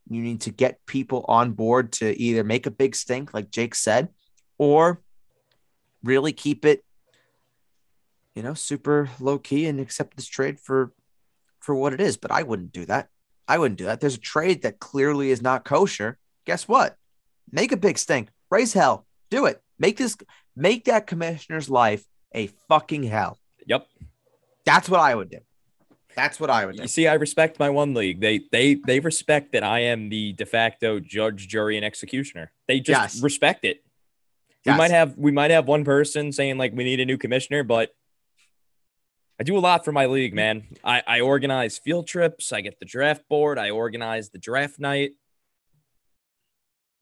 you 0.08 0.22
need 0.22 0.42
to 0.42 0.50
get 0.50 0.84
people 0.86 1.24
on 1.28 1.52
board 1.52 1.92
to 1.92 2.20
either 2.20 2.44
make 2.44 2.66
a 2.66 2.70
big 2.70 2.94
stink, 2.94 3.32
like 3.32 3.50
Jake 3.50 3.74
said, 3.74 4.08
or 4.58 5.00
really 6.02 6.32
keep 6.32 6.64
it, 6.64 6.84
you 8.34 8.42
know, 8.42 8.54
super 8.54 9.08
low 9.20 9.38
key 9.38 9.66
and 9.66 9.80
accept 9.80 10.16
this 10.16 10.26
trade 10.26 10.58
for 10.60 10.92
for 11.60 11.74
what 11.74 11.92
it 11.92 12.00
is. 12.00 12.16
But 12.16 12.30
I 12.30 12.42
wouldn't 12.42 12.72
do 12.72 12.84
that. 12.86 13.08
I 13.46 13.58
wouldn't 13.58 13.78
do 13.78 13.84
that. 13.86 14.00
There's 14.00 14.16
a 14.16 14.20
trade 14.20 14.62
that 14.62 14.80
clearly 14.80 15.30
is 15.30 15.42
not 15.42 15.64
kosher. 15.64 16.18
Guess 16.44 16.66
what? 16.66 16.96
Make 17.50 17.72
a 17.72 17.76
big 17.76 17.98
stink. 17.98 18.28
Raise 18.50 18.72
hell. 18.72 19.06
Do 19.30 19.46
it. 19.46 19.62
Make 19.82 19.96
this 19.96 20.16
make 20.54 20.84
that 20.84 21.08
commissioner's 21.08 21.68
life 21.68 22.04
a 22.32 22.46
fucking 22.68 23.02
hell. 23.02 23.40
Yep. 23.66 23.88
That's 24.64 24.88
what 24.88 25.00
I 25.00 25.12
would 25.12 25.28
do. 25.28 25.38
That's 26.14 26.38
what 26.38 26.50
I 26.50 26.64
would 26.64 26.76
do. 26.76 26.82
You 26.82 26.88
see, 26.88 27.08
I 27.08 27.14
respect 27.14 27.58
my 27.58 27.68
one 27.68 27.92
league. 27.92 28.20
They 28.20 28.42
they 28.52 28.74
they 28.74 29.00
respect 29.00 29.50
that 29.52 29.64
I 29.64 29.80
am 29.80 30.08
the 30.08 30.34
de 30.34 30.46
facto 30.46 31.00
judge, 31.00 31.48
jury, 31.48 31.76
and 31.76 31.84
executioner. 31.84 32.52
They 32.68 32.78
just 32.78 33.16
yes. 33.16 33.22
respect 33.24 33.64
it. 33.64 33.82
Yes. 34.64 34.74
We 34.74 34.78
might 34.78 34.92
have 34.92 35.18
we 35.18 35.32
might 35.32 35.50
have 35.50 35.66
one 35.66 35.84
person 35.84 36.30
saying 36.30 36.58
like 36.58 36.72
we 36.72 36.84
need 36.84 37.00
a 37.00 37.04
new 37.04 37.18
commissioner, 37.18 37.64
but 37.64 37.90
I 39.40 39.42
do 39.42 39.58
a 39.58 39.58
lot 39.58 39.84
for 39.84 39.90
my 39.90 40.06
league, 40.06 40.32
man. 40.32 40.62
I, 40.84 41.02
I 41.04 41.20
organize 41.22 41.76
field 41.76 42.06
trips, 42.06 42.52
I 42.52 42.60
get 42.60 42.78
the 42.78 42.86
draft 42.86 43.28
board, 43.28 43.58
I 43.58 43.70
organize 43.70 44.30
the 44.30 44.38
draft 44.38 44.78
night, 44.78 45.12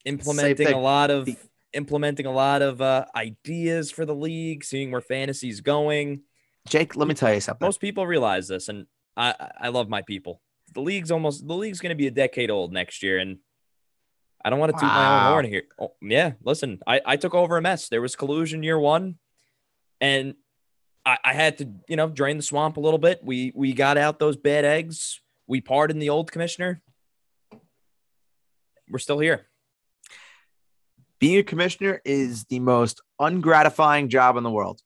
implementing 0.07 0.69
a 0.69 0.81
lot 0.81 1.11
of 1.11 1.29
implementing 1.73 2.27
a 2.27 2.33
lot 2.33 2.63
of 2.63 2.81
uh, 2.81 3.07
ideas 3.15 3.91
for 3.91 4.05
the 4.05 4.15
league, 4.15 4.65
seeing 4.65 4.91
where 4.91 5.01
fantasy's 5.01 5.61
going. 5.61 6.23
Jake, 6.69 6.97
let 6.97 7.09
me 7.09 7.15
tell 7.15 7.33
you 7.33 7.41
something. 7.41 7.65
Most 7.65 7.81
people 7.81 8.07
realize 8.07 8.49
this, 8.49 8.69
and 8.69 8.87
I 9.17 9.35
I 9.59 9.69
love 9.69 9.89
my 9.89 10.03
people. 10.03 10.41
The 10.75 10.81
league's 10.81 11.11
almost 11.11 11.47
the 11.47 11.55
league's 11.55 11.81
going 11.81 11.91
to 11.91 11.97
be 11.97 12.07
a 12.07 12.13
decade 12.13 12.51
old 12.51 12.73
next 12.73 13.03
year, 13.03 13.19
and 13.19 13.39
I 14.45 14.51
don't 14.51 14.59
want 14.59 14.73
to 14.75 14.81
toot 14.81 14.89
my 14.89 15.27
own 15.27 15.33
horn 15.33 15.45
here. 15.47 15.63
Oh, 15.79 15.95
yeah, 16.03 16.33
listen, 16.43 16.81
I 16.87 17.01
I 17.05 17.17
took 17.17 17.35
over 17.35 17.57
a 17.57 17.63
mess. 17.63 17.89
There 17.89 18.03
was 18.03 18.17
collusion 18.17 18.63
year 18.63 18.79
one, 18.79 19.19
and 20.01 20.35
I, 21.05 21.19
I 21.25 21.33
had 21.33 21.59
to 21.59 21.69
you 21.89 21.97
know 21.97 22.09
drain 22.09 22.37
the 22.37 22.43
swamp 22.43 22.77
a 22.77 22.81
little 22.81 22.99
bit. 22.99 23.21
We 23.23 23.53
we 23.55 23.73
got 23.73 23.99
out 23.99 24.19
those 24.19 24.37
bad 24.37 24.65
eggs. 24.65 25.21
We 25.47 25.61
pardoned 25.61 26.01
the 26.01 26.11
old 26.11 26.31
commissioner. 26.31 26.83
We're 28.89 28.99
still 28.99 29.19
here. 29.19 29.50
Being 31.21 31.39
a 31.39 31.43
commissioner 31.43 32.01
is 32.05 32.45
the 32.45 32.59
most 32.59 33.01
ungratifying 33.21 34.09
job 34.09 34.37
in 34.37 34.43
the 34.43 34.51
world. 34.51 34.81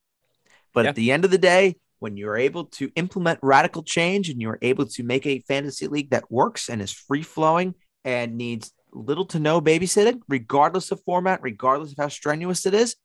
But 0.75 0.85
yeah. 0.85 0.91
at 0.91 0.97
the 0.97 1.13
end 1.13 1.25
of 1.25 1.31
the 1.31 1.39
day, 1.39 1.77
when 2.01 2.17
you're 2.17 2.37
able 2.37 2.67
to 2.67 2.91
implement 2.97 3.39
radical 3.41 3.83
change 3.83 4.29
and 4.29 4.43
you're 4.43 4.59
able 4.61 4.85
to 4.85 5.03
make 5.03 5.27
a 5.27 5.39
fantasy 5.49 5.87
league 5.87 6.11
that 6.11 6.31
works 6.31 6.69
and 6.69 6.83
is 6.83 6.93
free 6.93 7.23
flowing 7.23 7.75
and 8.05 8.37
needs 8.37 8.73
little 8.93 9.25
to 9.27 9.39
no 9.39 9.61
babysitting, 9.61 10.21
regardless 10.29 10.91
of 10.91 11.01
format, 11.05 11.41
regardless 11.43 11.93
of 11.93 11.99
how 11.99 12.09
strenuous 12.09 12.67
it 12.67 12.75
is, 12.75 12.97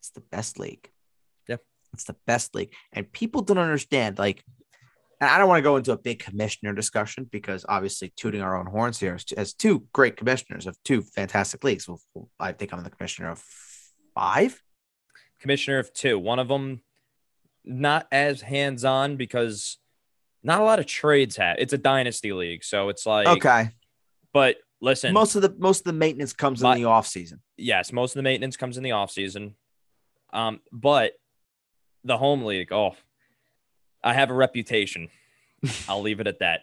it's 0.00 0.10
the 0.10 0.20
best 0.20 0.58
league. 0.58 0.90
Yeah. 1.48 1.56
It's 1.94 2.04
the 2.04 2.16
best 2.26 2.54
league. 2.54 2.72
And 2.92 3.10
people 3.10 3.42
don't 3.42 3.58
understand, 3.58 4.18
like, 4.18 4.44
and 5.20 5.28
I 5.28 5.38
don't 5.38 5.48
want 5.48 5.58
to 5.58 5.62
go 5.62 5.76
into 5.76 5.92
a 5.92 5.98
big 5.98 6.20
commissioner 6.20 6.72
discussion 6.72 7.28
because 7.30 7.64
obviously 7.68 8.12
tooting 8.16 8.40
our 8.40 8.56
own 8.56 8.66
horns 8.66 9.00
here 9.00 9.14
as, 9.14 9.24
as 9.36 9.52
two 9.52 9.84
great 9.92 10.16
commissioners 10.16 10.66
of 10.66 10.76
two 10.84 11.02
fantastic 11.02 11.64
leagues. 11.64 11.88
Well, 11.88 12.00
I 12.38 12.52
think 12.52 12.72
I'm 12.72 12.82
the 12.84 12.90
commissioner 12.90 13.30
of 13.30 13.42
five. 14.14 14.62
Commissioner 15.40 15.78
of 15.78 15.92
two. 15.92 16.18
One 16.18 16.38
of 16.38 16.48
them 16.48 16.82
not 17.64 18.06
as 18.12 18.40
hands 18.40 18.84
on 18.84 19.16
because 19.16 19.78
not 20.42 20.60
a 20.60 20.64
lot 20.64 20.78
of 20.78 20.86
trades 20.86 21.36
have. 21.36 21.56
It's 21.58 21.72
a 21.72 21.78
dynasty 21.78 22.32
league, 22.32 22.64
so 22.64 22.88
it's 22.88 23.04
like 23.04 23.26
okay. 23.26 23.70
But 24.32 24.56
listen, 24.80 25.12
most 25.12 25.34
of 25.34 25.42
the 25.42 25.54
most 25.58 25.80
of 25.80 25.84
the 25.84 25.92
maintenance 25.92 26.32
comes 26.32 26.62
in 26.62 26.74
the 26.74 26.84
off 26.84 27.06
season. 27.06 27.40
Yes, 27.56 27.92
most 27.92 28.12
of 28.12 28.16
the 28.16 28.22
maintenance 28.22 28.56
comes 28.56 28.76
in 28.76 28.84
the 28.84 28.92
off 28.92 29.10
season. 29.10 29.56
Um, 30.32 30.60
but 30.72 31.12
the 32.04 32.16
home 32.16 32.44
league, 32.44 32.72
oh, 32.72 32.94
I 34.02 34.14
have 34.14 34.30
a 34.30 34.34
reputation. 34.34 35.08
I'll 35.88 36.02
leave 36.02 36.20
it 36.20 36.26
at 36.26 36.38
that. 36.40 36.60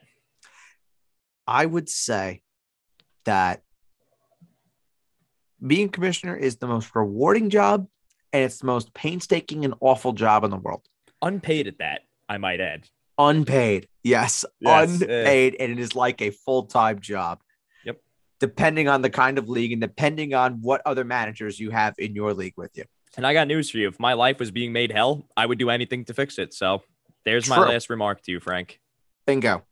I 1.48 1.66
would 1.66 1.90
say 1.90 2.42
that 3.26 3.62
being 5.66 5.90
commissioner 5.90 6.36
is 6.36 6.58
the 6.58 6.68
most 6.68 6.96
rewarding 6.96 7.50
job 7.50 7.88
and 8.34 8.44
it's 8.44 8.60
the 8.60 8.66
most 8.66 8.94
painstaking 8.94 9.66
and 9.66 9.74
awful 9.80 10.14
job 10.14 10.44
in 10.44 10.52
the 10.52 10.58
world 10.58 10.88
unpaid 11.26 11.68
at 11.68 11.80
that, 11.80 12.02
I 12.30 12.38
might 12.38 12.62
add. 12.62 12.88
Unpaid. 13.18 13.88
Yes, 14.04 14.46
Yes, 14.60 15.02
uh, 15.02 15.06
unpaid. 15.06 15.56
And 15.60 15.72
it 15.72 15.80
is 15.80 15.96
like 15.96 16.22
a 16.22 16.30
full 16.30 16.64
time 16.64 17.00
job. 17.00 17.40
Yep. 17.86 18.00
Depending 18.40 18.88
on 18.88 19.02
the 19.02 19.10
kind 19.10 19.38
of 19.38 19.50
league 19.50 19.72
and 19.72 19.82
depending 19.82 20.34
on 20.34 20.62
what 20.62 20.82
other 20.86 21.04
managers 21.04 21.60
you 21.60 21.72
have 21.72 21.96
in 21.98 22.14
your 22.16 22.34
league 22.34 22.54
with 22.56 22.72
you. 22.78 22.86
And 23.18 23.26
I 23.26 23.34
got 23.34 23.48
news 23.48 23.70
for 23.70 23.78
you. 23.78 23.88
If 23.88 24.00
my 24.00 24.14
life 24.14 24.40
was 24.40 24.52
being 24.52 24.74
made 24.74 24.92
hell, 24.92 25.28
I 25.36 25.46
would 25.46 25.58
do 25.58 25.70
anything 25.70 26.06
to 26.06 26.14
fix 26.14 26.38
it. 26.38 26.54
So 26.54 26.84
there's 27.26 27.50
my 27.50 27.60
last 27.60 27.90
remark 27.90 28.22
to 28.24 28.32
you, 28.32 28.40
Frank. 28.40 28.80
Bingo. 29.26 29.64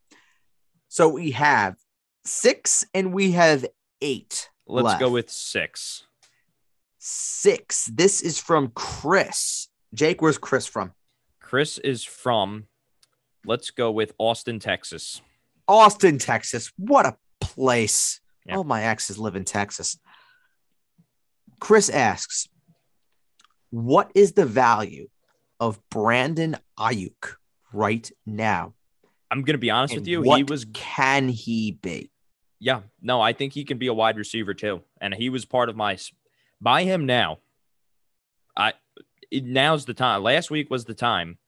So 0.88 1.08
we 1.08 1.32
have 1.32 1.76
six 2.24 2.84
and 2.92 3.12
we 3.12 3.32
have 3.32 3.64
eight. 4.00 4.50
Let's 4.66 4.98
go 4.98 5.10
with 5.10 5.30
six. 5.30 6.04
Six. 6.98 7.86
This 7.86 8.20
is 8.20 8.38
from 8.38 8.72
Chris. 8.74 9.68
Jake, 9.92 10.20
where's 10.20 10.38
Chris 10.38 10.66
from? 10.66 10.92
Chris 11.40 11.78
is 11.78 12.02
from, 12.02 12.66
let's 13.46 13.70
go 13.70 13.92
with 13.92 14.12
Austin, 14.18 14.58
Texas. 14.58 15.20
Austin, 15.68 16.18
Texas. 16.18 16.72
What 16.76 17.06
a 17.06 17.16
place. 17.40 18.20
Yeah. 18.46 18.56
All 18.56 18.64
my 18.64 18.82
exes 18.84 19.18
live 19.18 19.36
in 19.36 19.44
Texas. 19.44 19.98
Chris 21.60 21.88
asks, 21.90 22.48
What 23.70 24.10
is 24.14 24.32
the 24.32 24.46
value 24.46 25.08
of 25.60 25.80
Brandon 25.90 26.56
Aiyuk 26.78 27.36
right 27.74 28.10
now? 28.24 28.74
I'm 29.30 29.42
going 29.42 29.54
to 29.54 29.58
be 29.58 29.70
honest 29.70 29.94
And 29.94 30.02
with 30.02 30.08
you. 30.08 30.22
He 30.22 30.44
was, 30.44 30.66
can 30.72 31.28
he 31.28 31.72
be? 31.72 32.10
yeah, 32.60 32.80
no, 33.02 33.20
I 33.20 33.32
think 33.34 33.52
he 33.52 33.64
can 33.64 33.76
be 33.78 33.88
a 33.88 33.94
wide 33.94 34.16
receiver 34.16 34.54
too. 34.54 34.82
And 35.00 35.12
he 35.12 35.28
was 35.28 35.44
part 35.44 35.68
of 35.68 35.76
my, 35.76 35.98
buy 36.60 36.84
him 36.84 37.04
now. 37.04 37.38
I, 38.56 38.72
it- 39.30 39.44
now's 39.44 39.84
the 39.84 39.94
time. 39.94 40.22
Last 40.22 40.50
week 40.50 40.70
was 40.70 40.84
the 40.84 40.94
time. 40.94 41.38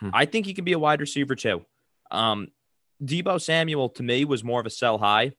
Hmm. 0.00 0.10
I 0.12 0.24
think 0.26 0.46
he 0.46 0.52
can 0.54 0.64
be 0.64 0.72
a 0.72 0.78
wide 0.78 1.00
receiver 1.00 1.34
too. 1.34 1.64
Um, 2.10 2.48
Deebo 3.02 3.40
Samuel 3.40 3.88
to 3.90 4.02
me 4.02 4.24
was 4.24 4.42
more 4.44 4.60
of 4.60 4.66
a 4.66 4.70
sell 4.70 4.98
high. 4.98 5.32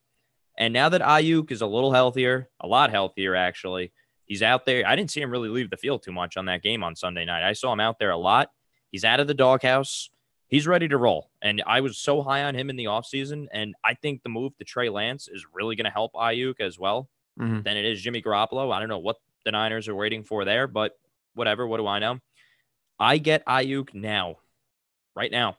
And 0.57 0.73
now 0.73 0.89
that 0.89 1.01
Aiyuk 1.01 1.51
is 1.51 1.61
a 1.61 1.67
little 1.67 1.91
healthier, 1.93 2.49
a 2.59 2.67
lot 2.67 2.89
healthier 2.89 3.35
actually, 3.35 3.91
he's 4.25 4.41
out 4.41 4.65
there. 4.65 4.85
I 4.87 4.95
didn't 4.95 5.11
see 5.11 5.21
him 5.21 5.31
really 5.31 5.49
leave 5.49 5.69
the 5.69 5.77
field 5.77 6.03
too 6.03 6.11
much 6.11 6.37
on 6.37 6.45
that 6.45 6.63
game 6.63 6.83
on 6.83 6.95
Sunday 6.95 7.25
night. 7.25 7.47
I 7.47 7.53
saw 7.53 7.71
him 7.71 7.79
out 7.79 7.99
there 7.99 8.11
a 8.11 8.17
lot. 8.17 8.49
He's 8.91 9.03
out 9.05 9.19
of 9.19 9.27
the 9.27 9.33
doghouse. 9.33 10.09
He's 10.49 10.67
ready 10.67 10.87
to 10.87 10.97
roll. 10.97 11.29
And 11.41 11.63
I 11.65 11.81
was 11.81 11.97
so 11.97 12.21
high 12.23 12.43
on 12.43 12.55
him 12.55 12.69
in 12.69 12.75
the 12.75 12.85
offseason. 12.85 13.47
And 13.53 13.75
I 13.85 13.93
think 13.93 14.23
the 14.23 14.29
move 14.29 14.57
to 14.57 14.63
Trey 14.65 14.89
Lance 14.89 15.27
is 15.27 15.45
really 15.53 15.75
going 15.75 15.85
to 15.85 15.91
help 15.91 16.13
Aiyuk 16.13 16.59
as 16.59 16.77
well 16.79 17.07
Mhm. 17.39 17.63
than 17.63 17.77
it 17.77 17.85
is 17.85 18.01
Jimmy 18.01 18.21
Garoppolo. 18.21 18.73
I 18.73 18.79
don't 18.79 18.89
know 18.89 18.97
what 18.99 19.17
the 19.45 19.51
Niners 19.51 19.87
are 19.87 19.95
waiting 19.95 20.23
for 20.23 20.45
there, 20.45 20.67
but 20.67 20.97
whatever. 21.35 21.67
What 21.67 21.77
do 21.77 21.87
I 21.87 21.99
know? 21.99 22.19
I 22.99 23.17
get 23.19 23.45
Aiyuk 23.45 23.93
now, 23.93 24.37
right 25.15 25.31
now. 25.31 25.57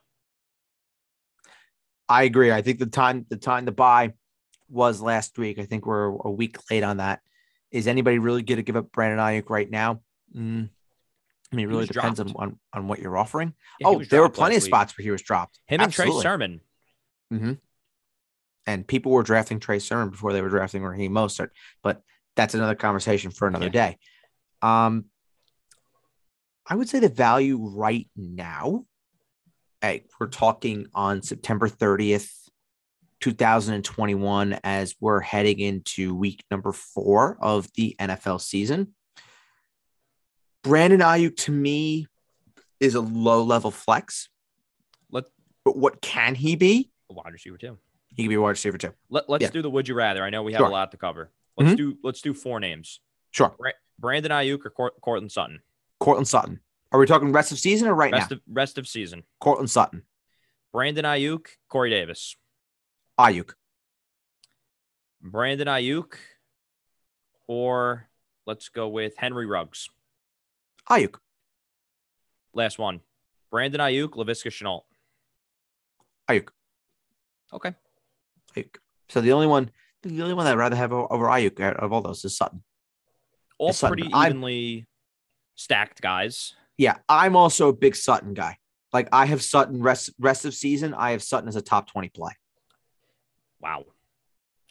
I 2.07 2.23
agree. 2.23 2.51
I 2.51 2.61
think 2.61 2.79
the 2.79 2.85
time 2.85 3.25
the 3.29 3.37
time 3.37 3.65
to 3.67 3.71
buy 3.71 4.13
was 4.69 5.01
last 5.01 5.37
week. 5.37 5.57
I 5.59 5.65
think 5.65 5.85
we're 5.85 6.07
a 6.09 6.29
week 6.29 6.57
late 6.69 6.83
on 6.83 6.97
that. 6.97 7.21
Is 7.71 7.87
anybody 7.87 8.19
really 8.19 8.43
going 8.43 8.57
to 8.57 8.63
give 8.63 8.75
up 8.75 8.91
Brandon 8.91 9.19
Aiyuk 9.19 9.49
right 9.49 9.69
now? 9.69 10.01
Mm, 10.35 10.69
I 11.51 11.55
mean, 11.55 11.65
it 11.65 11.69
really 11.69 11.85
depends 11.85 12.19
on, 12.19 12.27
dropped. 12.27 12.39
on 12.39 12.59
on 12.73 12.87
what 12.87 12.99
you're 12.99 13.17
offering. 13.17 13.53
Yeah, 13.79 13.87
oh, 13.87 14.03
there 14.03 14.21
were 14.21 14.29
plenty 14.29 14.55
of 14.55 14.63
week. 14.63 14.69
spots 14.69 14.97
where 14.97 15.03
he 15.03 15.11
was 15.11 15.21
dropped. 15.21 15.59
Him 15.67 15.81
and 15.81 15.91
Trey 15.91 16.05
Absolutely. 16.05 16.23
Sermon. 16.23 16.61
hmm 17.29 17.53
And 18.65 18.87
people 18.87 19.11
were 19.11 19.23
drafting 19.23 19.59
Trey 19.59 19.79
Sermon 19.79 20.09
before 20.09 20.33
they 20.33 20.41
were 20.41 20.49
drafting 20.49 20.83
Raheem 20.83 21.11
Mostert, 21.11 21.49
but 21.83 22.01
that's 22.35 22.53
another 22.53 22.75
conversation 22.75 23.31
for 23.31 23.47
another 23.47 23.69
day. 23.69 23.97
Um, 24.61 25.05
I 26.65 26.75
would 26.75 26.87
say 26.87 26.99
the 26.99 27.09
value 27.09 27.57
right 27.57 28.07
now, 28.15 28.85
hey, 29.81 30.05
we're 30.19 30.27
talking 30.27 30.87
on 30.93 31.21
September 31.21 31.67
30th, 31.67 32.31
2021, 33.19 34.59
as 34.63 34.95
we're 34.99 35.19
heading 35.19 35.59
into 35.59 36.15
week 36.15 36.43
number 36.49 36.71
four 36.71 37.37
of 37.41 37.67
the 37.75 37.95
NFL 37.99 38.39
season. 38.39 38.93
Brandon 40.63 40.99
Aiyuk 40.99 41.35
to 41.37 41.51
me 41.51 42.07
is 42.79 42.95
a 42.95 43.01
low 43.01 43.43
level 43.43 43.71
flex. 43.71 44.29
Let- 45.09 45.25
but 45.63 45.77
what 45.77 46.01
can 46.01 46.35
he 46.35 46.55
be? 46.55 46.91
A 47.09 47.13
wide 47.13 47.33
receiver 47.33 47.57
too. 47.57 47.77
He 48.09 48.23
can 48.23 48.29
be 48.29 48.35
a 48.35 48.41
wide 48.41 48.49
receiver 48.51 48.77
too. 48.77 48.93
Let, 49.09 49.29
let's 49.29 49.43
Yeah. 49.43 49.49
do 49.51 49.61
the 49.61 49.69
would 49.69 49.87
you 49.87 49.95
rather. 49.95 50.23
I 50.23 50.29
know 50.29 50.43
we 50.43 50.53
have 50.53 50.59
Sure. 50.59 50.67
a 50.67 50.71
lot 50.71 50.91
to 50.91 50.97
cover. 50.97 51.31
Let's 51.57 51.73
Mhm. 51.73 51.77
do 51.77 51.97
let's 52.03 52.21
do 52.21 52.33
four 52.33 52.59
names. 52.59 52.99
Sure. 53.31 53.55
Brandon 53.99 54.31
Aiyuk 54.31 54.65
or 54.65 54.69
Cort- 54.71 54.99
Courtland 55.01 55.31
Sutton. 55.31 55.61
Courtland 55.99 56.27
Sutton. 56.27 56.59
Are 56.91 56.99
we 56.99 57.05
talking 57.05 57.31
rest 57.31 57.51
of 57.51 57.59
season 57.59 57.87
or 57.87 57.93
right 57.93 58.11
Rest 58.11 58.31
now? 58.31 58.37
of 58.37 58.41
rest 58.47 58.77
of 58.77 58.87
season. 58.87 59.23
Courtland 59.39 59.69
Sutton. 59.69 60.05
Brandon 60.73 61.05
Aiyuk, 61.05 61.47
Corey 61.69 61.89
Davis. 61.89 62.35
Aiyuk. 63.19 63.53
Brandon 65.21 65.67
Aiyuk, 65.67 66.15
or 67.47 68.09
let's 68.45 68.69
go 68.69 68.87
with 68.89 69.15
Henry 69.17 69.45
Ruggs. 69.45 69.89
Aiyuk. 70.89 71.15
Last 72.53 72.79
one. 72.79 73.01
Brandon 73.49 73.81
Aiyuk, 73.81 74.11
Laviska 74.11 74.49
Shenault. 74.51 74.81
Aiyuk. 76.29 76.49
Okay. 77.53 77.73
Aiyuk. 78.55 78.75
So 79.09 79.21
the 79.21 79.33
only 79.33 79.47
one, 79.47 79.71
the 80.03 80.21
only 80.21 80.33
one 80.33 80.45
that 80.45 80.53
I'd 80.53 80.57
rather 80.57 80.75
have 80.75 80.93
over 80.93 81.25
Aiyuk 81.25 81.59
uh, 81.59 81.75
of 81.83 81.91
all 81.91 82.01
those 82.01 82.23
is 82.25 82.35
Sutton. 82.37 82.63
All 83.57 83.73
Sutton, 83.73 83.97
pretty 83.97 84.13
I'm- 84.13 84.31
evenly 84.31 84.87
stacked 85.55 86.01
guys. 86.01 86.53
Yeah, 86.77 86.95
I'm 87.07 87.35
also 87.35 87.69
a 87.69 87.73
big 87.73 87.95
Sutton 87.95 88.33
guy. 88.33 88.57
Like 88.91 89.07
I 89.11 89.25
have 89.25 89.41
Sutton 89.43 89.81
rest 89.83 90.09
rest 90.19 90.45
of 90.45 90.53
season. 90.53 90.93
I 90.93 91.11
have 91.11 91.21
Sutton 91.21 91.47
as 91.47 91.55
a 91.55 91.61
top 91.61 91.87
20 91.91 92.09
play. 92.09 92.31
Wow. 93.61 93.85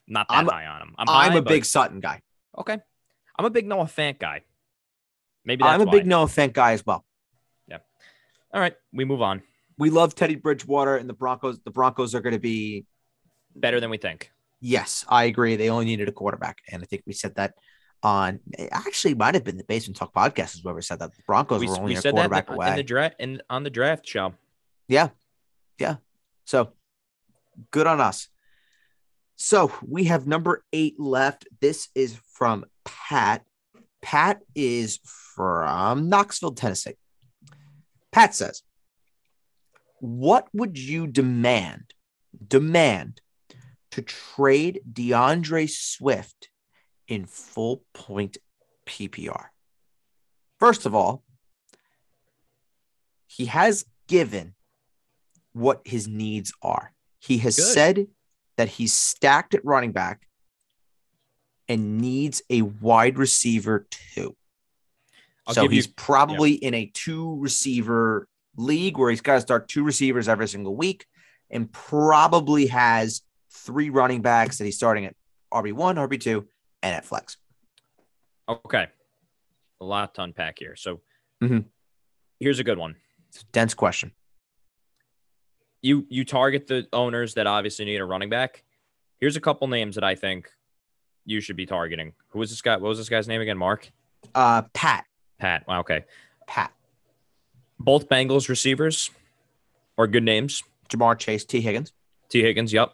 Not 0.08 0.28
that 0.28 0.38
I'm 0.38 0.48
high 0.48 0.66
on 0.66 0.82
him. 0.82 0.94
I'm, 0.98 1.08
I'm 1.08 1.36
a 1.36 1.42
but- 1.42 1.48
big 1.48 1.64
Sutton 1.64 2.00
guy. 2.00 2.20
Okay. 2.58 2.78
I'm 3.38 3.44
a 3.44 3.50
big 3.50 3.66
Noah 3.66 3.84
Fant 3.84 4.18
guy. 4.18 4.42
Maybe 5.44 5.62
that's 5.62 5.74
I'm 5.74 5.80
a 5.80 5.84
why. 5.84 5.92
big 5.92 6.06
Noah 6.06 6.26
Fant 6.26 6.52
guy 6.52 6.72
as 6.72 6.84
well. 6.84 7.04
Yeah. 7.66 7.78
All 8.52 8.60
right, 8.60 8.74
we 8.92 9.04
move 9.04 9.22
on. 9.22 9.42
We 9.78 9.90
love 9.90 10.14
Teddy 10.14 10.34
Bridgewater 10.36 10.96
and 10.96 11.08
the 11.08 11.14
Broncos. 11.14 11.58
The 11.64 11.70
Broncos 11.70 12.14
are 12.14 12.20
going 12.20 12.34
to 12.34 12.40
be 12.40 12.84
Better 13.54 13.80
than 13.80 13.90
we 13.90 13.96
think. 13.98 14.30
Yes, 14.60 15.04
I 15.08 15.24
agree. 15.24 15.56
They 15.56 15.70
only 15.70 15.86
needed 15.86 16.08
a 16.08 16.12
quarterback, 16.12 16.58
and 16.70 16.82
I 16.82 16.86
think 16.86 17.02
we 17.06 17.12
said 17.12 17.34
that 17.36 17.54
on. 18.02 18.38
It 18.58 18.68
actually 18.70 19.14
might 19.14 19.34
have 19.34 19.42
been 19.42 19.56
the 19.56 19.64
Basement 19.64 19.96
Talk 19.96 20.14
podcast 20.14 20.54
is 20.54 20.62
where 20.62 20.74
we 20.74 20.82
said 20.82 21.00
that 21.00 21.12
the 21.16 21.22
Broncos 21.26 21.60
We, 21.60 21.66
were 21.66 21.76
only 21.78 21.92
we 21.92 21.96
a 21.96 22.00
said 22.00 22.14
that 22.14 22.26
in 22.26 22.30
quarterback 22.30 22.50
away. 22.50 22.68
in 22.70 22.76
the 22.76 22.82
draft 22.82 23.16
in 23.18 23.42
on 23.50 23.64
the 23.64 23.70
draft 23.70 24.06
show. 24.06 24.34
Yeah. 24.86 25.08
Yeah. 25.78 25.96
So 26.44 26.74
good 27.70 27.86
on 27.86 28.00
us. 28.00 28.28
So 29.36 29.72
we 29.86 30.04
have 30.04 30.26
number 30.26 30.64
eight 30.72 31.00
left. 31.00 31.48
This 31.60 31.88
is 31.94 32.18
from 32.32 32.66
Pat. 32.84 33.44
Pat 34.02 34.40
is 34.54 34.98
from 35.04 36.08
Knoxville, 36.08 36.52
Tennessee. 36.52 36.96
Pat 38.12 38.34
says, 38.34 38.62
What 40.00 40.48
would 40.52 40.78
you 40.78 41.06
demand? 41.06 41.94
Demand 42.46 43.20
to 43.90 44.02
trade 44.02 44.80
DeAndre 44.90 45.68
Swift 45.68 46.48
in 47.08 47.26
full 47.26 47.84
point 47.92 48.38
PPR? 48.86 49.46
First 50.58 50.86
of 50.86 50.94
all, 50.94 51.24
he 53.26 53.46
has 53.46 53.84
given 54.06 54.54
what 55.52 55.80
his 55.84 56.06
needs 56.06 56.52
are. 56.62 56.92
He 57.18 57.38
has 57.38 57.56
Good. 57.56 57.64
said 57.64 58.06
that 58.56 58.68
he's 58.68 58.92
stacked 58.92 59.54
at 59.54 59.64
running 59.64 59.92
back 59.92 60.26
and 61.70 61.98
needs 61.98 62.42
a 62.50 62.62
wide 62.62 63.16
receiver 63.16 63.86
too. 63.90 64.36
I'll 65.46 65.54
so 65.54 65.62
give 65.62 65.72
you- 65.72 65.76
he's 65.76 65.86
probably 65.86 66.52
in 66.54 66.74
a 66.74 66.86
two 66.92 67.36
receiver 67.38 68.28
league 68.56 68.98
where 68.98 69.08
he's 69.10 69.20
got 69.20 69.36
to 69.36 69.40
start 69.40 69.68
two 69.68 69.84
receivers 69.84 70.26
every 70.28 70.48
single 70.48 70.74
week 70.74 71.06
and 71.48 71.70
probably 71.72 72.66
has 72.66 73.22
three 73.52 73.88
running 73.88 74.20
backs 74.20 74.58
that 74.58 74.64
he's 74.64 74.76
starting 74.76 75.06
at 75.06 75.14
RB1, 75.52 75.96
RB2, 75.96 76.46
and 76.82 76.94
at 76.96 77.04
flex. 77.04 77.36
Okay. 78.48 78.88
A 79.80 79.84
lot 79.84 80.12
to 80.16 80.22
unpack 80.22 80.58
here. 80.58 80.74
So 80.74 81.00
Mhm. 81.40 81.66
here's 82.40 82.58
a 82.58 82.64
good 82.64 82.78
one. 82.78 82.96
It's 83.28 83.42
a 83.42 83.46
dense 83.52 83.74
question. 83.74 84.12
You 85.82 86.04
you 86.10 86.24
target 86.24 86.66
the 86.66 86.88
owners 86.92 87.34
that 87.34 87.46
obviously 87.46 87.84
need 87.84 88.00
a 88.00 88.04
running 88.04 88.28
back. 88.28 88.64
Here's 89.20 89.36
a 89.36 89.40
couple 89.40 89.68
names 89.68 89.94
that 89.94 90.04
I 90.04 90.14
think 90.16 90.50
you 91.30 91.40
should 91.40 91.56
be 91.56 91.64
targeting. 91.66 92.12
Who 92.30 92.40
was 92.40 92.50
this 92.50 92.60
guy? 92.60 92.72
What 92.76 92.88
was 92.88 92.98
this 92.98 93.08
guy's 93.08 93.28
name 93.28 93.40
again? 93.40 93.56
Mark? 93.56 93.90
Uh, 94.34 94.62
Pat, 94.74 95.04
Pat. 95.38 95.66
Wow, 95.66 95.80
okay. 95.80 96.04
Pat, 96.46 96.72
Both 97.78 98.08
Bengals 98.08 98.48
receivers 98.48 99.10
are 99.96 100.06
good 100.06 100.24
names. 100.24 100.62
Ja'Marr 100.88 101.16
Chase, 101.18 101.44
Tee 101.44 101.60
Higgins. 101.60 101.92
Tee 102.28 102.42
Higgins, 102.42 102.72
yep. 102.72 102.92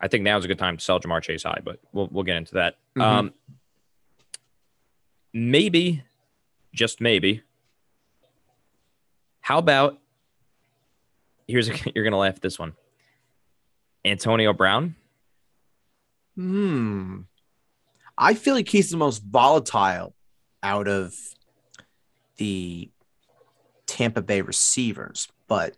I 0.00 0.08
think 0.08 0.24
now 0.24 0.36
is 0.36 0.44
a 0.44 0.48
good 0.48 0.58
time 0.58 0.76
to 0.76 0.82
sell 0.84 0.98
Ja'Marr 0.98 1.22
Chase 1.22 1.44
high, 1.44 1.60
but 1.64 1.78
we'll 1.92 2.08
we'll 2.10 2.24
get 2.24 2.36
into 2.36 2.54
that. 2.54 2.76
Mhm. 2.96 3.02
Um, 3.02 3.34
maybe, 5.32 6.02
just 6.74 7.00
maybe. 7.00 7.42
How 9.40 9.58
about 9.58 9.98
here's 11.46 11.68
a, 11.68 11.74
you're 11.94 12.04
gonna 12.04 12.18
laugh 12.18 12.34
at 12.34 12.42
this 12.42 12.58
one. 12.58 12.72
Antonio 14.04 14.52
Brown. 14.52 14.96
Hmm. 16.36 17.20
I 18.16 18.34
feel 18.34 18.54
like 18.54 18.68
he's 18.68 18.90
the 18.90 18.96
most 18.96 19.22
volatile 19.22 20.14
out 20.62 20.88
of 20.88 21.14
the 22.36 22.90
Tampa 23.86 24.22
Bay 24.22 24.40
receivers. 24.40 25.28
But 25.48 25.76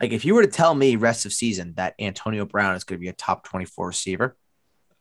like 0.00 0.12
if 0.12 0.24
you 0.24 0.34
were 0.34 0.42
to 0.42 0.50
tell 0.50 0.74
me 0.74 0.96
rest 0.96 1.26
of 1.26 1.32
season 1.32 1.74
that 1.76 1.94
Antonio 1.98 2.44
Brown 2.44 2.74
is 2.74 2.84
going 2.84 2.98
to 2.98 3.00
be 3.00 3.08
a 3.08 3.12
top 3.12 3.44
24 3.44 3.88
receiver, 3.88 4.36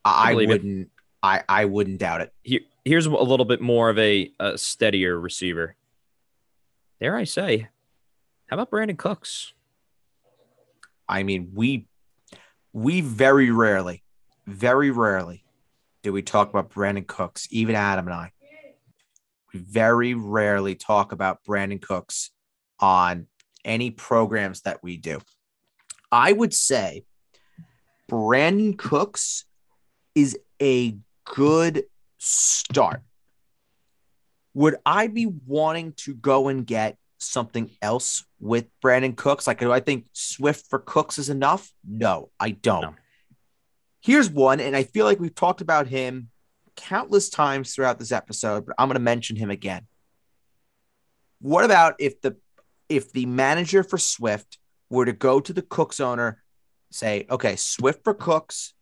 I, 0.05 0.31
I 0.31 0.33
wouldn't 0.35 0.89
I, 1.23 1.43
I 1.49 1.65
wouldn't 1.65 1.99
doubt 1.99 2.21
it. 2.21 2.33
Here, 2.43 2.61
here's 2.85 3.05
a 3.05 3.09
little 3.09 3.45
bit 3.45 3.59
more 3.59 3.89
of 3.89 3.97
a, 3.97 4.31
a 4.39 4.57
steadier 4.57 5.19
receiver. 5.19 5.75
Dare 7.01 7.17
I 7.17 7.25
say, 7.25 7.67
how 8.47 8.55
about 8.55 8.71
Brandin 8.71 8.97
Cooks? 8.97 9.53
I 11.09 11.23
mean, 11.23 11.51
we 11.53 11.87
we 12.71 13.01
very 13.01 13.49
rarely, 13.51 14.03
very 14.45 14.91
rarely 14.91 15.43
do 16.07 16.13
we 16.13 16.21
talk 16.21 16.49
about 16.49 16.69
Brandin 16.69 17.05
Cooks, 17.05 17.49
even 17.51 17.75
Adam 17.75 18.07
and 18.07 18.15
I. 18.15 18.31
We 19.53 19.59
very 19.59 20.13
rarely 20.13 20.73
talk 20.73 21.11
about 21.11 21.43
Brandin 21.43 21.81
Cooks 21.81 22.31
on 22.79 23.27
any 23.65 23.91
programs 23.91 24.61
that 24.61 24.81
we 24.81 24.95
do. 24.95 25.19
I 26.09 26.31
would 26.31 26.53
say 26.53 27.03
Brandin 28.09 28.77
Cooks 28.77 29.43
is 30.15 30.39
a 30.61 30.95
good 31.25 31.83
start. 32.19 33.01
Would 34.53 34.77
I 34.85 35.07
be 35.07 35.25
wanting 35.25 35.91
to 35.97 36.13
go 36.13 36.47
and 36.47 36.65
get 36.65 36.97
something 37.17 37.69
else 37.81 38.23
with 38.39 38.67
Brandin 38.81 39.17
Cooks? 39.17 39.45
Like, 39.45 39.59
do 39.59 39.73
I 39.73 39.81
think 39.81 40.05
Swift 40.13 40.69
for 40.69 40.79
Cooks 40.79 41.19
is 41.19 41.29
enough? 41.29 41.69
No, 41.85 42.29
I 42.39 42.51
don't. 42.51 42.81
No. 42.81 42.95
Here's 44.07 44.29
one, 44.29 44.61
and 44.61 44.73
I 44.73 44.83
feel 44.83 45.03
like 45.03 45.19
we've 45.19 45.35
talked 45.35 45.59
about 45.59 45.87
him 45.87 46.29
countless 46.77 47.29
times 47.29 47.75
throughout 47.75 47.99
this 47.99 48.13
episode, 48.13 48.65
but 48.65 48.73
I'm 48.77 48.87
going 48.87 48.95
to 48.95 49.01
mention 49.01 49.35
him 49.35 49.51
again. 49.51 49.85
What 51.41 51.65
about 51.65 51.95
if 51.99 52.21
the 52.21 52.37
if 52.87 53.11
the 53.11 53.25
manager 53.25 53.83
for 53.83 53.97
Swift 53.97 54.59
were 54.89 55.03
to 55.03 55.11
go 55.11 55.41
to 55.41 55.51
the 55.51 55.61
Cooks 55.61 55.99
owner, 55.99 56.41
say, 56.89 57.25
okay, 57.29 57.57
Swift 57.57 58.05
for 58.05 58.13
Cooks, 58.13 58.73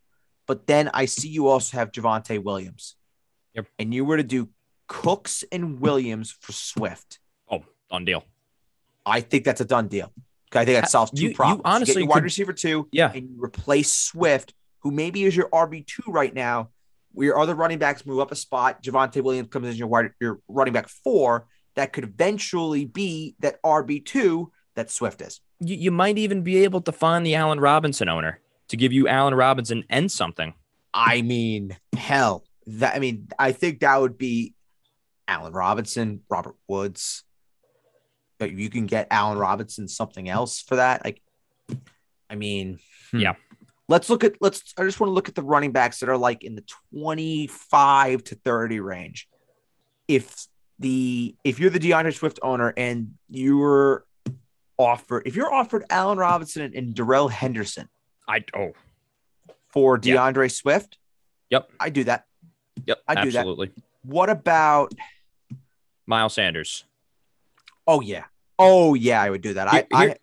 but 0.46 0.68
then 0.68 0.90
I 0.94 1.06
see 1.06 1.28
you 1.28 1.48
also 1.48 1.76
have 1.76 1.90
Javonte 1.90 2.40
Williams. 2.40 2.94
Yep. 3.54 3.66
And 3.80 3.92
you 3.92 4.04
were 4.04 4.18
to 4.18 4.22
do 4.22 4.48
Cooks 4.86 5.42
and 5.50 5.80
Williams 5.80 6.30
for 6.30 6.52
Swift. 6.52 7.18
Oh, 7.50 7.64
done 7.90 8.04
deal. 8.04 8.22
I 9.04 9.22
think 9.22 9.44
that's 9.44 9.60
a 9.60 9.64
done 9.64 9.88
deal. 9.88 10.12
I 10.52 10.64
think 10.64 10.80
that 10.80 10.88
solves 10.88 11.10
two 11.10 11.30
you, 11.30 11.34
problems. 11.34 11.62
You 11.64 11.72
honestly, 11.72 12.02
you 12.02 12.08
wide 12.08 12.14
could, 12.18 12.22
receiver 12.22 12.52
two, 12.52 12.86
yeah, 12.92 13.10
and 13.12 13.28
you 13.28 13.42
replace 13.42 13.92
Swift, 13.92 14.54
who 14.86 14.92
maybe 14.92 15.24
is 15.24 15.34
your 15.34 15.48
RB 15.48 15.84
two 15.84 16.04
right 16.06 16.32
now. 16.32 16.70
Where 17.10 17.26
your 17.26 17.40
other 17.40 17.56
running 17.56 17.78
backs 17.78 18.06
move 18.06 18.20
up 18.20 18.30
a 18.30 18.36
spot. 18.36 18.84
Javonte 18.84 19.20
Williams 19.20 19.48
comes 19.48 19.68
in 19.68 19.74
your 19.74 19.88
wide, 19.88 20.12
your 20.20 20.38
running 20.46 20.72
back 20.72 20.86
four. 20.86 21.48
That 21.74 21.92
could 21.92 22.04
eventually 22.04 22.84
be 22.84 23.34
that 23.40 23.60
RB 23.64 24.04
two 24.04 24.52
that 24.76 24.88
Swift 24.88 25.22
is. 25.22 25.40
You, 25.58 25.74
you 25.74 25.90
might 25.90 26.18
even 26.18 26.42
be 26.42 26.62
able 26.62 26.82
to 26.82 26.92
find 26.92 27.26
the 27.26 27.34
Allen 27.34 27.58
Robinson 27.58 28.08
owner 28.08 28.38
to 28.68 28.76
give 28.76 28.92
you 28.92 29.08
Allen 29.08 29.34
Robinson 29.34 29.82
and 29.90 30.12
something. 30.12 30.54
I 30.94 31.22
mean, 31.22 31.76
hell, 31.96 32.44
that 32.68 32.94
I 32.94 33.00
mean, 33.00 33.26
I 33.40 33.50
think 33.50 33.80
that 33.80 34.00
would 34.00 34.16
be 34.16 34.54
Allen 35.26 35.52
Robinson, 35.52 36.20
Robert 36.30 36.54
Woods. 36.68 37.24
But 38.38 38.52
you 38.52 38.70
can 38.70 38.86
get 38.86 39.08
Allen 39.10 39.38
Robinson 39.38 39.88
something 39.88 40.28
else 40.28 40.60
for 40.60 40.76
that. 40.76 41.04
Like, 41.04 41.22
I 42.30 42.36
mean, 42.36 42.78
hmm. 43.10 43.18
yeah. 43.18 43.34
Let's 43.88 44.10
look 44.10 44.24
at 44.24 44.34
let's 44.40 44.74
I 44.78 44.82
just 44.84 44.98
want 44.98 45.10
to 45.10 45.14
look 45.14 45.28
at 45.28 45.34
the 45.34 45.42
running 45.42 45.72
backs 45.72 46.00
that 46.00 46.08
are 46.08 46.16
like 46.16 46.42
in 46.42 46.56
the 46.56 46.64
25 46.92 48.24
to 48.24 48.34
30 48.34 48.80
range. 48.80 49.28
If 50.08 50.46
the 50.78 51.36
if 51.44 51.58
you're 51.58 51.70
the 51.70 51.78
DeAndre 51.78 52.14
Swift 52.14 52.38
owner 52.42 52.72
and 52.76 53.14
you're 53.28 54.04
offered 54.76 55.22
if 55.26 55.36
you're 55.36 55.52
offered 55.52 55.84
Allen 55.88 56.18
Robinson 56.18 56.62
and, 56.62 56.74
and 56.74 56.94
Darrell 56.94 57.28
Henderson, 57.28 57.88
I 58.28 58.44
oh 58.54 58.72
for 59.68 59.98
DeAndre 59.98 60.44
yep. 60.44 60.50
Swift. 60.50 60.98
Yep. 61.50 61.70
I 61.78 61.90
do 61.90 62.04
that. 62.04 62.24
Yep. 62.86 62.98
I 63.06 63.24
do 63.24 63.30
that. 63.30 63.38
absolutely. 63.38 63.66
that. 63.68 63.82
What 64.02 64.30
about 64.30 64.94
Miles 66.06 66.34
Sanders? 66.34 66.84
Oh 67.86 68.00
yeah. 68.00 68.24
Oh 68.58 68.94
yeah, 68.94 69.20
I 69.20 69.30
would 69.30 69.42
do 69.42 69.54
that. 69.54 69.68
Here, 69.68 69.86
I, 69.92 70.02
here, 70.02 70.10
I 70.12 70.16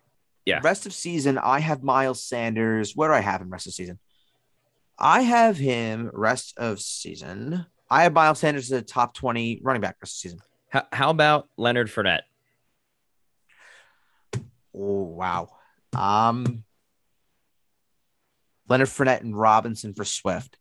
yeah. 0.44 0.60
Rest 0.62 0.86
of 0.86 0.92
season, 0.92 1.38
I 1.38 1.60
have 1.60 1.82
Miles 1.82 2.22
Sanders. 2.22 2.94
What 2.94 3.08
do 3.08 3.14
I 3.14 3.20
have 3.20 3.40
him 3.40 3.50
rest 3.50 3.66
of 3.66 3.74
season? 3.74 3.98
I 4.98 5.22
have 5.22 5.56
him 5.56 6.10
rest 6.12 6.54
of 6.56 6.80
season. 6.80 7.66
I 7.90 8.04
have 8.04 8.12
Miles 8.12 8.38
Sanders 8.38 8.70
as 8.70 8.78
a 8.78 8.82
top 8.82 9.14
20 9.14 9.60
running 9.62 9.80
back 9.80 9.96
rest 10.00 10.16
of 10.16 10.18
season. 10.18 10.38
How, 10.68 10.86
how 10.92 11.10
about 11.10 11.48
Leonard 11.56 11.88
Fournette? 11.88 12.22
Oh 14.74 15.02
wow. 15.02 15.50
Um 15.96 16.64
Leonard 18.68 18.88
Fournette 18.88 19.20
and 19.20 19.38
Robinson 19.38 19.94
for 19.94 20.04
Swift. 20.04 20.56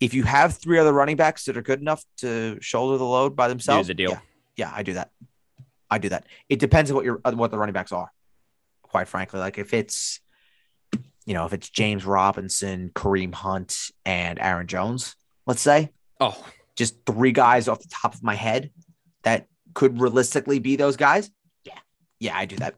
If 0.00 0.14
you 0.14 0.22
have 0.24 0.56
three 0.56 0.78
other 0.78 0.92
running 0.92 1.16
backs 1.16 1.44
that 1.44 1.56
are 1.56 1.62
good 1.62 1.80
enough 1.80 2.04
to 2.18 2.58
shoulder 2.60 2.98
the 2.98 3.04
load 3.04 3.36
by 3.36 3.48
themselves, 3.48 3.88
the 3.88 3.94
deal. 3.94 4.10
Yeah, 4.10 4.18
yeah, 4.56 4.72
I 4.74 4.82
do 4.82 4.94
that. 4.94 5.10
I 5.90 5.98
do 5.98 6.10
that. 6.10 6.26
It 6.48 6.58
depends 6.58 6.90
on 6.90 6.96
what 6.96 7.04
your 7.04 7.20
what 7.24 7.50
the 7.50 7.58
running 7.58 7.72
backs 7.72 7.92
are. 7.92 8.10
Quite 8.94 9.08
frankly, 9.08 9.40
like 9.40 9.58
if 9.58 9.74
it's 9.74 10.20
you 11.26 11.34
know 11.34 11.46
if 11.46 11.52
it's 11.52 11.68
James 11.68 12.06
Robinson, 12.06 12.92
Kareem 12.94 13.34
Hunt, 13.34 13.90
and 14.06 14.38
Aaron 14.38 14.68
Jones, 14.68 15.16
let's 15.48 15.62
say. 15.62 15.90
Oh, 16.20 16.46
just 16.76 17.04
three 17.04 17.32
guys 17.32 17.66
off 17.66 17.80
the 17.80 17.88
top 17.88 18.14
of 18.14 18.22
my 18.22 18.36
head 18.36 18.70
that 19.24 19.48
could 19.74 20.00
realistically 20.00 20.60
be 20.60 20.76
those 20.76 20.96
guys. 20.96 21.28
Yeah, 21.64 21.72
yeah, 22.20 22.38
I 22.38 22.44
do 22.44 22.54
that. 22.58 22.76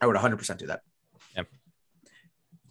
I 0.00 0.08
would 0.08 0.16
100% 0.16 0.58
do 0.58 0.66
that. 0.66 0.80
Yeah. 1.36 1.44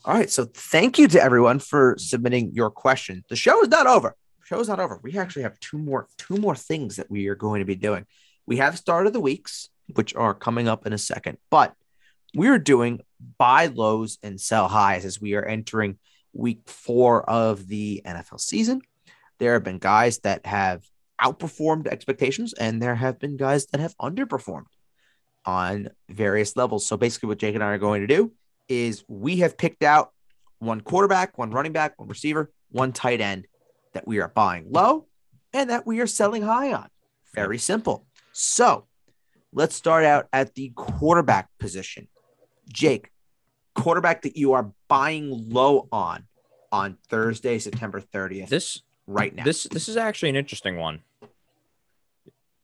All 0.03 0.13
right. 0.13 0.29
So 0.29 0.43
thank 0.43 0.99
you 0.99 1.07
to 1.07 1.23
everyone 1.23 1.59
for 1.59 1.95
submitting 1.97 2.51
your 2.51 2.69
question. 2.69 3.23
The 3.29 3.37
show 3.37 3.61
is 3.61 3.69
not 3.69 3.87
over. 3.87 4.13
The 4.41 4.45
show 4.45 4.59
is 4.59 4.67
not 4.67 4.81
over. 4.81 4.99
We 5.01 5.17
actually 5.17 5.43
have 5.43 5.57
two 5.61 5.77
more 5.77 6.09
two 6.17 6.35
more 6.35 6.57
things 6.57 6.97
that 6.97 7.09
we 7.09 7.29
are 7.29 7.35
going 7.35 7.59
to 7.59 7.65
be 7.65 7.75
doing. 7.75 8.05
We 8.45 8.57
have 8.57 8.77
start 8.77 9.07
of 9.07 9.13
the 9.13 9.21
weeks, 9.21 9.69
which 9.93 10.13
are 10.15 10.33
coming 10.33 10.67
up 10.67 10.85
in 10.85 10.91
a 10.91 10.97
second, 10.97 11.37
but 11.49 11.73
we're 12.35 12.59
doing 12.59 13.01
buy 13.37 13.67
lows 13.67 14.17
and 14.21 14.39
sell 14.39 14.67
highs 14.67 15.05
as 15.05 15.19
we 15.19 15.35
are 15.35 15.45
entering 15.45 15.97
week 16.33 16.61
four 16.67 17.27
of 17.29 17.67
the 17.67 18.01
NFL 18.05 18.39
season. 18.39 18.81
There 19.39 19.53
have 19.53 19.63
been 19.63 19.79
guys 19.79 20.19
that 20.19 20.45
have 20.45 20.83
outperformed 21.21 21.87
expectations, 21.87 22.53
and 22.53 22.81
there 22.81 22.95
have 22.95 23.19
been 23.19 23.37
guys 23.37 23.67
that 23.67 23.81
have 23.81 23.97
underperformed 23.97 24.65
on 25.45 25.89
various 26.09 26.55
levels. 26.55 26.85
So 26.85 26.97
basically, 26.97 27.27
what 27.27 27.39
Jake 27.39 27.55
and 27.55 27.63
I 27.63 27.67
are 27.67 27.77
going 27.77 28.01
to 28.01 28.07
do 28.07 28.33
is 28.67 29.03
we 29.07 29.37
have 29.37 29.57
picked 29.57 29.83
out 29.83 30.11
one 30.59 30.81
quarterback, 30.81 31.37
one 31.37 31.51
running 31.51 31.71
back, 31.73 31.97
one 31.97 32.07
receiver, 32.07 32.51
one 32.69 32.91
tight 32.91 33.21
end 33.21 33.47
that 33.93 34.07
we 34.07 34.19
are 34.19 34.27
buying 34.27 34.67
low 34.69 35.07
and 35.53 35.69
that 35.69 35.85
we 35.85 36.01
are 36.01 36.07
selling 36.07 36.41
high 36.41 36.73
on. 36.73 36.89
Very 37.33 37.57
simple. 37.57 38.05
So 38.33 38.87
let's 39.53 39.75
start 39.75 40.03
out 40.03 40.27
at 40.33 40.55
the 40.55 40.71
quarterback 40.75 41.49
position. 41.59 42.07
Jake, 42.71 43.11
quarterback 43.73 44.23
that 44.23 44.37
you 44.37 44.53
are 44.53 44.71
buying 44.87 45.49
low 45.49 45.87
on 45.91 46.27
on 46.71 46.97
Thursday, 47.09 47.59
September 47.59 48.01
30th. 48.01 48.49
This 48.49 48.81
right 49.07 49.33
now. 49.33 49.43
This 49.43 49.63
this 49.63 49.87
is 49.87 49.97
actually 49.97 50.29
an 50.29 50.35
interesting 50.35 50.77
one. 50.77 51.01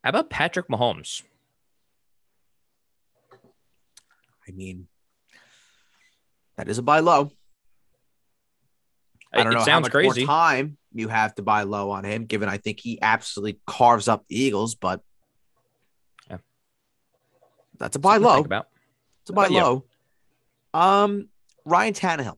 How 0.04 0.10
about 0.10 0.30
Patrick 0.30 0.68
Mahomes? 0.68 1.22
I 4.48 4.52
mean, 4.52 4.88
that 6.58 6.68
is 6.68 6.78
a 6.78 6.82
buy 6.82 7.00
low. 7.00 7.32
I 9.32 9.44
don't 9.44 9.54
it 9.54 9.56
know 9.56 9.64
how 9.64 9.80
much 9.80 9.92
crazy. 9.92 10.26
more 10.26 10.28
time 10.28 10.78
you 10.94 11.08
have 11.08 11.36
to 11.36 11.42
buy 11.42 11.64
low 11.64 11.92
on 11.92 12.04
him, 12.04 12.26
given 12.26 12.50
I 12.50 12.58
think 12.58 12.80
he 12.80 13.00
absolutely 13.02 13.62
carves 13.66 14.08
up 14.08 14.26
the 14.28 14.38
Eagles, 14.38 14.76
but 14.76 15.02
yeah. 16.30 16.38
that's 17.78 17.96
a 17.96 18.00
buy 18.00 18.16
Something 18.16 18.30
low. 18.30 18.40
About. 18.42 18.68
It's 19.22 19.30
a 19.30 19.34
buy 19.34 19.48
low. 19.48 19.86
Um, 20.74 21.30
Ryan 21.66 21.94
Tannehill. 21.94 22.38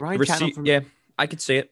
Ryan 0.00 0.20
Rece- 0.20 0.26
Tannehill. 0.26 0.54
From, 0.54 0.66
yeah, 0.66 0.80
I 1.18 1.26
could 1.26 1.40
see 1.40 1.56
it. 1.56 1.70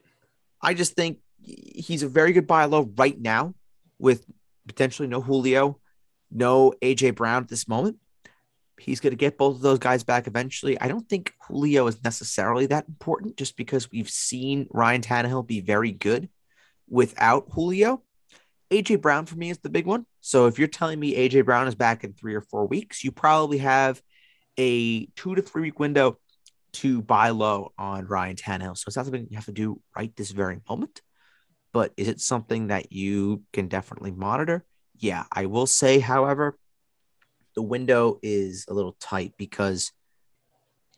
I 0.61 0.75
just 0.75 0.95
think 0.95 1.19
he's 1.41 2.03
a 2.03 2.09
very 2.09 2.33
good 2.33 2.47
buy 2.47 2.65
low 2.67 2.89
right 2.97 3.21
now 3.21 3.55
with 3.99 4.25
potentially 4.67 5.09
no 5.09 5.21
Julio, 5.21 5.81
no 6.31 6.73
AJ 6.83 7.17
Brown 7.17 7.43
at 7.43 7.49
this 7.49 7.67
moment. 7.67 7.99
He's 8.79 9.01
going 9.01 9.13
to 9.13 9.17
get 9.17 9.39
both 9.39 9.57
of 9.57 9.61
those 9.61 9.79
guys 9.79 10.03
back 10.03 10.27
eventually. 10.27 10.81
I 10.81 10.89
don't 10.89 11.09
think 11.09 11.33
Julio 11.47 11.87
is 11.87 12.03
necessarily 12.03 12.67
that 12.67 12.89
important 12.89 13.37
just 13.37 13.57
because 13.57 13.91
we've 13.91 14.11
seen 14.11 14.67
Ryan 14.71 15.03
Tannehill 15.03 15.47
be 15.47 15.61
very 15.61 15.93
good 15.93 16.29
without 16.89 17.47
Julio. 17.53 18.03
AJ 18.71 19.01
Brown 19.01 19.27
for 19.27 19.37
me 19.37 19.51
is 19.51 19.59
the 19.59 19.69
big 19.69 19.87
one. 19.87 20.07
So 20.21 20.47
if 20.47 20.59
you're 20.59 20.69
telling 20.69 20.99
me 20.99 21.15
AJ 21.15 21.45
Brown 21.45 21.69
is 21.69 21.75
back 21.75 22.03
in 22.03 22.15
three 22.15 22.35
or 22.35 22.41
four 22.41 22.67
weeks, 22.67 23.05
you 23.05 23.13
probably 23.13 23.59
have 23.59 24.03
a 24.59 25.07
two 25.17 25.35
to 25.35 25.43
three 25.43 25.63
week 25.63 25.79
window 25.79 26.19
to 26.75 27.03
buy 27.03 27.31
low 27.31 27.73
on 27.79 28.07
Ryan 28.07 28.37
Tannehill. 28.37 28.77
So 28.77 28.85
it's 28.87 28.97
not 28.97 29.07
something 29.07 29.27
you 29.31 29.37
have 29.37 29.47
to 29.47 29.53
do 29.53 29.81
right 29.97 30.15
this 30.17 30.31
very 30.31 30.61
moment, 30.69 31.03
but 31.73 31.93
is 31.97 32.09
it 32.09 32.21
something 32.21 32.69
that 32.69 32.93
you 32.93 33.43
can 33.53 33.69
definitely 33.69 34.11
monitor? 34.11 34.65
Yeah, 34.97 35.25
I 35.33 35.47
will 35.47 35.67
say, 35.67 35.99
however, 35.99 36.57
the 37.55 37.63
window 37.63 38.19
is 38.23 38.67
a 38.69 38.75
little 38.75 38.97
tight 39.01 39.35
because 39.37 39.93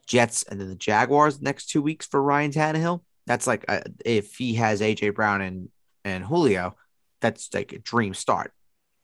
Jets 0.06 0.42
and 0.44 0.60
then 0.60 0.68
the 0.68 0.74
Jaguars 0.74 1.40
next 1.40 1.66
two 1.66 1.82
weeks 1.82 2.06
for 2.06 2.22
Ryan 2.22 2.52
Tannehill. 2.52 3.00
That's 3.26 3.46
like 3.46 3.64
uh, 3.68 3.80
if 4.04 4.36
he 4.36 4.54
has 4.54 4.80
AJ 4.80 5.14
Brown 5.14 5.40
and 5.40 5.68
and 6.04 6.22
Julio, 6.22 6.76
that's 7.20 7.52
like 7.54 7.72
a 7.72 7.78
dream 7.78 8.14
start. 8.14 8.52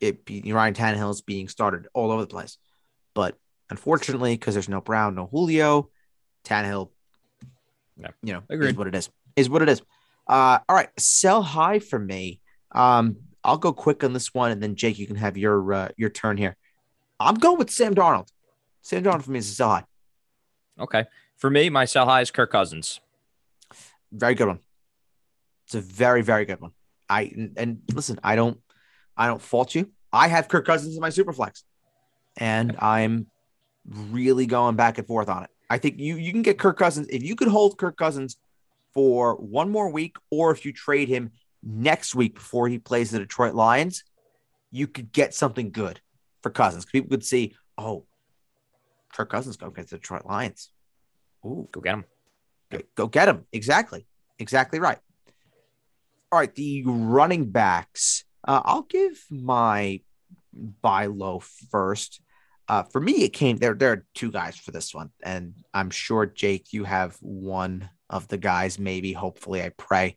It 0.01 0.21
Ryan 0.47 0.75
Tannehill 0.75 1.11
is 1.11 1.23
being 1.23 1.49
started 1.49 1.89
all 1.95 2.11
over 2.11 2.23
the 2.23 2.29
place, 2.29 2.59
but 3.15 3.37
unfortunately, 3.71 4.35
because 4.35 4.55
there's 4.55 4.69
no 4.69 4.81
Brown, 4.81 5.15
no 5.15 5.27
Julio, 5.27 5.91
Tannehill, 6.45 6.91
Yeah. 7.97 8.09
you 8.23 8.33
know, 8.33 8.43
Agreed. 8.51 8.71
is 8.71 8.77
what 8.77 8.87
it 8.87 8.95
is. 8.95 9.11
Is 9.37 9.49
what 9.49 9.63
it 9.63 9.69
is. 9.69 9.81
Uh, 10.27 10.59
all 10.69 10.77
right, 10.77 10.89
sell 10.99 11.43
high 11.43 11.79
for 11.79 11.99
me. 11.99 12.41
Um, 12.73 13.17
I'll 13.43 13.59
go 13.59 13.73
quick 13.73 14.05
on 14.05 14.13
this 14.13 14.35
one, 14.35 14.51
and 14.51 14.63
then 14.63 14.75
Jake, 14.77 14.99
you 14.99 15.07
can 15.07 15.17
have 15.17 15.37
your 15.37 15.73
uh, 15.73 15.89
your 15.97 16.11
turn 16.11 16.37
here. 16.37 16.57
I'm 17.19 17.37
going 17.37 17.59
with 17.59 17.71
Sam 17.71 17.95
Darnold. 17.95 18.29
Sam 18.83 19.03
Darnold 19.03 19.23
for 19.23 19.31
me 19.31 19.39
is 19.39 19.51
a 19.51 19.55
sell 19.55 19.71
high. 19.71 19.85
Okay. 20.79 21.05
For 21.37 21.49
me, 21.51 21.71
my 21.71 21.85
sell 21.87 22.05
high 22.07 22.21
is 22.21 22.31
Kirk 22.31 22.51
Cousins. 22.53 23.01
Very 24.13 24.35
good 24.35 24.49
one. 24.49 24.61
It's 25.67 25.75
a 25.75 25.81
very 25.81 26.23
very 26.23 26.45
good 26.45 26.61
one. 26.61 26.73
I 27.09 27.23
and, 27.35 27.55
and 27.57 27.83
listen, 27.93 28.19
I 28.23 28.37
don't 28.37 28.59
I 29.17 29.27
don't 29.27 29.41
fault 29.41 29.75
you. 29.75 29.91
I 30.13 30.29
have 30.29 30.49
Kirk 30.49 30.67
Cousins 30.67 30.95
in 30.97 31.01
my 31.01 31.11
super 31.11 31.33
flex, 31.33 31.65
and 32.37 32.77
I'm 32.79 33.27
really 33.87 34.47
going 34.47 34.77
back 34.77 34.99
and 34.99 35.07
forth 35.07 35.29
on 35.29 35.45
it. 35.45 35.51
I 35.69 35.79
think 35.79 35.99
you 35.99 36.17
you 36.17 36.33
can 36.33 36.43
get 36.43 36.59
Kirk 36.59 36.79
Cousins 36.79 37.07
if 37.11 37.23
you 37.23 37.37
could 37.37 37.49
hold 37.49 37.79
Kirk 37.79 37.97
Cousins 37.97 38.37
for 38.93 39.37
one 39.37 39.71
more 39.71 39.91
week, 39.91 40.17
or 40.31 40.51
if 40.51 40.65
you 40.65 40.73
trade 40.73 41.09
him 41.09 41.31
next 41.63 42.15
week 42.15 42.35
before 42.35 42.69
he 42.69 42.79
plays 42.79 43.11
the 43.11 43.19
Detroit 43.21 43.55
Lions, 43.55 44.03
you 44.73 44.87
could 44.87 45.13
get 45.13 45.33
something 45.35 45.71
good 45.71 46.01
for 46.43 46.51
Cousins. 46.51 46.85
People 46.87 47.11
could 47.11 47.25
see, 47.25 47.55
oh, 47.79 48.07
Kirk 49.13 49.31
Cousins 49.31 49.57
go 49.57 49.67
against 49.69 49.91
the 49.91 49.99
Detroit 49.99 50.25
Lions. 50.27 50.71
Ooh, 51.45 51.69
Go 51.71 51.81
get 51.81 51.95
him. 51.95 52.05
Go- 52.71 52.83
Go 52.97 53.07
get 53.07 53.29
him. 53.29 53.45
Exactly. 53.53 54.07
Exactly 54.39 54.81
right. 54.81 54.99
All 56.33 56.39
right. 56.39 56.55
The 56.55 56.83
running 56.87 57.51
backs. 57.51 58.25
Uh, 58.47 58.63
I'll 58.65 58.83
give 58.83 59.23
my 59.31 60.01
buy 60.53 61.07
low 61.07 61.41
first. 61.71 62.21
Uh, 62.71 62.85
for 62.85 63.01
me, 63.01 63.25
it 63.25 63.31
came 63.31 63.57
there. 63.57 63.75
There 63.75 63.91
are 63.91 64.07
two 64.15 64.31
guys 64.31 64.57
for 64.57 64.71
this 64.71 64.95
one, 64.95 65.11
and 65.25 65.55
I'm 65.75 65.91
sure 65.91 66.25
Jake, 66.25 66.73
you 66.73 66.85
have 66.85 67.17
one 67.21 67.91
of 68.09 68.29
the 68.29 68.37
guys. 68.39 68.79
Maybe, 68.79 69.13
hopefully, 69.13 69.61
I 69.61 69.71
pray. 69.71 70.15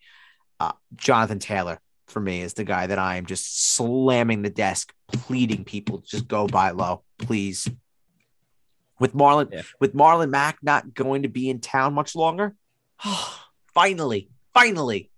Uh, 0.59 0.73
Jonathan 0.95 1.39
Taylor 1.39 1.79
for 2.05 2.19
me 2.19 2.43
is 2.43 2.53
the 2.53 2.63
guy 2.63 2.85
that 2.85 2.99
I 2.99 3.15
am 3.15 3.25
just 3.25 3.73
slamming 3.73 4.43
the 4.43 4.51
desk, 4.51 4.93
pleading 5.11 5.63
people 5.63 6.03
just 6.05 6.27
go 6.27 6.45
buy 6.45 6.69
low, 6.69 7.01
please. 7.17 7.67
With 8.99 9.15
Marlon, 9.15 9.51
Yeah. 9.51 9.63
with 9.79 9.95
Marlon 9.95 10.29
Mack 10.29 10.59
not 10.61 10.93
going 10.93 11.23
to 11.23 11.29
be 11.29 11.49
in 11.49 11.59
town 11.59 11.95
much 11.95 12.15
longer, 12.15 12.55
finally, 13.73 14.29
finally, 14.53 15.09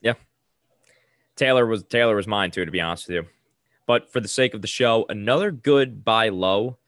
Yeah, 0.00 0.14
Taylor 1.36 1.66
was 1.66 1.82
Taylor 1.84 2.16
was 2.16 2.26
mine 2.26 2.52
too, 2.52 2.64
to 2.64 2.70
be 2.70 2.80
honest 2.80 3.06
with 3.08 3.16
you. 3.16 3.26
But 3.92 4.10
for 4.10 4.20
the 4.20 4.28
sake 4.28 4.54
of 4.54 4.62
the 4.62 4.68
show, 4.68 5.04
another 5.10 5.50
good 5.50 6.02
buy 6.02 6.30
low. 6.30 6.78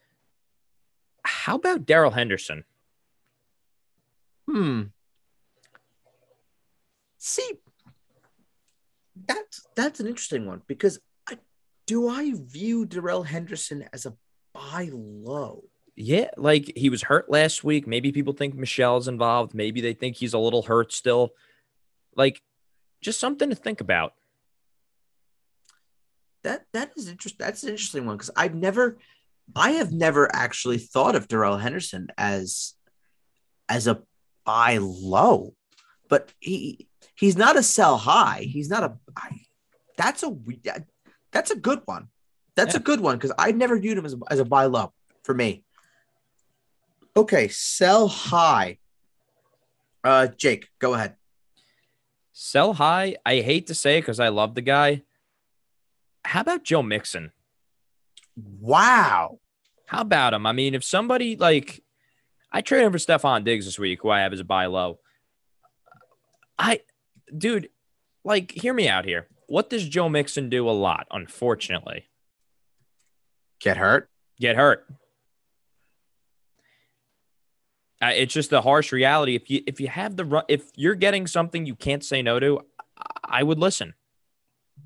How 1.23 1.57
about 1.57 1.85
Darrell 1.85 2.13
Henderson? 2.13 2.65
Hmm. 4.51 4.85
See, 7.19 7.47
that's 9.27 9.67
that's 9.77 10.01
an 10.01 10.07
interesting 10.07 10.47
one 10.47 10.63
because 10.67 10.99
I 11.29 11.37
do 11.87 12.09
I 12.09 12.33
view 12.37 12.87
Darrell 12.87 13.25
Henderson 13.25 13.85
as 13.93 14.07
a 14.07 14.15
buy 14.55 14.89
low. 14.91 15.65
Yeah, 15.97 16.31
like 16.39 16.73
he 16.75 16.89
was 16.89 17.03
hurt 17.03 17.31
last 17.31 17.63
week. 17.63 17.87
Maybe 17.87 18.13
people 18.13 18.33
think 18.33 18.55
Michel's 18.55 19.09
involved. 19.09 19.53
Maybe 19.53 19.83
they 19.83 19.93
think 19.93 20.17
he's 20.17 20.33
a 20.33 20.39
little 20.39 20.63
hurt 20.63 20.91
still. 20.91 21.35
Like, 22.17 22.41
just 23.03 23.21
something 23.21 23.51
to 23.51 23.57
think 23.57 23.83
about. 23.83 24.15
That 26.45 26.67
that 26.73 26.93
is 26.97 27.09
interesting. 27.09 27.45
That's 27.45 27.63
an 27.63 27.71
interesting 27.71 28.07
one 28.07 28.17
because 28.17 28.31
I've 28.37 28.55
never, 28.55 28.99
I 29.57 29.73
have 29.73 29.93
never 29.93 30.33
actually 30.35 30.79
thought 30.79 31.17
of 31.17 31.27
Darrell 31.27 31.57
Henderson 31.57 32.09
as 32.17 32.75
as 33.69 33.87
a 33.87 34.03
buy 34.45 34.79
low, 34.81 35.55
but 36.09 36.33
he 36.39 36.87
he's 37.17 37.37
not 37.37 37.57
a 37.57 37.63
sell 37.63 37.97
high. 37.97 38.41
He's 38.43 38.69
not 38.69 38.85
a. 38.85 38.93
I, 39.17 39.41
that's 39.97 40.23
a 40.23 40.29
we- 40.29 40.61
that's 41.33 41.51
a 41.51 41.57
good 41.57 41.81
one. 41.87 42.09
That's 42.57 42.75
a 42.77 42.81
good 42.81 43.01
one 43.01 43.17
because 43.17 43.33
I've 43.37 43.57
never 43.57 43.77
viewed 43.79 43.99
him 43.99 44.07
as 44.07 44.15
a, 44.15 44.19
as 44.31 44.39
a 44.39 44.45
buy 44.45 44.67
low 44.67 44.93
for 45.25 45.35
me. 45.35 45.65
Okay, 47.17 47.49
sell 47.49 48.07
high. 48.07 48.79
Uh, 50.05 50.29
Jake, 50.29 50.69
go 50.79 50.95
ahead. 50.95 51.17
Sell 52.33 52.75
high. 52.75 53.17
I 53.25 53.41
hate 53.41 53.69
to 53.69 53.75
say 53.75 53.99
it 53.99 54.03
because 54.03 54.21
I 54.21 54.29
love 54.29 54.55
the 54.55 54.61
guy. 54.63 55.03
How 56.25 56.41
about 56.41 56.65
Joe 56.65 56.83
Mixon? 56.83 57.33
Wow. 58.37 59.39
How 59.87 60.01
about 60.01 60.35
him? 60.35 60.47
I 60.47 60.53
mean, 60.53 60.75
if 60.75 60.83
somebody 60.85 61.37
like 61.37 61.83
I 62.51 62.61
traded 62.61 62.87
him 62.87 62.93
for 62.93 62.99
Stefon 62.99 63.45
Diggs 63.45 63.65
this 63.67 63.79
week, 63.79 64.01
who 64.03 64.11
I 64.11 64.21
have 64.21 64.33
as 64.33 64.41
a 64.41 64.45
buy 64.45 64.67
low. 64.67 64.99
I, 66.59 66.81
dude, 67.37 67.69
like, 68.25 68.53
hear 68.53 68.73
me 68.73 68.89
out 68.89 69.05
here. 69.05 69.27
What 69.49 69.69
does 69.71 69.89
Joe 69.89 70.09
Mixon 70.09 70.49
do 70.49 70.69
a 70.69 70.73
lot? 70.73 71.07
Unfortunately, 71.11 72.09
Get 73.61 73.77
hurt. 73.77 74.09
get 74.39 74.55
hurt. 74.57 74.87
Uh, 78.03 78.13
it's 78.15 78.35
just 78.35 78.51
the 78.51 78.63
harsh 78.63 78.93
reality. 78.93 79.35
If 79.35 79.51
you 79.51 79.63
if 79.67 79.81
you 79.81 79.89
have 79.89 80.17
the 80.17 80.25
run, 80.25 80.45
if 80.49 80.71
you're 80.77 80.95
getting 80.95 81.27
something 81.27 81.65
you 81.67 81.75
can't 81.75 82.05
say 82.05 82.23
no 82.23 82.39
to, 82.39 82.61
I- 82.99 83.41
I 83.41 83.43
would 83.43 83.59
listen. 83.59 83.95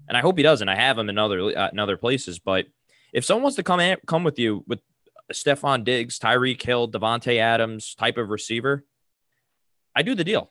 And 0.09 0.17
I 0.17 0.21
hope 0.21 0.37
he 0.39 0.43
doesn't. 0.43 0.69
I 0.69 0.75
have 0.75 0.97
him 0.99 1.09
in 1.11 1.19
other 1.19 1.41
uh, 1.57 1.69
in 1.71 1.79
other 1.79 1.97
places, 1.97 2.39
but 2.39 2.67
if 3.13 3.25
someone 3.25 3.43
wants 3.45 3.57
to 3.57 3.63
come 3.63 3.79
in, 3.81 3.99
come 4.07 4.25
with 4.25 4.39
you 4.39 4.65
with 4.67 4.81
Stefon 5.33 5.85
Diggs, 5.85 6.19
Tyreek 6.19 6.63
Hill, 6.63 6.91
Davante 6.91 7.39
Adams 7.39 7.95
type 7.95 8.17
of 8.17 8.31
receiver, 8.31 8.85
I 9.95 10.03
do 10.03 10.15
the 10.15 10.25
deal. 10.25 10.51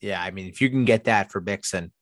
Yeah, 0.00 0.22
I 0.22 0.30
mean, 0.30 0.46
if 0.46 0.60
you 0.62 0.70
can 0.70 0.86
get 0.86 1.04
that 1.04 1.30
for 1.30 1.42
Mixon, 1.42 1.92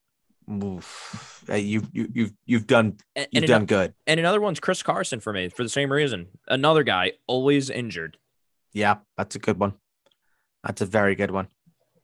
oof, 0.49 1.43
uh, 1.49 1.55
you 1.55 1.81
you 1.91 2.07
you've 2.13 2.33
you've 2.45 2.67
done 2.67 2.97
And, 3.15 3.27
you've 3.31 3.43
and, 3.43 3.47
done 3.47 3.55
ano- 3.61 3.65
good. 3.65 3.93
and 4.07 4.19
another 4.21 4.39
one's 4.39 4.61
Chris 4.61 4.81
Carson 4.81 5.19
for 5.19 5.33
me 5.33 5.49
for 5.49 5.63
the 5.63 5.69
same 5.69 5.91
reason. 5.91 6.27
Another 6.47 6.83
guy 6.83 7.13
always 7.27 7.69
injured. 7.69 8.17
Yeah, 8.71 8.97
that's 9.17 9.35
a 9.35 9.39
good 9.39 9.59
one. 9.59 9.73
That's 10.63 10.79
a 10.81 10.85
very 10.85 11.15
good 11.15 11.31
one. 11.31 11.47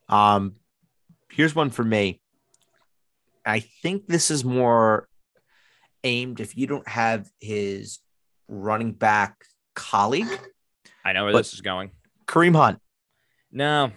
Um, 0.10 0.56
here's 1.32 1.56
one 1.56 1.70
for 1.70 1.84
me. 1.84 2.20
I 3.46 3.60
think 3.60 4.08
this 4.08 4.32
is 4.32 4.44
more 4.44 5.08
aimed 6.04 6.40
if 6.40 6.58
you 6.58 6.68
don't 6.68 6.88
have 6.88 7.30
his 7.40 8.00
running 8.48 8.92
back 8.94 9.44
colleague, 9.76 10.28
I 11.04 11.14
know 11.14 11.26
where 11.26 11.34
this 11.34 11.54
is 11.54 11.62
going. 11.62 11.92
Kareem 12.28 12.56
Hunt. 12.56 12.80
No, 13.52 13.92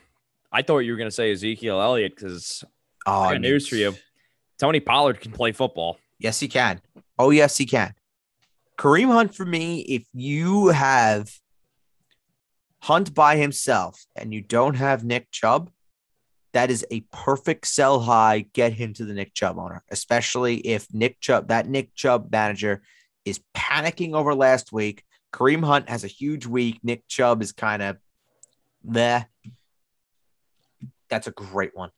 I 0.53 0.62
thought 0.62 0.80
you 0.80 0.92
were 0.92 0.99
going 0.99 1.11
to 1.11 1.14
say 1.14 1.32
Ezekiel 1.32 1.80
Elliott 1.80 2.14
because 2.14 2.64
Oh, 3.07 3.20
I 3.22 3.32
got 3.32 3.40
news 3.40 3.66
for 3.66 3.76
you. 3.76 3.94
Tony 4.59 4.80
Pollard 4.80 5.20
can 5.20 5.32
play 5.32 5.53
football. 5.53 5.99
Yes, 6.18 6.40
he 6.40 6.49
can. 6.49 6.80
Oh, 7.18 7.30
yes, 7.30 7.57
he 7.57 7.64
can. 7.64 7.94
Kareem 8.78 9.07
Hunt 9.07 9.34
for 9.34 9.46
me, 9.46 9.80
if 9.80 10.05
you 10.12 10.68
have 10.68 11.30
Hunt 12.80 13.14
by 13.14 13.36
himself 13.36 14.05
and 14.14 14.32
you 14.32 14.40
don't 14.40 14.74
have 14.74 15.05
Nick 15.05 15.30
Chubb, 15.30 15.70
that 16.53 16.70
is 16.70 16.84
a 16.90 17.01
perfect 17.12 17.66
sell 17.66 18.01
high. 18.01 18.46
Get 18.53 18.72
him 18.72 18.94
to 18.94 19.05
the 19.05 19.14
Nick 19.14 19.34
Chubb 19.34 19.59
owner, 19.59 19.82
especially 19.90 20.57
if 20.59 20.92
Nick 20.92 21.20
Chubb, 21.20 21.49
that 21.49 21.68
Nick 21.68 21.94
Chubb 21.94 22.30
manager, 22.32 22.82
is 23.24 23.40
panicking 23.55 24.14
over 24.14 24.34
last 24.34 24.72
week. 24.72 25.05
Kareem 25.32 25.64
Hunt 25.64 25.88
has 25.88 26.05
a 26.05 26.09
huge 26.09 26.46
week. 26.46 26.80
Nick 26.82 27.07
Chubb 27.07 27.42
is 27.42 27.53
kind 27.53 27.82
of 27.82 27.99
there. 28.82 29.26
That's 31.11 31.26
a 31.26 31.32
great 31.32 31.76
one. 31.76 31.90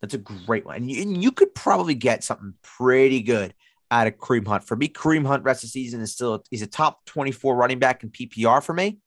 That's 0.00 0.14
a 0.14 0.18
great 0.18 0.66
one. 0.66 0.76
And 0.76 0.90
you, 0.90 1.02
and 1.02 1.22
you 1.22 1.30
could 1.30 1.54
probably 1.54 1.94
get 1.94 2.24
something 2.24 2.54
pretty 2.62 3.22
good 3.22 3.54
out 3.90 4.08
of 4.08 4.18
Kareem 4.18 4.46
Hunt. 4.46 4.64
For 4.64 4.74
me, 4.74 4.88
Kareem 4.88 5.24
Hunt 5.24 5.44
rest 5.44 5.62
of 5.62 5.68
the 5.68 5.72
season 5.72 6.00
is 6.00 6.12
still 6.12 6.42
he's 6.50 6.62
a 6.62 6.66
top 6.66 7.04
24 7.04 7.54
running 7.54 7.78
back 7.78 8.02
in 8.02 8.10
PPR 8.10 8.62
for 8.62 8.72
me, 8.72 8.98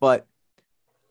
but 0.00 0.26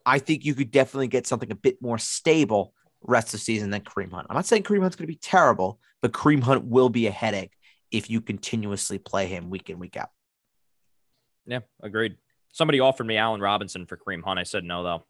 I 0.05 0.19
think 0.19 0.45
you 0.45 0.55
could 0.55 0.71
definitely 0.71 1.09
get 1.09 1.27
something 1.27 1.51
a 1.51 1.55
bit 1.55 1.81
more 1.81 1.97
stable 1.97 2.73
rest 3.03 3.27
of 3.27 3.31
the 3.33 3.37
season 3.39 3.69
than 3.69 3.81
Kareem 3.81 4.11
Hunt. 4.11 4.27
I'm 4.29 4.35
not 4.35 4.45
saying 4.45 4.63
Kareem 4.63 4.81
Hunt's 4.81 4.95
going 4.95 5.07
to 5.07 5.13
be 5.13 5.19
terrible, 5.21 5.79
but 6.01 6.11
Kareem 6.11 6.41
Hunt 6.43 6.65
will 6.65 6.89
be 6.89 7.07
a 7.07 7.11
headache 7.11 7.53
if 7.91 8.09
you 8.09 8.21
continuously 8.21 8.97
play 8.97 9.27
him 9.27 9.49
week 9.49 9.69
in 9.69 9.79
week 9.79 9.95
out. 9.97 10.09
Yeah, 11.45 11.59
agreed. 11.81 12.17
Somebody 12.51 12.79
offered 12.79 13.05
me 13.05 13.17
Allen 13.17 13.39
Robinson 13.41 13.85
for 13.85 13.97
Kareem 13.97 14.23
Hunt. 14.23 14.39
I 14.39 14.43
said 14.43 14.63
no, 14.63 14.83
though. 14.83 15.03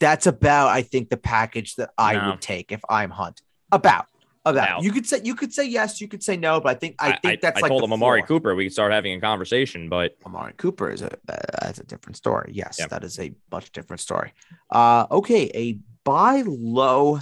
That's 0.00 0.26
about, 0.26 0.68
I 0.68 0.82
think, 0.82 1.10
the 1.10 1.16
package 1.16 1.76
that 1.76 1.90
I 1.98 2.14
No. 2.14 2.30
would 2.30 2.40
take 2.40 2.72
if 2.72 2.80
I'm 2.88 3.10
Hunt. 3.10 3.42
About. 3.72 4.06
About. 4.46 4.82
You 4.82 4.92
could 4.92 5.06
say 5.06 5.22
you 5.24 5.34
could 5.34 5.54
say 5.54 5.64
yes, 5.64 6.02
you 6.02 6.08
could 6.08 6.22
say 6.22 6.36
no, 6.36 6.60
but 6.60 6.76
I 6.76 6.78
think 6.78 6.96
I 6.98 7.16
think 7.16 7.40
that's 7.40 7.56
I 7.58 7.60
like 7.62 7.70
told 7.70 7.82
him 7.82 7.94
Amari 7.94 8.20
floor. 8.20 8.26
Cooper. 8.26 8.54
We 8.54 8.64
could 8.66 8.74
start 8.74 8.92
having 8.92 9.14
a 9.16 9.20
conversation, 9.20 9.88
but 9.88 10.16
Amari 10.26 10.52
Cooper 10.58 10.90
is 10.90 11.00
a 11.00 11.10
that's 11.26 11.78
a 11.78 11.84
different 11.84 12.16
story. 12.18 12.50
Yes, 12.54 12.76
Yeah. 12.78 12.88
that 12.88 13.04
is 13.04 13.18
a 13.18 13.32
much 13.50 13.72
different 13.72 14.00
story. 14.00 14.34
Uh, 14.68 15.06
okay, 15.10 15.50
a 15.54 15.78
buy 16.04 16.42
low. 16.46 17.20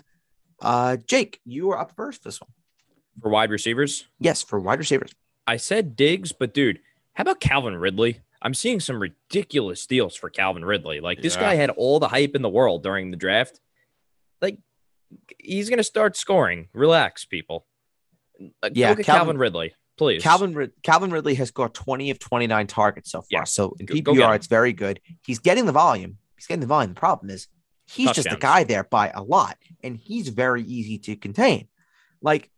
Uh, 0.61 0.97
Jake, 0.97 1.41
you 1.45 1.71
are 1.71 1.79
up 1.79 1.93
first 1.97 2.23
this 2.25 2.41
one. 2.41 2.51
for 3.21 3.29
wide 3.31 3.51
receivers, 3.51 4.07
Yes, 4.21 4.43
for 4.43 4.59
wide 4.61 4.79
receivers. 4.79 5.13
I 5.47 5.57
said 5.57 5.97
Diggs, 5.97 6.33
but 6.33 6.55
dude, 6.55 6.81
how 7.15 7.23
about 7.23 7.41
Calvin 7.41 7.77
Ridley? 7.77 8.21
I'm 8.41 8.55
seeing 8.55 8.81
some 8.81 9.01
ridiculous 9.01 9.87
deals 9.87 10.17
for 10.17 10.31
Calvin 10.31 10.65
Ridley. 10.65 11.01
Like 11.01 11.21
this 11.23 11.35
Yeah. 11.35 11.41
guy 11.43 11.55
had 11.57 11.71
all 11.71 12.01
the 12.01 12.09
hype 12.09 12.35
in 12.35 12.43
the 12.43 12.49
world 12.49 12.83
during 12.83 13.11
the 13.11 13.17
draft. 13.17 13.61
Like 14.41 14.59
he's 15.39 15.69
gonna 15.71 15.85
start 15.85 16.17
scoring. 16.17 16.69
Relax, 16.73 17.25
people. 17.25 17.67
Uh, 18.63 18.71
Yeah, 18.73 18.89
Calvin- 18.89 19.05
Calvin, 19.05 19.39
Ridley, 19.39 19.75
please. 19.99 20.23
Calvin 20.23 20.73
Calvin 20.83 21.11
Ridley 21.11 21.35
has 21.35 21.51
got 21.51 21.75
20 21.75 22.11
of 22.11 22.19
29 22.19 22.67
targets 22.67 23.11
so 23.11 23.21
far. 23.21 23.29
Yeah, 23.31 23.45
So 23.45 23.77
in 23.79 23.87
go- 23.87 23.95
go 24.01 24.13
PPR, 24.15 24.31
him. 24.31 24.35
it's 24.37 24.47
very 24.49 24.73
good. 24.73 25.01
He's 25.25 25.39
getting 25.39 25.67
the 25.67 25.73
volume. 25.73 26.19
He's 26.37 26.47
getting 26.47 26.61
the 26.61 26.67
volume. 26.67 26.95
The 26.95 27.01
problem 27.01 27.31
is 27.31 27.47
he's 27.87 28.13
just 28.13 28.29
a 28.33 28.37
guy 28.37 28.65
there 28.65 28.85
by 28.85 29.11
a 29.11 29.23
lot, 29.23 29.57
and 29.83 29.97
he's 29.97 30.29
very 30.29 30.63
easy 30.63 30.99
to 30.99 31.17
contain. 31.17 31.69
Like 32.21 32.51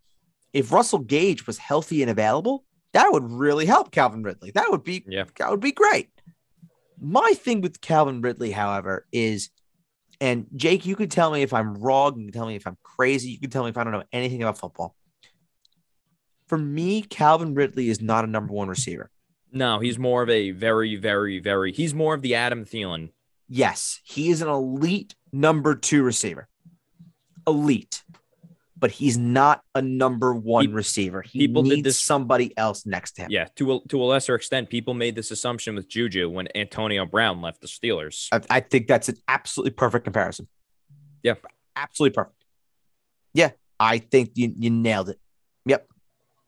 if 0.52 0.70
Russell 0.72 1.00
Gage 1.00 1.46
was 1.46 1.58
healthy 1.58 2.02
and 2.02 2.10
available, 2.10 2.64
that 2.92 3.10
would 3.12 3.24
really 3.30 3.66
help 3.66 3.90
Calvin 3.90 4.22
Ridley. 4.22 4.50
That 4.52 4.70
would 4.70 4.84
be 4.84 5.04
Yeah. 5.08 5.24
that 5.38 5.50
would 5.50 5.60
be 5.60 5.72
great. 5.72 6.10
My 7.00 7.32
thing 7.36 7.60
with 7.60 7.80
Calvin 7.80 8.20
Ridley, 8.20 8.52
however, 8.52 9.06
is 9.12 9.50
and 10.20 10.46
Jake, 10.54 10.86
you 10.86 10.94
can 10.94 11.08
tell 11.08 11.32
me 11.32 11.42
if 11.42 11.52
I'm 11.52 11.74
wrong, 11.74 12.18
you 12.18 12.26
can 12.26 12.32
tell 12.32 12.46
me 12.46 12.54
if 12.54 12.66
I'm 12.66 12.78
crazy, 12.84 13.30
you 13.30 13.40
can 13.40 13.50
tell 13.50 13.64
me 13.64 13.70
if 13.70 13.76
I 13.76 13.82
don't 13.84 13.92
know 13.92 14.04
anything 14.12 14.42
about 14.42 14.58
football. 14.58 14.94
For 16.46 16.56
me, 16.56 17.02
Calvin 17.02 17.54
Ridley 17.54 17.88
is 17.88 18.00
not 18.00 18.24
a 18.24 18.28
number 18.28 18.52
one 18.52 18.68
receiver. 18.68 19.10
No, 19.50 19.78
he's 19.80 19.98
more 19.98 20.22
of 20.22 20.30
a 20.30 20.50
very, 20.52 20.96
very, 20.96 21.38
very. 21.40 21.72
He's 21.72 21.94
more 21.94 22.14
of 22.14 22.22
the 22.22 22.34
Adam 22.34 22.64
Thielen. 22.64 23.10
Yes, 23.48 24.00
he 24.04 24.30
is 24.30 24.42
an 24.42 24.48
elite 24.48 25.14
number 25.32 25.74
two 25.74 26.02
receiver. 26.02 26.48
Elite. 27.46 28.02
But 28.76 28.90
he's 28.90 29.16
not 29.16 29.62
a 29.74 29.80
number 29.80 30.34
one 30.34 30.72
receiver. 30.72 31.22
He 31.22 31.38
people 31.38 31.62
did 31.62 31.84
this- 31.84 32.00
somebody 32.00 32.56
else 32.58 32.84
next 32.84 33.12
to 33.12 33.22
him. 33.22 33.30
Yeah, 33.30 33.46
to 33.56 33.74
a, 33.76 33.80
to 33.88 34.02
a 34.02 34.04
lesser 34.04 34.34
extent, 34.34 34.68
people 34.68 34.92
made 34.92 35.14
this 35.14 35.30
assumption 35.30 35.74
with 35.74 35.88
Juju 35.88 36.28
when 36.28 36.48
Antonio 36.54 37.06
Brown 37.06 37.40
left 37.40 37.60
the 37.62 37.66
Steelers. 37.66 38.28
I, 38.32 38.40
I 38.50 38.60
think 38.60 38.88
that's 38.88 39.08
an 39.08 39.16
absolutely 39.28 39.70
perfect 39.70 40.04
comparison. 40.04 40.48
Yeah. 41.22 41.34
Absolutely 41.76 42.14
perfect. 42.14 42.44
Yeah, 43.32 43.50
I 43.80 43.98
think 43.98 44.32
you, 44.34 44.52
you 44.58 44.70
nailed 44.70 45.08
it. 45.08 45.18
Yep. 45.66 45.88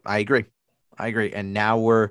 I 0.05 0.19
agree. 0.19 0.45
I 0.99 1.09
agree. 1.09 1.33
And 1.33 1.53
now 1.55 1.79
we're 1.79 2.11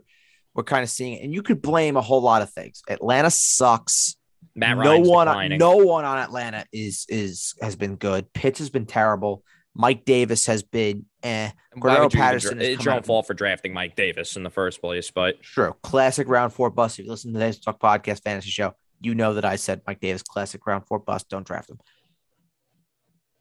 we're 0.54 0.64
kind 0.64 0.84
of 0.84 0.90
seeing 0.90 1.14
it. 1.14 1.24
And 1.24 1.34
you 1.34 1.44
could 1.44 1.62
blame 1.62 1.98
a 1.98 2.02
whole 2.02 2.22
lot 2.22 2.42
of 2.42 2.50
things. 2.52 2.82
Atlanta 2.90 3.30
sucks. 3.30 4.16
Matt 4.56 4.78
no 4.78 4.84
Ryan's 4.92 5.10
one 5.10 5.28
declining. 5.28 5.60
no 5.60 5.78
one 5.78 6.06
on 6.06 6.18
Atlanta 6.18 6.66
is 6.72 7.06
is 7.10 7.54
has 7.62 7.76
been 7.76 7.96
good. 7.96 8.32
Pitts 8.34 8.60
has 8.60 8.70
been 8.70 8.86
terrible. 8.86 9.44
Mike 9.78 10.06
Davis 10.06 10.46
has 10.46 10.64
been 10.64 11.06
eh. 11.24 11.52
Cordarrelle 11.78 12.04
would 12.04 12.14
you 12.14 12.20
even 12.20 12.20
Patterson 12.20 12.58
dra- 12.58 12.68
It's 12.68 12.86
your 12.86 12.94
own 12.94 13.04
fault 13.04 13.28
for 13.28 13.34
drafting 13.34 13.74
Mike 13.74 13.96
Davis 13.98 14.38
in 14.38 14.44
the 14.44 14.50
first 14.50 14.80
place, 14.80 15.12
but 15.12 15.42
True. 15.42 15.76
Classic 15.84 16.28
round 16.30 16.54
four 16.54 16.70
bust. 16.70 16.98
If 16.98 17.06
you 17.06 17.12
listen 17.12 17.34
to 17.34 17.40
this 17.40 17.60
talk 17.60 17.80
podcast 17.82 18.24
fantasy 18.24 18.50
show, 18.50 18.74
you 19.02 19.14
know 19.16 19.34
that 19.34 19.44
I 19.44 19.58
said 19.58 19.82
Mike 19.86 20.00
Davis, 20.00 20.24
classic 20.24 20.66
round 20.66 20.88
four 20.88 21.00
bust. 21.00 21.28
Don't 21.28 21.46
draft 21.46 21.70
him. 21.70 21.80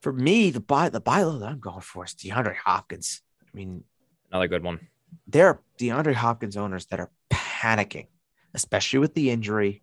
For 0.03 0.12
me, 0.12 0.51
the 0.51 0.61
buy 0.61 0.89
the 0.89 1.01
buy 1.01 1.23
low 1.23 1.39
that 1.39 1.49
I'm 1.49 1.61
going 1.61 1.81
for 1.81 2.05
is 2.05 2.15
DeAndre 2.15 2.57
Hopkins. 2.57 3.23
I 3.43 3.57
mean, 3.57 3.85
another 4.31 4.49
good 4.49 4.65
one. 4.65 4.81
there 5.29 5.47
are 5.47 5.61
DeAndre 5.79 6.15
Hopkins 6.15 6.57
owners 6.57 6.87
that 6.87 6.99
are 7.01 7.11
panicking, 7.31 8.09
especially 8.53 8.99
with 8.99 9.15
the 9.15 9.31
injury. 9.31 9.83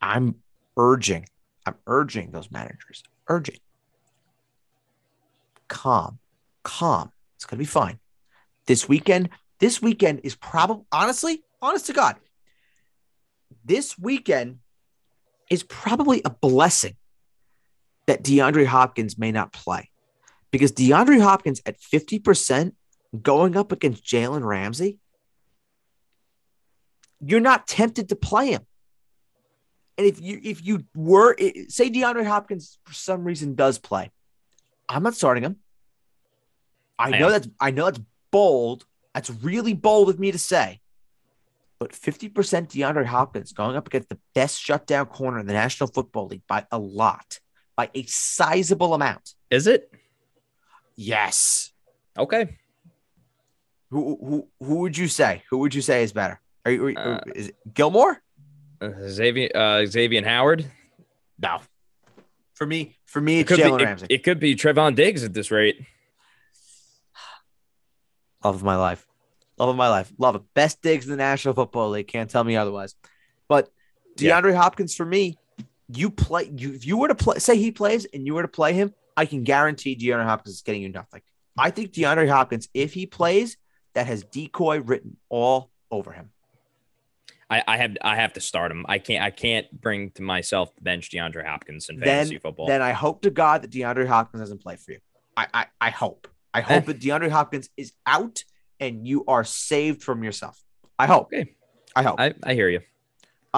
I'm 0.00 0.36
urging, 0.76 1.26
I'm 1.66 1.74
urging 1.86 2.30
those 2.30 2.50
managers, 2.50 3.02
urging. 3.28 3.58
Calm, 5.68 6.18
calm. 6.62 7.12
It's 7.36 7.44
gonna 7.44 7.58
be 7.58 7.64
fine. 7.64 7.98
This 8.66 8.88
weekend, 8.88 9.30
this 9.58 9.82
weekend 9.82 10.20
is 10.24 10.34
probably 10.34 10.84
honestly, 10.92 11.42
honest 11.60 11.86
to 11.86 11.92
God, 11.92 12.16
this 13.64 13.98
weekend 13.98 14.58
is 15.50 15.62
probably 15.62 16.22
a 16.24 16.30
blessing 16.30 16.96
that 18.06 18.22
DeAndre 18.22 18.66
Hopkins 18.66 19.18
may 19.18 19.32
not 19.32 19.52
play. 19.52 19.90
Because 20.50 20.72
DeAndre 20.72 21.20
Hopkins 21.20 21.60
at 21.66 21.78
50% 21.78 22.72
going 23.22 23.56
up 23.56 23.72
against 23.72 24.04
Jalen 24.04 24.44
Ramsey, 24.44 24.98
you're 27.20 27.40
not 27.40 27.66
tempted 27.66 28.08
to 28.08 28.16
play 28.16 28.52
him. 28.52 28.66
And 29.98 30.06
if 30.06 30.20
you 30.22 30.40
if 30.42 30.64
you 30.64 30.84
were 30.94 31.36
say 31.68 31.90
DeAndre 31.90 32.24
Hopkins 32.24 32.78
for 32.84 32.94
some 32.94 33.24
reason 33.24 33.54
does 33.56 33.78
play, 33.78 34.10
I'm 34.88 35.02
not 35.02 35.14
starting 35.16 35.42
him. 35.42 35.56
I 36.98 37.08
I 37.08 37.18
know 37.18 37.26
am. 37.26 37.32
that's 37.32 37.48
I 37.60 37.70
know 37.72 37.84
that's 37.86 38.00
bold. 38.30 38.86
That's 39.12 39.28
really 39.28 39.74
bold 39.74 40.08
of 40.08 40.20
me 40.20 40.30
to 40.30 40.38
say. 40.38 40.80
But 41.80 41.92
50% 41.92 42.32
DeAndre 42.32 43.06
Hopkins 43.06 43.52
going 43.52 43.76
up 43.76 43.86
against 43.86 44.08
the 44.08 44.18
best 44.34 44.60
shutdown 44.60 45.06
corner 45.06 45.38
in 45.38 45.46
the 45.46 45.52
National 45.52 45.88
Football 45.88 46.26
League 46.26 46.42
by 46.48 46.66
a 46.72 46.78
lot, 46.78 47.38
by 47.76 47.88
a 47.94 48.04
sizable 48.04 48.94
amount. 48.94 49.34
Is 49.50 49.68
it? 49.68 49.92
Yes. 50.96 51.72
Okay. 52.16 52.56
Who 53.90 54.18
who 54.20 54.48
who 54.64 54.74
would 54.80 54.96
you 54.96 55.08
say? 55.08 55.42
Who 55.50 55.58
would 55.58 55.74
you 55.74 55.82
say 55.82 56.02
is 56.02 56.12
better? 56.12 56.40
Are 56.64 56.70
you, 56.70 56.88
are 56.88 56.98
Uh, 56.98 57.20
is 57.34 57.48
it 57.48 57.56
Gilmore? 57.72 58.20
Uh, 58.80 58.90
Xavier 59.08 59.50
uh, 59.54 59.86
Xavier 59.86 60.24
Howard. 60.24 60.70
No. 61.40 61.60
For 62.54 62.66
me, 62.66 62.96
for 63.06 63.20
me, 63.20 63.40
It 63.40 63.46
could, 63.46 63.58
be, 63.58 63.62
Jalen 63.62 63.80
it, 63.80 63.84
Ramsey. 63.84 64.06
it 64.10 64.24
could 64.24 64.40
be 64.40 64.56
Trevon 64.56 64.94
Diggs 64.96 65.22
at 65.22 65.32
this 65.32 65.50
rate. 65.50 65.80
Love 68.44 68.56
of 68.56 68.62
my 68.62 68.76
life. 68.76 69.06
Love 69.58 69.68
of 69.70 69.76
my 69.76 69.88
life. 69.88 70.12
Love 70.18 70.36
it. 70.36 70.42
Best 70.54 70.80
Diggs 70.82 71.04
in 71.06 71.10
the 71.10 71.16
National 71.16 71.54
Football 71.54 71.90
League. 71.90 72.08
Can't 72.08 72.30
tell 72.30 72.44
me 72.44 72.56
otherwise. 72.56 72.94
But 73.48 73.70
Yeah. 74.16 74.40
DeAndre 74.40 74.54
Hopkins 74.54 74.94
for 74.94 75.04
me, 75.04 75.38
you 75.88 76.10
play 76.10 76.50
you 76.54 76.74
if 76.74 76.86
you 76.86 76.96
were 76.98 77.08
to 77.08 77.14
play 77.14 77.38
say 77.38 77.56
he 77.56 77.70
plays 77.72 78.04
and 78.12 78.26
you 78.26 78.34
were 78.34 78.42
to 78.42 78.48
play 78.48 78.72
him, 78.72 78.92
I 79.16 79.26
can 79.26 79.42
guarantee 79.44 79.96
DeAndre 79.96 80.24
Hopkins 80.24 80.56
is 80.56 80.62
getting 80.62 80.82
you 80.82 80.88
nothing. 80.88 81.22
I 81.56 81.70
think 81.70 81.92
DeAndre 81.92 82.28
Hopkins, 82.28 82.68
if 82.74 82.92
he 82.94 83.06
plays, 83.06 83.56
that 83.94 84.06
has 84.06 84.22
decoy 84.24 84.80
written 84.80 85.16
all 85.28 85.70
over 85.90 86.12
him. 86.12 86.30
I, 87.50 87.62
I 87.66 87.76
have 87.78 87.96
I 88.02 88.16
have 88.16 88.34
to 88.34 88.40
start 88.40 88.70
him. 88.70 88.84
I 88.88 88.98
can't 88.98 89.24
I 89.24 89.30
can't 89.30 89.66
bring 89.80 90.10
to 90.12 90.22
myself 90.22 90.74
to 90.76 90.82
bench 90.82 91.10
DeAndre 91.10 91.46
Hopkins 91.46 91.88
in 91.88 91.98
fantasy 92.00 92.34
Then, 92.34 92.40
football. 92.40 92.66
then 92.66 92.82
I 92.82 92.92
hope 92.92 93.22
to 93.22 93.30
God 93.30 93.62
that 93.62 93.70
DeAndre 93.70 94.06
Hopkins 94.06 94.40
doesn't 94.42 94.58
play 94.62 94.76
for 94.76 94.92
you. 94.92 94.98
I 95.36 95.46
I, 95.54 95.66
I 95.80 95.90
hope. 95.90 96.28
I 96.52 96.60
hope 96.60 96.86
that 96.86 97.00
DeAndre 97.00 97.30
Hopkins 97.30 97.70
is 97.76 97.92
out 98.06 98.44
and 98.80 99.06
you 99.06 99.24
are 99.26 99.44
saved 99.44 100.02
from 100.02 100.22
yourself. 100.24 100.62
I 100.98 101.06
hope. 101.06 101.26
Okay. 101.26 101.54
I 101.96 102.02
hope. 102.02 102.20
I, 102.20 102.34
I 102.42 102.54
hear 102.54 102.68
you. 102.68 102.80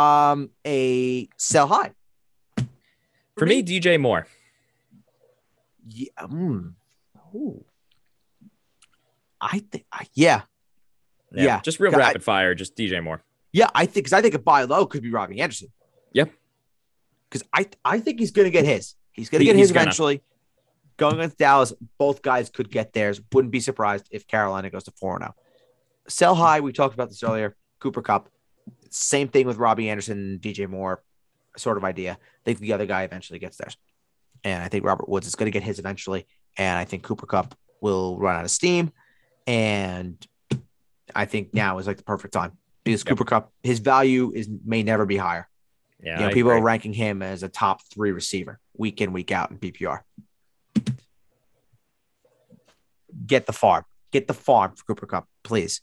um, 0.01 0.51
a 0.67 1.29
sell 1.37 1.67
high. 1.67 1.93
For 3.37 3.47
me, 3.47 3.63
DJ 3.63 3.99
Moore. 4.01 4.27
yeah. 5.89 6.09
mm, 6.21 6.75
ooh. 7.35 7.65
I 9.41 9.61
think, 9.61 9.87
I- 9.93 10.07
yeah, 10.15 10.43
Yeah. 11.33 11.61
Just 11.63 11.81
real 11.81 11.95
I- 11.95 11.99
rapid 11.99 12.23
fire. 12.23 12.55
Just 12.55 12.77
DJ 12.77 13.03
Moore. 13.03 13.23
Yeah. 13.53 13.69
I 13.75 13.85
think 13.87 13.95
because 14.07 14.13
I 14.13 14.23
think 14.23 14.35
a 14.35 14.39
buy 14.39 14.63
low 14.65 14.87
could 14.87 15.03
be 15.03 15.11
Robbie 15.11 15.41
Anderson. 15.41 15.69
Yep. 16.13 16.33
Because 17.29 17.47
I 17.53 17.67
I 17.85 18.01
think 18.01 18.19
he's 18.21 18.31
gonna 18.31 18.51
get 18.51 18.65
his. 18.65 18.95
He's 19.13 19.29
gonna 19.29 19.41
He- 19.43 19.47
get 19.47 19.57
his 19.57 19.73
gonna. 19.73 19.83
eventually. 19.83 20.23
Going 20.97 21.17
with 21.17 21.37
Dallas, 21.39 21.73
both 21.99 22.21
guys 22.21 22.51
could 22.51 22.71
get 22.71 22.93
theirs. 22.93 23.21
Wouldn't 23.33 23.53
be 23.53 23.61
surprised 23.61 24.07
if 24.11 24.27
Carolina 24.27 24.69
goes 24.69 24.85
to 24.85 24.91
four 24.91 25.19
zero. 25.19 25.35
Oh. 25.37 25.43
Sell 26.09 26.35
high. 26.35 26.61
We 26.61 26.73
talked 26.73 26.93
about 26.95 27.09
this 27.09 27.23
earlier. 27.23 27.57
Cooper 27.79 28.03
Kupp. 28.03 28.29
Same 28.91 29.29
thing 29.29 29.47
with 29.47 29.57
Robbie 29.57 29.89
Anderson 29.89 30.19
and 30.19 30.41
DJ 30.41 30.69
Moore. 30.69 31.03
Sort 31.57 31.77
of 31.79 31.85
idea. 31.85 32.13
I 32.13 32.45
think 32.45 32.59
the 32.59 32.73
other 32.75 32.85
guy 32.87 33.05
eventually 33.05 33.39
gets 33.39 33.57
theirs. 33.57 33.77
And 34.45 34.63
I 34.63 34.69
think 34.69 34.85
Robert 34.85 35.09
Woods 35.09 35.27
is 35.27 35.35
going 35.37 35.51
to 35.51 35.57
get 35.57 35.63
his 35.63 35.79
eventually. 35.79 36.27
And 36.59 36.79
I 36.79 36.85
think 36.85 37.03
Cooper 37.03 37.27
Kupp 37.27 37.55
will 37.81 38.19
run 38.19 38.37
out 38.37 38.45
of 38.45 38.51
steam. 38.51 38.93
And 39.47 40.25
I 41.15 41.25
think 41.25 41.55
now 41.55 41.79
is 41.79 41.87
like 41.87 41.97
the 41.97 42.03
perfect 42.03 42.35
time 42.35 42.59
because. 42.85 43.05
Cooper 43.05 43.25
Kupp, 43.25 43.53
his 43.63 43.79
value 43.79 44.33
is 44.35 44.49
may 44.65 44.83
never 44.83 45.07
be 45.07 45.17
higher. 45.17 45.49
Yeah. 46.03 46.15
you 46.15 46.21
know, 46.21 46.29
I 46.29 46.33
people 46.33 46.51
agree. 46.51 46.61
are 46.61 46.65
ranking 46.65 46.93
him 46.93 47.23
as 47.23 47.43
a 47.43 47.49
top 47.49 47.83
three 47.93 48.13
receiver 48.13 48.59
week 48.77 49.01
in, 49.01 49.13
week 49.13 49.31
out 49.33 49.51
in 49.51 49.59
PPR. 49.59 50.01
Get 53.27 53.47
the 53.47 53.53
farm. 53.53 53.85
Get 54.13 54.27
the 54.27 54.35
farm 54.35 54.75
for 54.75 54.85
Cooper 54.85 55.07
Kupp, 55.07 55.29
please. 55.45 55.83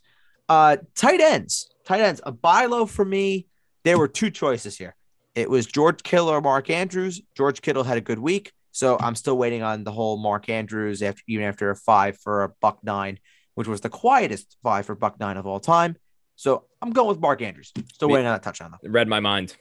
Uh, 0.50 0.78
tight 0.96 1.22
ends, 1.22 1.70
tight 1.86 2.02
ends, 2.02 2.22
a 2.26 2.32
buy 2.32 2.66
low 2.66 2.86
for 2.86 3.06
me. 3.06 3.48
There 3.84 3.98
were 3.98 4.08
two 4.08 4.32
choices 4.32 4.78
here. 4.78 4.96
It 5.36 5.50
was 5.50 5.66
George 5.66 6.04
Kittle 6.04 6.30
or 6.30 6.42
Mark 6.42 6.70
Andrews. 6.70 7.22
George 7.36 7.62
Kittle 7.62 7.84
had 7.84 7.98
a 7.98 8.02
good 8.02 8.20
week, 8.20 8.52
so 8.72 8.98
I'm 9.00 9.16
still 9.16 9.38
waiting 9.38 9.62
on 9.62 9.84
the 9.84 9.92
whole 9.92 10.18
Mark 10.18 10.50
Andrews 10.50 11.02
after 11.04 11.22
even 11.28 11.46
after 11.46 11.70
a 11.70 11.76
five 11.76 12.18
for 12.18 12.44
a 12.44 12.50
buck 12.62 12.80
nine, 12.84 13.20
which 13.56 13.68
was 13.68 13.82
the 13.82 13.90
quietest 13.90 14.58
five 14.64 14.86
for 14.86 14.96
buck 14.96 15.20
nine 15.20 15.38
of 15.38 15.46
all 15.46 15.60
time. 15.60 15.96
So 16.36 16.66
I'm 16.82 16.92
going 16.92 17.08
with 17.08 17.20
Mark 17.20 17.42
Andrews. 17.42 17.74
Still 17.94 18.08
Me- 18.08 18.16
waiting 18.16 18.28
on 18.28 18.34
that 18.34 18.44
touchdown 18.44 18.72
though. 18.72 18.90
Read 18.90 19.08
my 19.08 19.20
mind. 19.20 19.56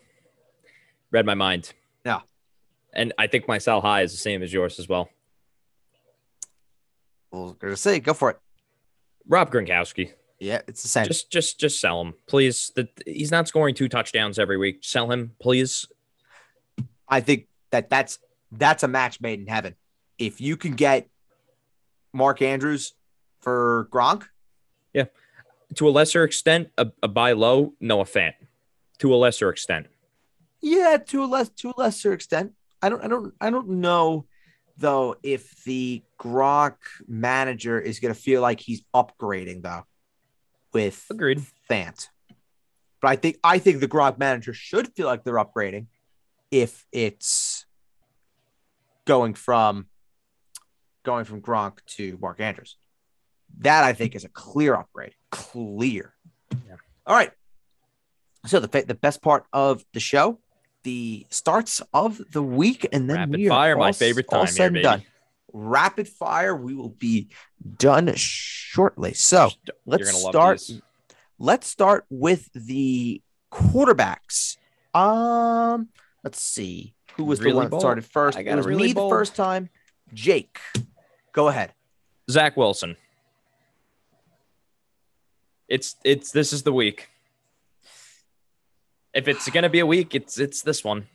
Read 1.11 1.27
my 1.27 1.35
mind. 1.35 1.73
Yeah. 2.05 2.21
And 2.93 3.12
I 3.19 3.27
think 3.27 3.49
my 3.49 3.59
sell 3.59 3.81
high 3.81 4.03
is 4.03 4.12
the 4.12 4.19
same 4.19 4.43
as 4.43 4.53
yours 4.53 4.79
as 4.79 4.89
well. 4.89 5.09
Well, 7.31 7.57
gonna 7.59 7.77
say, 7.77 8.01
go 8.01 8.14
for 8.14 8.31
it. 8.31 8.39
Rob 9.29 9.51
Gronkowski. 9.51 10.12
Yeah, 10.39 10.61
it's 10.69 10.83
the 10.83 10.89
same. 10.89 11.07
Just 11.07 11.31
just 11.31 11.59
just 11.59 11.81
sell 11.81 12.01
him, 12.01 12.14
please. 12.27 12.71
The, 12.77 12.89
he's 13.07 13.31
not 13.31 13.49
scoring 13.49 13.75
two 13.75 13.89
touchdowns 13.89 14.39
every 14.39 14.59
week. 14.59 14.79
Sell 14.83 15.11
him, 15.11 15.33
please. 15.41 15.87
I 17.09 17.21
think 17.21 17.47
that 17.71 17.89
that's 17.89 18.19
that's 18.53 18.83
a 18.83 18.89
match 18.89 19.21
made 19.21 19.41
in 19.41 19.47
heaven. 19.47 19.75
If 20.19 20.41
you 20.41 20.57
can 20.57 20.73
get 20.73 21.09
Mark 22.12 22.43
Andrews 22.43 22.95
for 23.41 23.89
Gronk, 23.91 24.25
To 25.75 25.89
a 25.89 25.91
lesser 25.91 26.25
extent, 26.25 26.71
a, 26.79 26.87
a 27.03 27.09
buy 27.09 27.33
low, 27.33 27.75
Noah 27.81 28.05
Fant. 28.05 28.33
To 28.99 29.14
a 29.14 29.17
lesser 29.17 29.51
extent. 29.51 29.89
yeah, 30.62 30.97
to 31.09 31.25
a 31.25 31.27
less 31.27 31.51
to 31.51 31.71
a 31.71 31.75
lesser 31.77 32.12
extent. 32.12 32.53
I 32.81 32.89
don't 32.89 33.05
I 33.05 33.09
don't 33.09 33.35
I 33.41 33.51
don't 33.51 33.69
know 33.69 34.27
though 34.79 35.17
if 35.23 35.64
the 35.64 36.03
Gronk 36.19 36.77
manager 37.07 37.79
is 37.81 38.01
gonna 38.01 38.14
feel 38.14 38.41
like 38.41 38.61
he's 38.61 38.83
upgrading 38.95 39.62
though 39.62 39.85
with 40.73 41.05
Agreed. 41.11 41.43
Fant. 41.71 42.09
But 43.03 43.09
I 43.09 43.17
think 43.17 43.39
I 43.45 43.59
think 43.59 43.81
the 43.81 43.89
Gronk 43.89 44.19
manager 44.19 44.55
should 44.55 44.95
feel 44.95 45.07
like 45.07 45.25
they're 45.25 45.35
upgrading 45.35 45.87
if 46.51 46.87
it's 46.93 47.67
going 49.05 49.35
from 49.35 49.87
going 51.03 51.25
from 51.25 51.43
Gronk 51.43 51.79
to 51.87 52.19
Mark 52.21 52.41
Andrews. 52.41 52.77
That 53.59 53.85
I 53.85 53.93
think 53.93 54.14
is 54.14 54.25
a 54.25 54.29
clear 54.29 54.75
upgrade. 54.75 55.14
Clear. 55.37 56.14
Yeah. 56.66 56.76
All 57.07 57.14
right. 57.14 57.30
So 58.47 58.61
the 58.61 58.68
the 58.87 58.95
best 58.95 59.22
part 59.22 59.45
of 59.53 59.84
the 59.93 60.01
show, 60.01 60.39
the 60.84 61.26
starts 61.30 61.82
of 61.93 62.20
the 62.32 62.43
week, 62.43 62.87
and 62.93 63.09
then 63.11 63.30
Rapid 63.30 63.49
fire, 63.49 63.76
my 63.76 63.87
all- 63.89 63.93
favorite 63.93 64.26
all 64.30 64.47
said 64.47 64.70
here, 64.72 64.76
and 64.78 64.82
done. 64.82 65.03
Rapid 65.53 66.09
fire. 66.09 66.55
We 66.57 66.74
will 66.74 66.91
be 66.91 67.28
done 67.78 68.12
shortly. 68.14 69.14
So 69.14 69.51
let's 69.84 70.01
You're 70.03 70.12
gonna 70.12 70.24
love 70.24 70.32
start 70.32 70.70
let's 71.39 71.66
start 71.66 72.07
with 72.11 72.49
the 72.55 73.20
quarterbacks. 73.53 74.57
Um, 74.95 75.89
let's 76.24 76.41
see 76.41 76.95
who 77.16 77.24
was 77.24 77.39
the 77.41 77.47
Really 77.47 77.57
one 77.57 77.70
that 77.70 77.80
started 77.80 78.05
first. 78.05 78.37
I 78.39 78.41
It 78.41 78.45
got 78.45 78.55
a 78.55 78.57
was 78.59 78.66
really 78.66 78.89
me 78.89 78.93
bold. 78.95 79.11
the 79.12 79.16
first 79.16 79.34
time. 79.37 79.68
Jake, 80.14 80.59
go 81.32 81.49
ahead. 81.49 81.72
Zach 82.30 82.57
Wilson. 82.57 82.97
It's 85.69 85.97
it's 86.05 86.31
this 86.31 86.53
is 86.53 86.62
the 86.62 86.73
week. 86.73 87.09
If 89.12 89.29
it's 89.29 89.49
gonna 89.51 89.69
be 89.71 89.81
a 89.81 89.87
week, 89.87 90.14
it's 90.14 90.39
it's 90.39 90.62
this 90.62 90.85
one. 90.85 91.07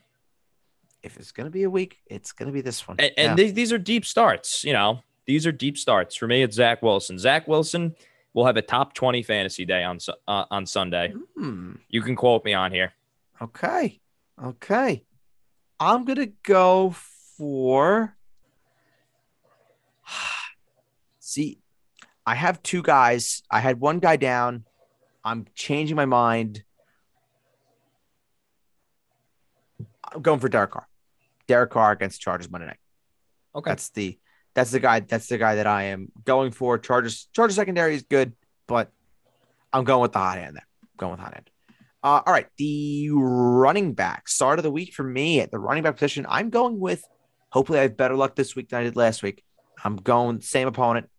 If 1.04 1.18
it's 1.18 1.32
gonna 1.32 1.50
be 1.50 1.64
a 1.64 1.70
week, 1.70 2.00
it's 2.06 2.32
gonna 2.32 2.52
be 2.52 2.62
this 2.62 2.88
one. 2.88 2.98
And, 3.00 3.12
and 3.18 3.30
Yeah. 3.30 3.36
these, 3.46 3.54
these 3.54 3.74
are 3.74 3.78
deep 3.78 4.06
starts. 4.06 4.64
You 4.64 4.74
know, 4.74 5.02
these 5.26 5.48
are 5.48 5.52
deep 5.52 5.78
starts 5.78 6.16
for 6.16 6.28
me. 6.28 6.42
It's 6.44 6.56
Zach 6.56 6.82
Wilson. 6.82 7.18
Zach 7.18 7.48
Wilson 7.48 7.96
will 8.34 8.46
have 8.46 8.58
a 8.58 8.62
top 8.62 8.94
twenty 8.94 9.24
fantasy 9.24 9.66
day 9.66 9.84
on 9.84 10.00
uh, 10.28 10.46
on 10.52 10.66
Sunday. 10.66 11.14
Hmm, 11.38 11.74
You 11.90 12.02
can 12.02 12.16
quote 12.16 12.44
me 12.44 12.54
on 12.54 12.72
here. 12.72 12.92
okay, 13.42 14.00
okay. 14.44 15.04
I'm 15.80 16.06
gonna 16.06 16.28
go 16.44 16.92
for. 17.38 18.16
See, 21.20 21.60
I 22.26 22.36
have 22.36 22.62
two 22.62 22.82
guys. 22.82 23.42
I 23.50 23.60
had 23.60 23.80
one 23.80 24.00
guy 24.00 24.16
down. 24.16 24.66
I'm 25.24 25.46
changing 25.56 25.96
my 25.96 26.06
mind. 26.06 26.64
I'm 30.04 30.22
going 30.22 30.40
for 30.40 30.50
Derek 30.50 30.72
Carr. 30.72 30.88
Derek 31.48 31.72
Carr 31.72 31.92
against 31.92 32.22
Chargers 32.22 32.50
Monday 32.50 32.68
night. 32.68 32.80
Okay. 33.56 33.72
That's 33.72 33.90
the 33.90 34.20
that's 34.54 34.72
the 34.72 34.80
guy 34.80 35.00
that's 35.02 35.28
the 35.28 35.38
guy 35.38 35.56
that 35.56 35.68
I 35.68 35.84
am 35.84 36.12
going 36.24 36.52
for. 36.52 36.78
Chargers 36.78 37.28
Chargers 37.34 37.56
secondary 37.56 37.96
is 37.96 38.04
good, 38.04 38.34
but 38.68 38.92
I'm 39.74 39.84
going 39.84 40.02
with 40.02 40.12
the 40.14 40.20
hot 40.20 40.38
hand 40.38 40.56
there. 40.56 40.68
going 40.98 41.12
with 41.12 41.20
hot 41.20 41.34
hand. 41.34 41.50
Uh, 42.04 42.22
all 42.26 42.34
right, 42.34 42.48
the 42.58 43.10
running 43.12 43.94
back 43.94 44.28
start 44.28 44.58
of 44.58 44.64
the 44.64 44.72
week 44.72 44.94
for 44.94 45.04
me 45.04 45.40
at 45.40 45.52
the 45.52 45.60
running 45.60 45.84
back 45.84 45.96
position. 45.96 46.26
I'm 46.28 46.50
going 46.50 46.80
with. 46.80 47.04
Hopefully, 47.52 47.80
I 47.80 47.84
have 47.84 47.98
better 47.98 48.16
luck 48.16 48.36
this 48.36 48.56
week 48.56 48.70
than 48.70 48.80
I 48.80 48.84
did 48.84 48.96
last 48.96 49.22
week. 49.22 49.44
I'm 49.84 49.98
going 49.98 50.42
same 50.42 50.68
opponent. 50.68 51.10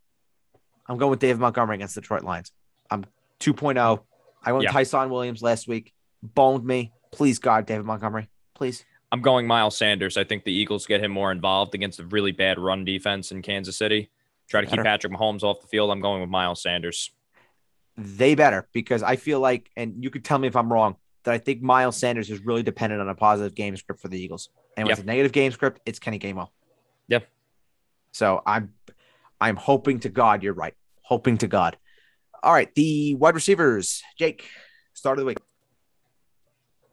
I'm 0.93 0.99
going 0.99 1.11
with 1.11 1.21
David 1.21 1.41
Montgomery 1.41 1.77
against 1.77 1.95
the 1.95 2.01
Detroit 2.03 2.23
Lions. 2.23 2.53
I'm 2.91 3.05
2.0. 3.41 4.03
I 4.45 4.53
went 4.53 4.65
Yeah. 4.65 4.73
Ty'Son 4.73 5.11
Williams 5.11 5.43
last 5.43 5.67
week. 5.67 5.93
Boned 6.23 6.65
me. 6.65 6.93
Please, 7.11 7.39
God, 7.39 7.67
David 7.67 7.85
Montgomery. 7.87 8.29
Please. 8.55 8.85
I'm 9.11 9.21
going 9.23 9.47
Miles 9.47 9.77
Sanders. 9.77 10.17
I 10.17 10.25
think 10.25 10.45
the 10.45 10.53
Eagles 10.53 10.87
get 10.87 11.03
him 11.03 11.11
more 11.11 11.33
involved 11.33 11.75
against 11.75 12.01
a 12.01 12.05
really 12.05 12.33
bad 12.33 12.59
run 12.59 12.85
defense 12.85 13.31
in 13.31 13.43
Kansas 13.43 13.77
City. 13.77 14.11
Try 14.49 14.63
to 14.63 14.67
keep 14.67 14.83
Patrick 14.83 15.13
Mahomes 15.13 15.43
off 15.43 15.61
the 15.61 15.67
field. 15.67 15.91
I'm 15.91 16.01
going 16.01 16.21
with 16.21 16.31
Miles 16.31 16.63
Sanders. 16.63 17.11
they 17.97 18.35
better 18.35 18.69
because 18.73 19.03
I 19.03 19.17
feel 19.17 19.39
like, 19.41 19.71
and 19.77 20.03
you 20.03 20.09
could 20.11 20.25
tell 20.25 20.39
me 20.39 20.49
if 20.49 20.57
I'm 20.57 20.73
wrong, 20.73 20.97
that 21.25 21.35
I 21.35 21.39
think 21.39 21.63
Miles 21.63 21.97
Sanders 21.97 22.31
is 22.31 22.41
really 22.41 22.63
dependent 22.63 23.01
on 23.03 23.09
a 23.09 23.15
positive 23.15 23.55
game 23.55 23.77
script 23.77 24.01
for 24.01 24.09
the 24.09 24.19
Eagles. 24.19 24.49
And 24.77 24.89
with 24.89 24.97
Yep. 24.99 25.05
a 25.05 25.07
negative 25.07 25.33
game 25.33 25.53
script, 25.53 25.81
it's 25.87 25.99
Kenny 25.99 26.19
Gainwell. 26.19 26.49
Yep. 27.09 27.29
So 28.13 28.43
I'm 28.47 28.73
I'm 29.41 29.57
hoping 29.57 30.01
to 30.01 30.09
God 30.09 30.43
you're 30.43 30.55
right. 30.55 30.75
Hoping 31.13 31.37
to 31.37 31.47
God. 31.47 31.77
All 32.43 32.55
right, 32.55 32.75
the 32.75 33.15
wide 33.17 33.35
receivers, 33.35 34.03
Jake, 34.19 34.49
start 34.95 35.19
of 35.19 35.21
the 35.21 35.27
week. 35.27 35.37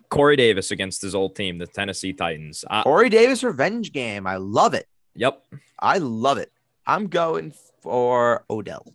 Corey 0.10 0.36
Davis 0.36 0.72
against 0.72 1.02
his 1.02 1.16
old 1.16 1.38
team, 1.38 1.58
the 1.58 1.66
Tennessee 1.66 2.12
Titans. 2.12 2.66
I, 2.70 2.82
Corey 2.82 3.08
Davis 3.08 3.46
revenge 3.46 3.94
game. 3.94 4.28
I 4.28 4.36
love 4.36 4.74
it. 4.74 4.88
yep. 5.16 5.42
I 5.80 6.00
love 6.00 6.38
it. 6.38 6.52
I'm 6.86 7.08
going 7.08 7.54
for 7.82 8.44
Odell. 8.50 8.94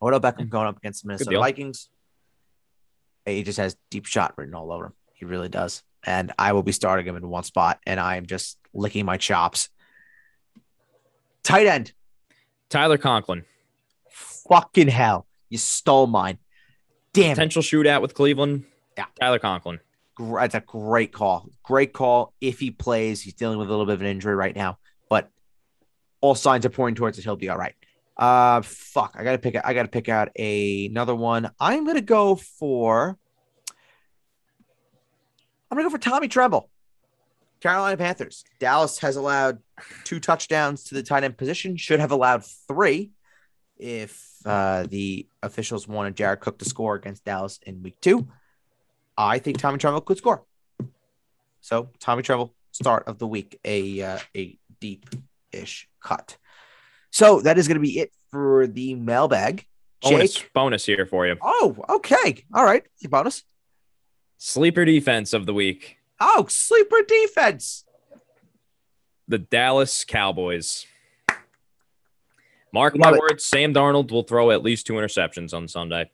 Odell 0.00 0.20
Beckham 0.20 0.48
going 0.48 0.66
up 0.66 0.78
against 0.78 1.02
the 1.02 1.08
Minnesota. 1.08 1.38
Vikings. 1.38 1.90
He 3.26 3.42
just 3.42 3.58
has 3.58 3.76
deep 3.90 4.06
shot 4.06 4.32
written 4.38 4.54
all 4.54 4.72
over 4.72 4.86
him. 4.86 4.92
He 5.12 5.26
really 5.26 5.50
does. 5.50 5.82
And 6.02 6.32
I 6.38 6.54
will 6.54 6.62
be 6.62 6.72
starting 6.72 7.04
him 7.04 7.16
in 7.16 7.28
one 7.28 7.44
spot, 7.44 7.80
and 7.86 8.00
I 8.00 8.16
am 8.16 8.24
just 8.24 8.58
licking 8.72 9.04
my 9.04 9.18
chops. 9.18 9.68
Tight 11.42 11.66
end. 11.66 11.92
Tyler 12.70 12.96
Conklin. 12.96 13.44
Fucking 14.48 14.88
hell. 14.88 15.26
You 15.48 15.58
stole 15.58 16.06
mine. 16.06 16.38
Damn 17.12 17.32
it. 17.32 17.34
Potential 17.34 17.62
shootout 17.62 18.02
with 18.02 18.14
Cleveland. 18.14 18.64
Yeah. 18.96 19.06
Tyler 19.20 19.38
Conklin. 19.38 19.80
That's 20.18 20.54
a 20.54 20.60
great 20.60 21.12
call. 21.12 21.48
Great 21.62 21.92
call. 21.92 22.32
If 22.40 22.60
he 22.60 22.70
plays, 22.70 23.20
he's 23.22 23.34
dealing 23.34 23.58
with 23.58 23.68
a 23.68 23.70
little 23.70 23.86
bit 23.86 23.94
of 23.94 24.00
an 24.00 24.06
injury 24.06 24.34
right 24.34 24.54
now, 24.54 24.78
but 25.08 25.30
all 26.20 26.34
signs 26.34 26.64
are 26.64 26.70
pointing 26.70 26.94
towards 26.94 27.16
that 27.16 27.24
he'll 27.24 27.36
be 27.36 27.48
all 27.48 27.58
right. 27.58 27.74
Uh, 28.16 28.62
fuck. 28.62 29.16
I 29.18 29.24
gotta 29.24 29.38
pick. 29.38 29.56
I 29.64 29.74
gotta 29.74 29.88
pick 29.88 30.08
out 30.08 30.28
a, 30.36 30.86
another 30.86 31.14
one. 31.14 31.50
I'm 31.58 31.84
gonna 31.84 32.00
go 32.00 32.36
for. 32.36 33.18
I'm 35.70 35.76
gonna 35.76 35.88
go 35.88 35.90
for 35.90 35.98
Tommy 35.98 36.28
Tremble. 36.28 36.70
Carolina 37.60 37.96
Panthers. 37.96 38.44
Dallas 38.60 38.98
has 38.98 39.16
allowed 39.16 39.58
two 40.04 40.20
touchdowns 40.20 40.84
to 40.84 40.94
the 40.94 41.02
tight 41.02 41.24
end 41.24 41.36
position. 41.36 41.76
Should 41.76 41.98
have 41.98 42.12
allowed 42.12 42.44
three 42.44 43.10
if 43.78 44.33
uh, 44.44 44.86
the 44.88 45.26
officials 45.42 45.88
wanted 45.88 46.16
Jared 46.16 46.40
Cook 46.40 46.58
to 46.58 46.64
score 46.64 46.94
against 46.94 47.24
Dallas 47.24 47.58
in 47.62 47.82
week 47.82 48.00
two. 48.00 48.28
I 49.16 49.38
think 49.38 49.58
Tommy 49.58 49.78
Tremble 49.78 50.00
could 50.00 50.18
score. 50.18 50.44
So 51.60 51.90
Tommy 51.98 52.22
Tremble, 52.22 52.54
start 52.72 53.06
of 53.06 53.18
the 53.18 53.26
week, 53.26 53.58
a 53.64 54.02
uh, 54.02 54.18
a 54.36 54.58
deep 54.80 55.06
ish 55.52 55.88
cut. 56.02 56.36
So 57.10 57.40
that 57.40 57.58
is 57.58 57.68
going 57.68 57.76
to 57.76 57.80
be 57.80 58.00
it 58.00 58.12
for 58.30 58.66
the 58.66 58.94
mailbag. 58.96 59.66
Bonus, 60.02 60.34
Jake. 60.34 60.52
bonus 60.52 60.84
here 60.84 61.06
for 61.06 61.26
you. 61.26 61.36
Oh, 61.40 61.76
okay. 61.88 62.44
All 62.52 62.64
right. 62.64 62.82
Bonus. 63.08 63.44
Sleeper 64.36 64.84
defense 64.84 65.32
of 65.32 65.46
the 65.46 65.54
week. 65.54 65.96
Oh, 66.20 66.46
sleeper 66.48 66.98
defense. 67.06 67.84
The 69.26 69.38
Dallas 69.38 70.04
Cowboys. 70.04 70.86
Mark 72.74 72.98
my 72.98 73.12
words, 73.12 73.44
Sam 73.44 73.72
Darnold 73.72 74.10
will 74.10 74.24
throw 74.24 74.50
at 74.50 74.64
least 74.64 74.84
two 74.84 74.94
interceptions 74.94 75.54
on 75.54 75.68
Sunday. 75.68 76.10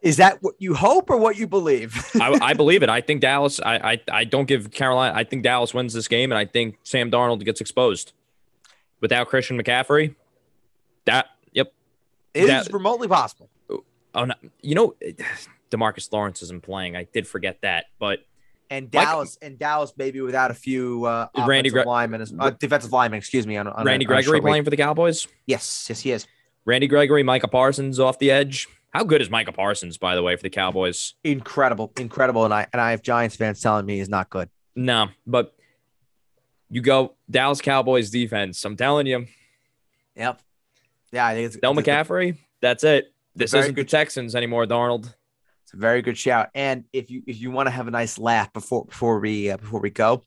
Is 0.00 0.16
that 0.16 0.42
what 0.42 0.56
you 0.58 0.74
hope 0.74 1.10
or 1.10 1.16
what 1.16 1.36
you 1.36 1.46
believe? 1.46 1.96
I, 2.20 2.36
I 2.42 2.54
believe 2.54 2.82
it. 2.82 2.88
I 2.88 3.00
think 3.00 3.20
Dallas. 3.20 3.60
I, 3.60 3.92
I 3.92 4.00
I 4.10 4.24
don't 4.24 4.46
give 4.46 4.72
Carolina. 4.72 5.14
I 5.16 5.22
think 5.22 5.44
Dallas 5.44 5.72
wins 5.72 5.94
this 5.94 6.08
game, 6.08 6.32
and 6.32 6.38
I 6.38 6.44
think 6.44 6.76
Sam 6.82 7.08
Darnold 7.08 7.44
gets 7.44 7.60
exposed. 7.60 8.12
Without 9.00 9.28
Christian 9.28 9.62
McCaffrey, 9.62 10.16
that 11.04 11.26
yep. 11.52 11.72
It 12.34 12.42
is 12.42 12.48
That- 12.48 12.72
remotely 12.72 13.06
possible. 13.06 13.48
Oh 14.12 14.24
no, 14.24 14.34
you 14.60 14.74
know, 14.74 14.94
Demarcus 15.70 16.12
Lawrence 16.12 16.42
isn't 16.42 16.64
playing. 16.64 16.96
I 16.96 17.04
did 17.04 17.28
forget 17.28 17.60
that, 17.62 17.86
but 18.00 18.20
And 18.70 18.90
Dallas 18.90 19.38
and 19.40 19.58
Dallas 19.58 19.92
maybe 19.96 20.20
without 20.20 20.50
a 20.50 20.54
few 20.54 21.04
uh, 21.06 21.28
Randy 21.46 21.70
Gre- 21.70 21.82
linemen, 21.84 22.20
as- 22.20 22.34
uh, 22.38 22.50
defensive 22.50 22.92
linemen, 22.92 23.18
excuse 23.18 23.46
me. 23.46 23.56
On, 23.56 23.66
on 23.66 23.84
Randy 23.86 24.04
a 24.04 24.08
Gregory 24.08 24.34
week. 24.40 24.42
playing 24.42 24.64
for 24.64 24.70
the 24.70 24.76
Cowboys. 24.76 25.26
Yes, 25.46 25.86
yes, 25.88 26.00
he 26.00 26.12
is. 26.12 26.26
Randy 26.66 26.86
Gregory, 26.86 27.22
Micah 27.22 27.48
Parsons 27.48 27.98
off 27.98 28.18
the 28.18 28.30
edge. 28.30 28.68
How 28.90 29.04
good 29.04 29.22
is 29.22 29.30
Micah 29.30 29.52
Parsons, 29.52 29.96
by 29.96 30.14
the 30.14 30.22
way, 30.22 30.36
for 30.36 30.42
the 30.42 30.50
Cowboys? 30.50 31.14
Incredible, 31.24 31.92
incredible. 31.98 32.44
And 32.44 32.52
I 32.52 32.66
and 32.72 32.80
I 32.80 32.90
have 32.90 33.02
Giants 33.02 33.36
fans 33.36 33.60
telling 33.60 33.86
me 33.86 33.98
he's 33.98 34.08
not 34.08 34.28
good. 34.28 34.50
No, 34.76 35.08
but 35.26 35.54
you 36.70 36.82
go 36.82 37.14
Dallas 37.30 37.60
Cowboys 37.62 38.10
defense. 38.10 38.62
I'm 38.64 38.76
telling 38.76 39.06
you, 39.06 39.26
Yep. 40.16 40.42
Yeah, 41.12 41.26
I 41.26 41.34
think 41.34 41.46
it's, 41.46 41.56
Del 41.56 41.74
McCaffrey. 41.74 42.36
That's 42.60 42.84
it. 42.84 43.14
This 43.34 43.54
isn't 43.54 43.74
the 43.76 43.82
good- 43.82 43.88
Texans 43.88 44.34
anymore, 44.34 44.66
Darnold. 44.66 45.14
It's 45.68 45.74
a 45.74 45.76
very 45.76 46.00
good 46.00 46.16
shout. 46.16 46.48
And 46.54 46.84
if 46.94 47.10
you 47.10 47.22
if 47.26 47.38
you 47.38 47.50
want 47.50 47.66
to 47.66 47.70
have 47.70 47.88
a 47.88 47.90
nice 47.90 48.18
laugh 48.18 48.50
before 48.54 48.86
before 48.86 49.20
we 49.20 49.50
uh, 49.50 49.58
before 49.58 49.80
we 49.80 49.90
go, 49.90 50.24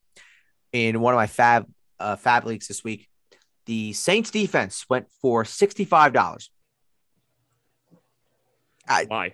in 0.72 1.02
one 1.02 1.16
of 1.16 1.18
my 1.18 1.26
FAAB 1.26 1.66
uh, 2.00 2.16
FAAB 2.16 2.46
leagues 2.46 2.68
this 2.68 2.84
week, 2.84 3.10
the 3.66 3.92
Saints 3.94 4.30
defense 4.30 4.86
went 4.88 5.08
for 5.20 5.44
sixty 5.44 5.84
five 5.84 6.14
dollars. 6.14 6.52
Why? 9.08 9.34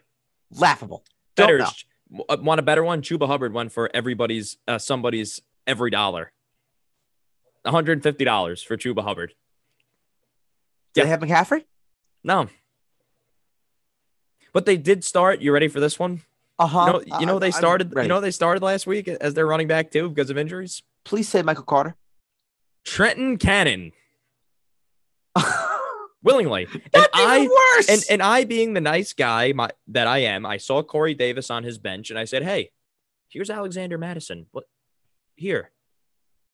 Laughable. 0.51 1.03
Better. 1.35 1.61
uh, 1.61 2.37
Want 2.39 2.59
a 2.59 2.63
better 2.63 2.85
one? 2.85 3.01
Chuba 3.01 3.27
Hubbard 3.27 3.53
went 3.53 3.73
for 3.73 3.89
everybody's, 3.93 4.55
uh, 4.67 4.77
somebody's 4.77 5.41
every 5.65 5.89
dollar. 5.89 6.31
$150 7.65 8.63
for 8.63 8.75
Uh-huh. 8.75 8.79
Chuba 8.79 9.03
Hubbard. 9.03 9.33
Did 10.93 11.01
Yeah. 11.01 11.03
they 11.03 11.09
have 11.09 11.19
McCaffrey? 11.19 11.65
No. 12.23 12.47
But 14.53 14.65
they 14.65 14.77
did 14.77 15.03
start. 15.03 15.41
You 15.41 15.51
ready 15.51 15.67
for 15.67 15.79
this 15.79 15.99
one? 15.99 16.21
Uh 16.59 16.63
You 16.63 16.67
huh. 16.69 16.85
know, 16.91 17.19
you 17.19 17.25
know 17.25 17.39
they 17.39 17.51
started. 17.51 17.93
You 17.95 18.07
know 18.07 18.21
they 18.21 18.31
started 18.31 18.63
last 18.63 18.87
week 18.87 19.07
as 19.07 19.33
their 19.33 19.45
running 19.45 19.67
back 19.67 19.91
too 19.91 20.09
because 20.09 20.29
of 20.29 20.37
injuries. 20.37 20.81
please 21.03 21.27
say 21.29 21.41
Michael 21.41 21.63
Carter. 21.63 21.95
Trenton 22.83 23.37
Cannon 23.37 23.91
willingly, 26.23 26.67
and 26.93 27.07
I 27.13 27.47
worse. 27.75 27.89
and 27.89 28.03
and 28.09 28.21
I 28.23 28.43
being 28.45 28.73
the 28.73 28.81
nice 28.81 29.13
guy 29.13 29.51
my, 29.53 29.69
that 29.89 30.07
I 30.07 30.19
am, 30.19 30.45
I 30.45 30.57
saw 30.57 30.81
Corey 30.83 31.13
Davis 31.13 31.49
on 31.51 31.63
his 31.63 31.77
bench, 31.77 32.09
and 32.09 32.17
I 32.17 32.25
said, 32.25 32.43
"Hey, 32.43 32.71
here's 33.29 33.49
Alexander 33.49 33.97
Mattison. 33.97 34.47
What? 34.51 34.63
Here, 35.35 35.71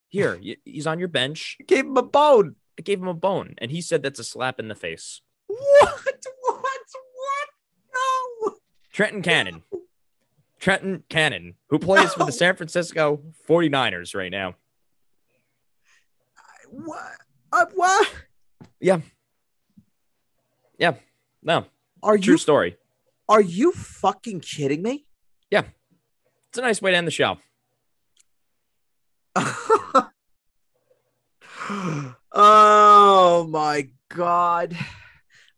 here, 0.09 0.39
he's 0.65 0.87
on 0.87 0.99
your 0.99 1.07
bench. 1.07 1.55
I 1.61 1.63
gave 1.63 1.85
him 1.85 1.95
a 1.97 2.03
bone. 2.03 2.55
I 2.77 2.81
gave 2.81 2.99
him 2.99 3.07
a 3.07 3.13
bone, 3.13 3.55
and 3.59 3.71
he 3.71 3.79
said 3.81 4.03
that's 4.03 4.19
a 4.19 4.23
slap 4.23 4.59
in 4.59 4.67
the 4.67 4.75
face." 4.75 5.21
What? 5.47 6.12
No. 8.93 8.97
Trenton 8.97 9.21
Cannon. 9.23 9.63
Trenton 10.59 11.03
Cannon, 11.09 11.55
who 11.69 11.79
plays 11.79 12.13
for 12.13 12.25
the 12.25 12.31
San 12.31 12.55
Francisco 12.55 13.21
49ers 13.49 14.15
right 14.15 14.31
now. 14.31 14.55
What? 16.69 17.01
Uh, 17.51 17.65
what? 17.75 18.13
Yeah. 18.79 19.01
Yeah. 20.77 20.93
No, 21.41 21.65
Are 22.01 22.17
true 22.17 22.33
you 22.33 22.37
story. 22.37 22.77
are 23.27 23.41
you 23.41 23.71
fucking 23.73 24.39
kidding 24.39 24.81
me? 24.81 25.05
Yeah. 25.51 25.63
It's 26.49 26.57
a 26.57 26.61
nice 26.61 26.81
way 26.81 26.91
to 26.91 26.97
end 26.97 27.05
the 27.07 27.11
show. 27.11 27.37
oh 32.31 33.47
my 33.49 33.89
god. 34.09 34.77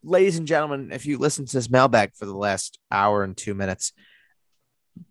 Ladies 0.06 0.38
and 0.38 0.46
gentlemen, 0.46 0.92
if 0.92 1.08
you 1.08 1.18
listen 1.18 1.46
to 1.48 1.54
this 1.58 1.70
mailbag 1.70 2.14
for 2.14 2.28
the 2.28 2.36
last 2.36 2.78
hour 2.92 3.24
and 3.24 3.36
two 3.36 3.56
minutes, 3.56 3.92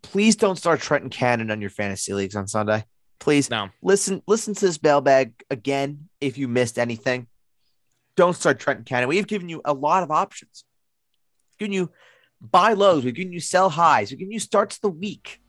please 0.02 0.36
don't 0.36 0.56
start 0.56 0.80
Trenton 0.80 1.10
Cannon 1.10 1.50
on 1.50 1.60
your 1.60 1.70
fantasy 1.70 2.14
leagues 2.14 2.36
on 2.36 2.46
Sunday. 2.46 2.84
Please 3.18 3.50
No, 3.50 3.70
listen 3.82 4.22
listen 4.28 4.54
to 4.54 4.66
this 4.66 4.80
mailbag 4.80 5.32
again 5.50 6.08
if 6.20 6.38
you 6.38 6.46
missed 6.46 6.78
anything. 6.78 7.26
Don't 8.16 8.36
start 8.36 8.60
Trenton 8.60 8.84
Cannon. 8.84 9.08
We've 9.08 9.26
given 9.26 9.48
you 9.48 9.62
a 9.64 9.72
lot 9.74 10.04
of 10.04 10.12
options. 10.12 10.64
We've 11.50 11.66
given 11.66 11.72
you 11.72 11.90
buy 12.40 12.74
lows. 12.74 13.04
We've 13.04 13.14
given 13.14 13.32
you 13.32 13.40
sell 13.40 13.70
highs. 13.70 14.10
We've 14.10 14.20
given 14.20 14.32
you 14.32 14.38
starts 14.38 14.78
the 14.78 14.90
week. 14.90 15.40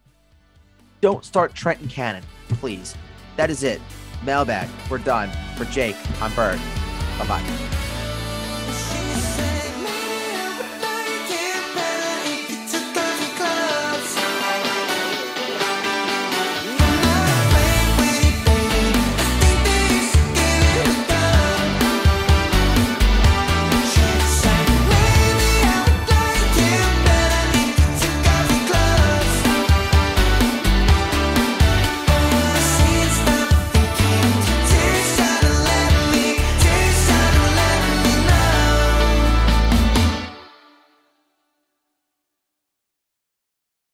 Don't 1.01 1.23
start 1.23 1.53
Trenton 1.53 1.87
Cannon, 1.87 2.23
please. 2.47 2.95
That 3.35 3.51
is 3.51 3.61
it. 3.61 3.79
Mailbag. 4.23 4.69
We're 4.89 4.97
done. 4.97 5.29
For 5.55 5.65
Jake, 5.65 5.97
I'm 6.19 6.33
Bird. 6.33 6.59
Bye 7.19 7.27
bye. 7.27 7.84